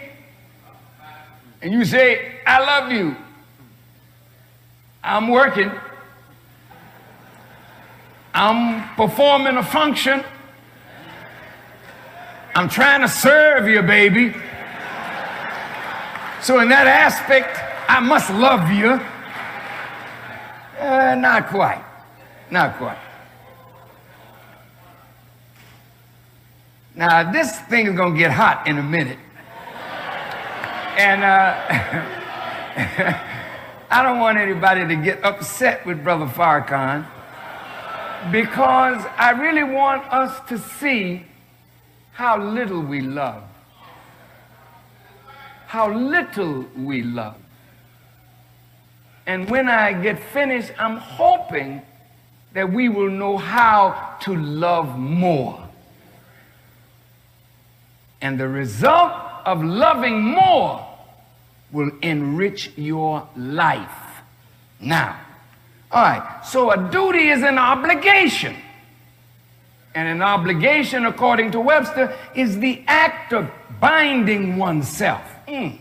[1.60, 3.14] And you say, I love you.
[5.04, 5.70] I'm working.
[8.32, 10.24] I'm performing a function.
[12.54, 14.34] I'm trying to serve you, baby.
[16.42, 17.58] So, in that aspect,
[17.88, 19.00] I must love you.
[20.78, 21.84] Uh, not quite.
[22.50, 22.98] Not quite.
[26.94, 29.18] Now, this thing is going to get hot in a minute.
[30.96, 31.54] And uh,
[33.90, 37.06] I don't want anybody to get upset with Brother Farrakhan
[38.30, 41.24] because I really want us to see
[42.12, 43.42] how little we love.
[45.66, 47.36] How little we love.
[49.26, 51.82] And when I get finished, I'm hoping
[52.52, 55.68] that we will know how to love more.
[58.20, 59.12] And the result
[59.46, 60.86] of loving more
[61.72, 64.22] will enrich your life.
[64.80, 65.20] Now,
[65.92, 68.54] all right, so a duty is an obligation.
[69.94, 73.50] And an obligation, according to Webster, is the act of
[73.80, 75.76] binding oneself mm,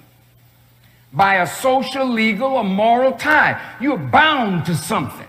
[1.14, 3.62] by a social, legal, or moral tie.
[3.80, 5.28] You're bound to something.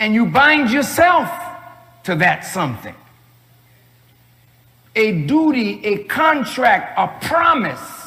[0.00, 1.30] And you bind yourself
[2.04, 2.94] to that something
[4.96, 8.05] a duty, a contract, a promise,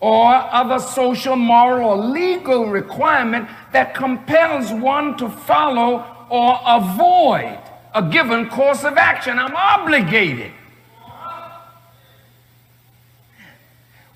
[0.00, 7.58] or other social, moral, or legal requirement that compels one to follow or avoid
[7.94, 9.38] a given course of action.
[9.38, 10.52] I'm obligated.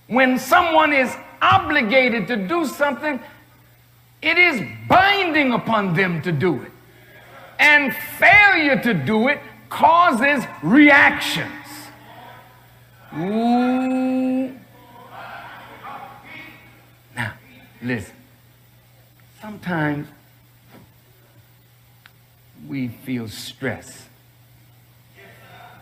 [0.07, 3.19] When someone is obligated to do something,
[4.21, 6.71] it is binding upon them to do it.
[7.59, 11.49] And failure to do it causes reactions.
[13.17, 14.42] Ooh.
[17.83, 18.15] Listen.
[19.41, 20.07] Sometimes
[22.67, 24.07] we feel stress.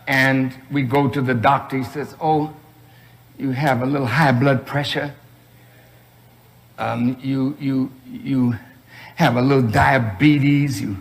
[0.07, 1.77] And we go to the doctor.
[1.77, 2.53] He says, Oh,
[3.37, 5.13] you have a little high blood pressure.
[6.77, 8.55] Um, you, you, you
[9.15, 10.81] have a little diabetes.
[10.81, 10.97] You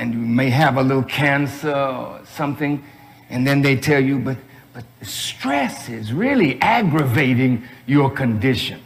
[0.00, 2.82] and you may have a little cancer or something,
[3.28, 4.38] and then they tell you, but,
[4.72, 8.80] but stress is really aggravating your condition.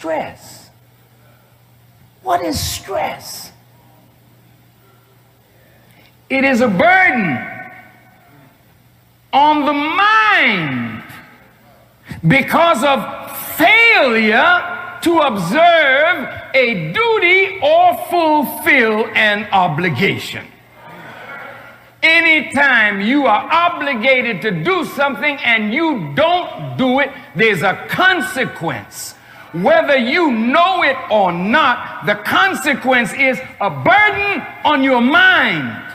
[0.00, 0.70] Stress.
[2.22, 3.52] What is stress?
[6.30, 7.36] It is a burden
[9.30, 11.02] on the mind
[12.26, 20.46] because of failure to observe a duty or fulfill an obligation.
[22.02, 29.14] Anytime you are obligated to do something and you don't do it, there's a consequence.
[29.52, 35.90] Whether you know it or not, the consequence is a burden on your mind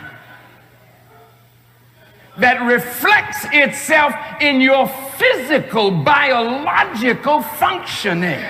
[2.38, 8.44] that reflects itself in your physical, biological functioning.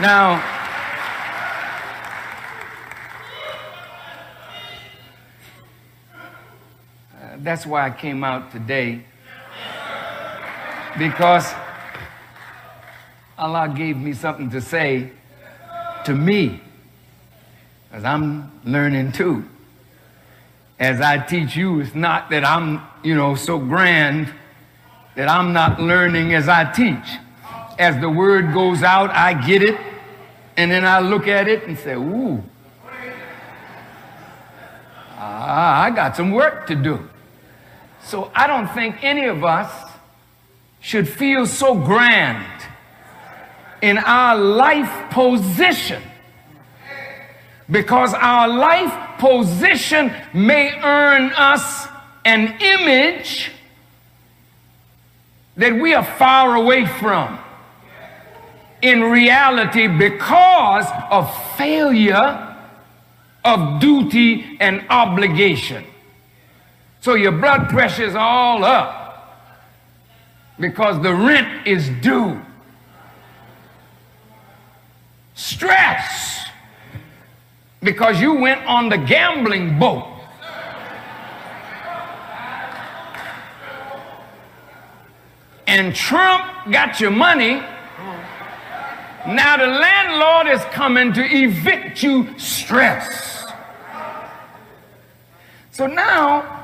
[0.00, 0.40] Now,
[7.12, 9.04] uh, that's why I came out today
[10.98, 11.52] because
[13.38, 15.12] Allah gave me something to say
[16.04, 16.60] to me
[17.92, 19.44] as I'm learning too.
[20.78, 24.32] As I teach you, it's not that I'm, you know, so grand
[25.14, 27.18] that I'm not learning as I teach.
[27.78, 29.78] As the word goes out, I get it,
[30.56, 32.42] and then I look at it and say, ooh,
[35.16, 37.08] ah, I got some work to do.
[38.02, 39.87] So I don't think any of us
[40.88, 42.64] should feel so grand
[43.82, 46.02] in our life position
[47.70, 51.86] because our life position may earn us
[52.24, 53.50] an image
[55.58, 57.38] that we are far away from.
[58.80, 61.28] In reality, because of
[61.58, 62.56] failure
[63.44, 65.84] of duty and obligation.
[67.02, 68.97] So your blood pressure is all up
[70.58, 72.40] because the rent is due.
[75.38, 76.48] stress
[77.80, 80.04] because you went on the gambling boat.
[85.68, 87.62] And Trump got your money.
[89.26, 93.46] Now the landlord is coming to evict you stress.
[95.70, 96.57] So now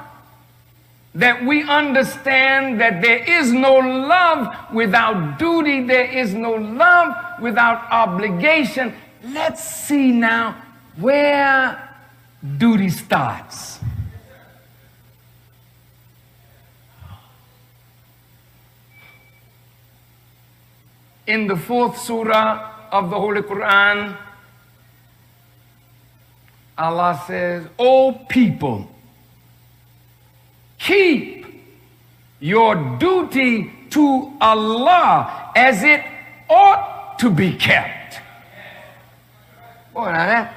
[1.14, 7.86] that we understand that there is no love without duty, there is no love without
[7.90, 8.92] obligation.
[9.22, 10.56] Let's see now
[10.96, 11.96] where
[12.58, 13.78] duty starts.
[21.26, 24.16] In the fourth surah of the Holy Quran,
[26.76, 28.93] Allah says, O people,
[30.84, 31.46] keep
[32.40, 36.04] your duty to Allah as it
[36.48, 38.20] ought to be kept.
[39.94, 40.54] Boy, now that,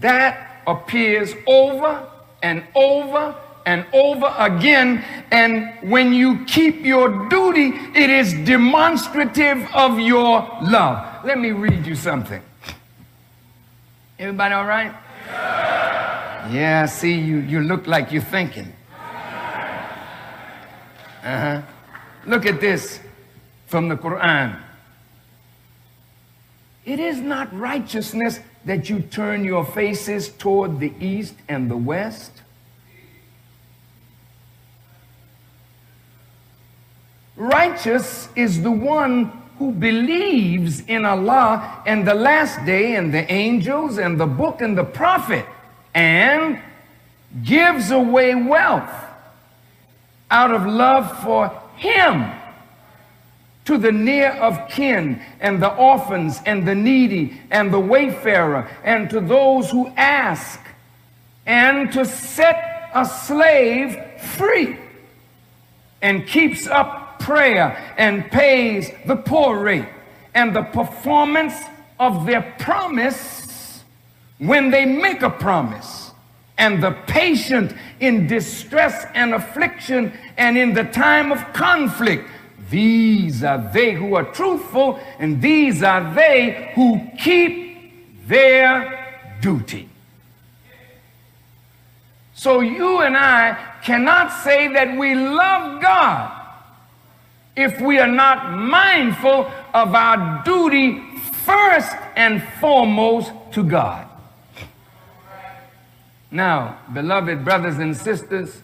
[0.00, 2.08] that appears over
[2.42, 3.34] and over
[3.66, 5.02] and over again.
[5.30, 11.24] And when you keep your duty, it is demonstrative of your love.
[11.24, 12.42] Let me read you something.
[14.18, 14.94] Everybody all right?
[15.26, 18.72] Yeah, yeah see, you, you look like you're thinking.
[21.24, 21.62] Uh-huh.
[22.26, 23.00] Look at this
[23.66, 24.60] from the Quran.
[26.84, 32.30] It is not righteousness that you turn your faces toward the east and the west.
[37.36, 43.98] Righteous is the one who believes in Allah and the last day and the angels
[43.98, 45.46] and the book and the prophet
[45.94, 46.60] and
[47.42, 49.03] gives away wealth
[50.34, 52.28] out of love for him
[53.64, 59.08] to the near of kin and the orphans and the needy and the wayfarer and
[59.08, 60.58] to those who ask
[61.46, 64.76] and to set a slave free
[66.02, 69.88] and keeps up prayer and pays the poor rate
[70.34, 71.54] and the performance
[72.00, 73.84] of their promise
[74.38, 76.04] when they make a promise
[76.58, 82.28] and the patient in distress and affliction and in the time of conflict.
[82.70, 89.88] These are they who are truthful, and these are they who keep their duty.
[92.34, 96.40] So you and I cannot say that we love God
[97.56, 101.00] if we are not mindful of our duty
[101.44, 104.08] first and foremost to God.
[106.30, 108.63] Now, beloved brothers and sisters,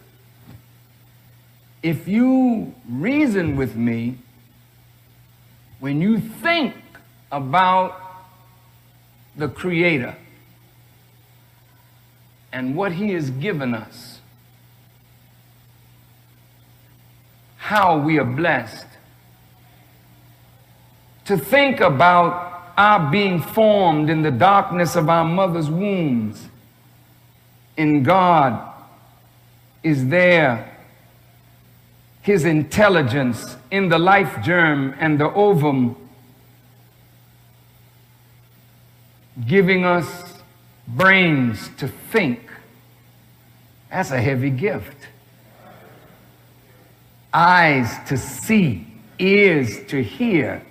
[1.83, 4.17] if you reason with me,
[5.79, 6.75] when you think
[7.31, 7.99] about
[9.35, 10.15] the Creator
[12.53, 14.19] and what He has given us,
[17.57, 18.85] how we are blessed,
[21.25, 26.47] to think about our being formed in the darkness of our mother's wombs,
[27.77, 28.71] in God
[29.81, 30.70] is there
[32.21, 35.95] his intelligence in the life germ and the ovum,
[39.47, 40.35] giving us
[40.87, 42.51] brains to think.
[43.89, 45.07] That's a heavy gift.
[47.33, 48.87] Eyes to see,
[49.17, 50.61] ears to hear,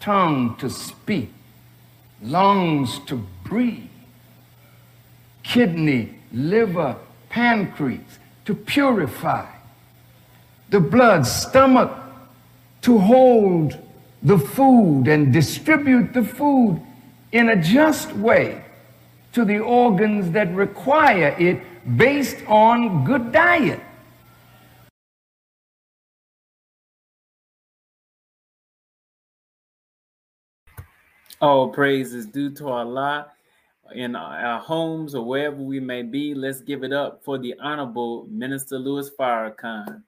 [0.00, 1.32] tongue to speak,
[2.20, 3.88] lungs to breathe,
[5.42, 6.96] kidney, liver,
[7.30, 9.53] pancreas to purify
[10.74, 11.92] the blood, stomach
[12.82, 13.78] to hold
[14.24, 16.82] the food and distribute the food
[17.30, 18.64] in a just way
[19.32, 21.62] to the organs that require it
[21.96, 23.78] based on good diet.
[31.40, 33.30] All praise is due to Allah
[33.94, 36.34] in our homes or wherever we may be.
[36.34, 40.02] Let's give it up for the Honorable Minister Louis Farrakhan.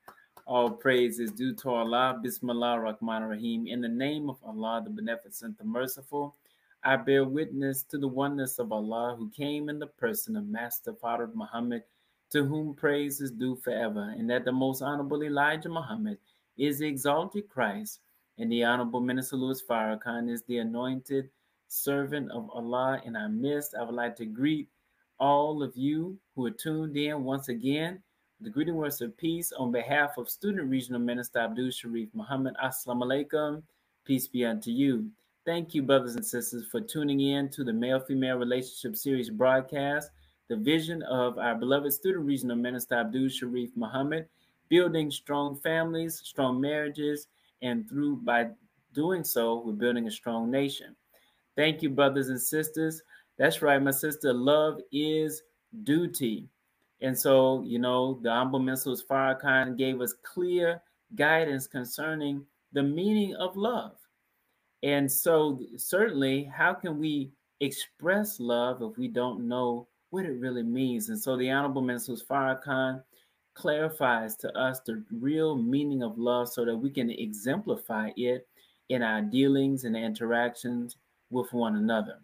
[0.49, 2.21] All praise is due to Allah.
[2.23, 3.67] Bismillah Rahman Rahim.
[3.67, 6.37] In the name of Allah, the Beneficent, the Merciful,
[6.85, 10.93] I bear witness to the oneness of Allah who came in the person of Master
[10.93, 11.83] Fard Muhammad,
[12.31, 16.19] to whom praise is due forever, and that the most honorable Elijah Muhammad
[16.57, 17.99] is the exalted Christ,
[18.39, 21.29] and the honorable Minister Louis Farrakhan is the anointed
[21.67, 23.75] servant of Allah in our midst.
[23.75, 24.69] I would like to greet
[25.19, 28.01] all of you who are tuned in once again
[28.41, 32.55] the greeting words of peace on behalf of Student Regional Minister Abdul Sharif Muhammad.
[32.63, 33.63] Assalamu alaikum.
[34.05, 35.09] Peace be unto you.
[35.47, 40.11] Thank you, brothers and sisters, for tuning in to the Male Female Relationship Series broadcast.
[40.49, 44.27] The vision of our beloved student regional minister Abdul Sharif Muhammad,
[44.69, 47.29] building strong families, strong marriages,
[47.63, 48.49] and through by
[48.93, 50.95] doing so, we're building a strong nation.
[51.57, 53.03] Thank you, brothers and sisters.
[53.39, 54.35] That's right, my sister.
[54.35, 55.43] Love is
[55.85, 56.49] duty.
[57.01, 60.83] And so, you know, the Honorable Minister Farrakhan gave us clear
[61.15, 63.93] guidance concerning the meaning of love.
[64.83, 70.63] And so, certainly, how can we express love if we don't know what it really
[70.63, 71.09] means?
[71.09, 73.03] And so, the Honorable Minister Farrakhan
[73.55, 78.47] clarifies to us the real meaning of love so that we can exemplify it
[78.91, 80.97] in our dealings and interactions
[81.31, 82.21] with one another.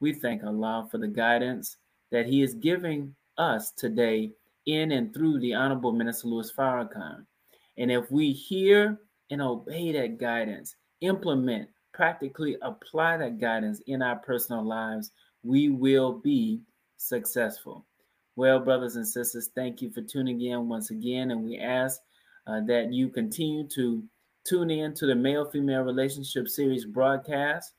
[0.00, 1.76] We thank Allah for the guidance
[2.10, 4.30] that He is giving us today
[4.66, 7.24] in and through the Honorable Minister Louis Farrakhan.
[7.78, 9.00] And if we hear
[9.30, 15.12] and obey that guidance, implement, practically apply that guidance in our personal lives,
[15.42, 16.60] we will be
[16.98, 17.86] successful.
[18.36, 21.30] Well, brothers and sisters, thank you for tuning in once again.
[21.30, 22.00] And we ask
[22.46, 24.02] uh, that you continue to
[24.44, 27.72] tune in to the male female relationship series broadcast.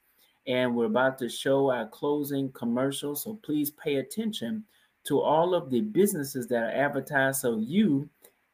[0.47, 3.15] And we're about to show our closing commercial.
[3.15, 4.63] So please pay attention
[5.05, 8.07] to all of the businesses that are advertised so you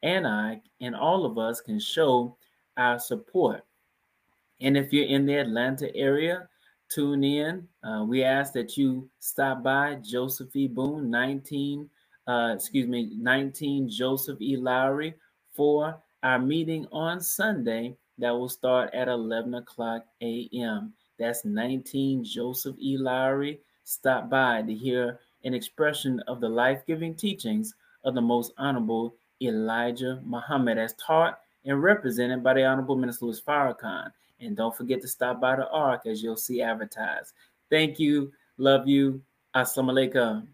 [0.04, 2.38] and I and all of us can show
[2.78, 3.64] our support.
[4.62, 6.48] And if you're in the Atlanta area,
[6.90, 7.68] tune in.
[7.84, 10.68] Uh, we ask that you stop by Joseph E.
[10.68, 11.90] Boone, 19,
[12.28, 14.58] uh, excuse me, 19 Joseph E.
[14.58, 15.16] Lowery
[15.54, 20.94] for our meeting on Sunday that will start at 11 o'clock a.m.
[21.20, 22.98] That's 19 Joseph E.
[22.98, 23.60] Lowery.
[23.84, 29.16] Stop by to hear an expression of the life giving teachings of the most honorable
[29.42, 34.12] Elijah Muhammad, as taught and represented by the Honorable Minister Louis Farrakhan.
[34.40, 37.34] And don't forget to stop by the Ark as you'll see advertised.
[37.70, 38.32] Thank you.
[38.58, 39.22] Love you.
[39.56, 40.48] Assalamu alaikum.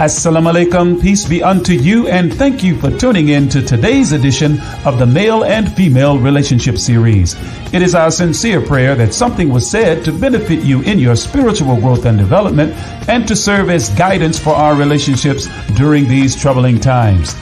[0.00, 4.58] Assalamu alaikum, peace be unto you, and thank you for tuning in to today's edition
[4.86, 7.36] of the Male and Female Relationship Series.
[7.74, 11.78] It is our sincere prayer that something was said to benefit you in your spiritual
[11.78, 12.72] growth and development
[13.10, 17.36] and to serve as guidance for our relationships during these troubling times.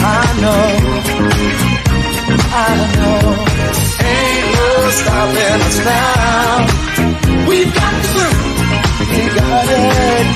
[0.00, 0.66] I know.
[2.66, 3.20] I know.
[4.12, 4.68] Ain't no
[5.00, 6.56] stopping us now.
[7.48, 8.37] We've got the groove.
[9.36, 10.26] Got it.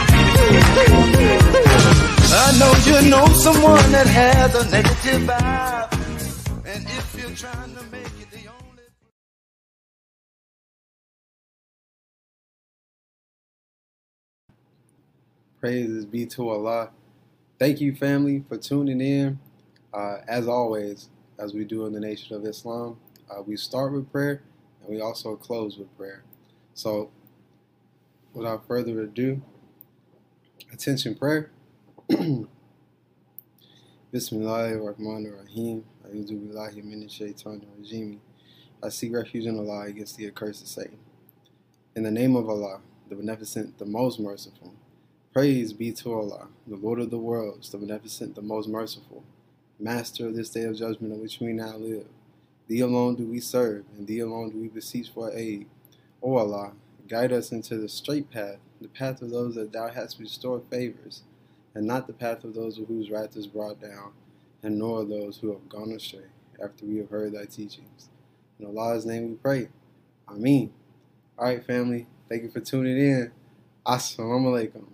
[2.34, 5.92] I know you know someone that has a negative vibe.
[6.66, 8.82] And if you're trying to make it the only
[15.60, 16.90] Praises be to Allah.
[17.58, 19.38] Thank you, family, for tuning in.
[19.94, 21.08] Uh, as always,
[21.38, 22.98] as we do in the Nation of Islam,
[23.30, 24.42] uh, we start with prayer
[24.82, 26.24] and we also close with prayer.
[26.74, 27.10] So,
[28.32, 29.42] without further ado,
[30.72, 31.50] attention prayer.
[32.10, 32.48] Bismillahir
[34.12, 35.84] Rahmanir Rahim.
[36.06, 38.18] A'udhu shaitanir rajim.
[38.82, 40.98] I seek refuge in Allah against the accursed Satan.
[41.94, 44.74] In the name of Allah, the Beneficent, the Most Merciful.
[45.32, 49.24] Praise be to Allah, the Lord of the worlds, the Beneficent, the Most Merciful,
[49.78, 52.06] Master of this day of judgment in which we now live.
[52.68, 55.66] Thee alone do we serve, and Thee alone do we beseech for aid.
[56.22, 56.72] O Allah,
[57.12, 61.24] guide us into the straight path, the path of those that Thou hast restored favors,
[61.74, 64.12] and not the path of those whose wrath is brought down,
[64.62, 66.30] and nor those who have gone astray
[66.64, 68.08] after we have heard Thy teachings.
[68.58, 69.68] In Allah's name we pray.
[70.26, 70.72] Ameen.
[71.38, 72.06] All right, family.
[72.30, 73.32] Thank you for tuning in.
[73.86, 74.91] Assalamu alaikum.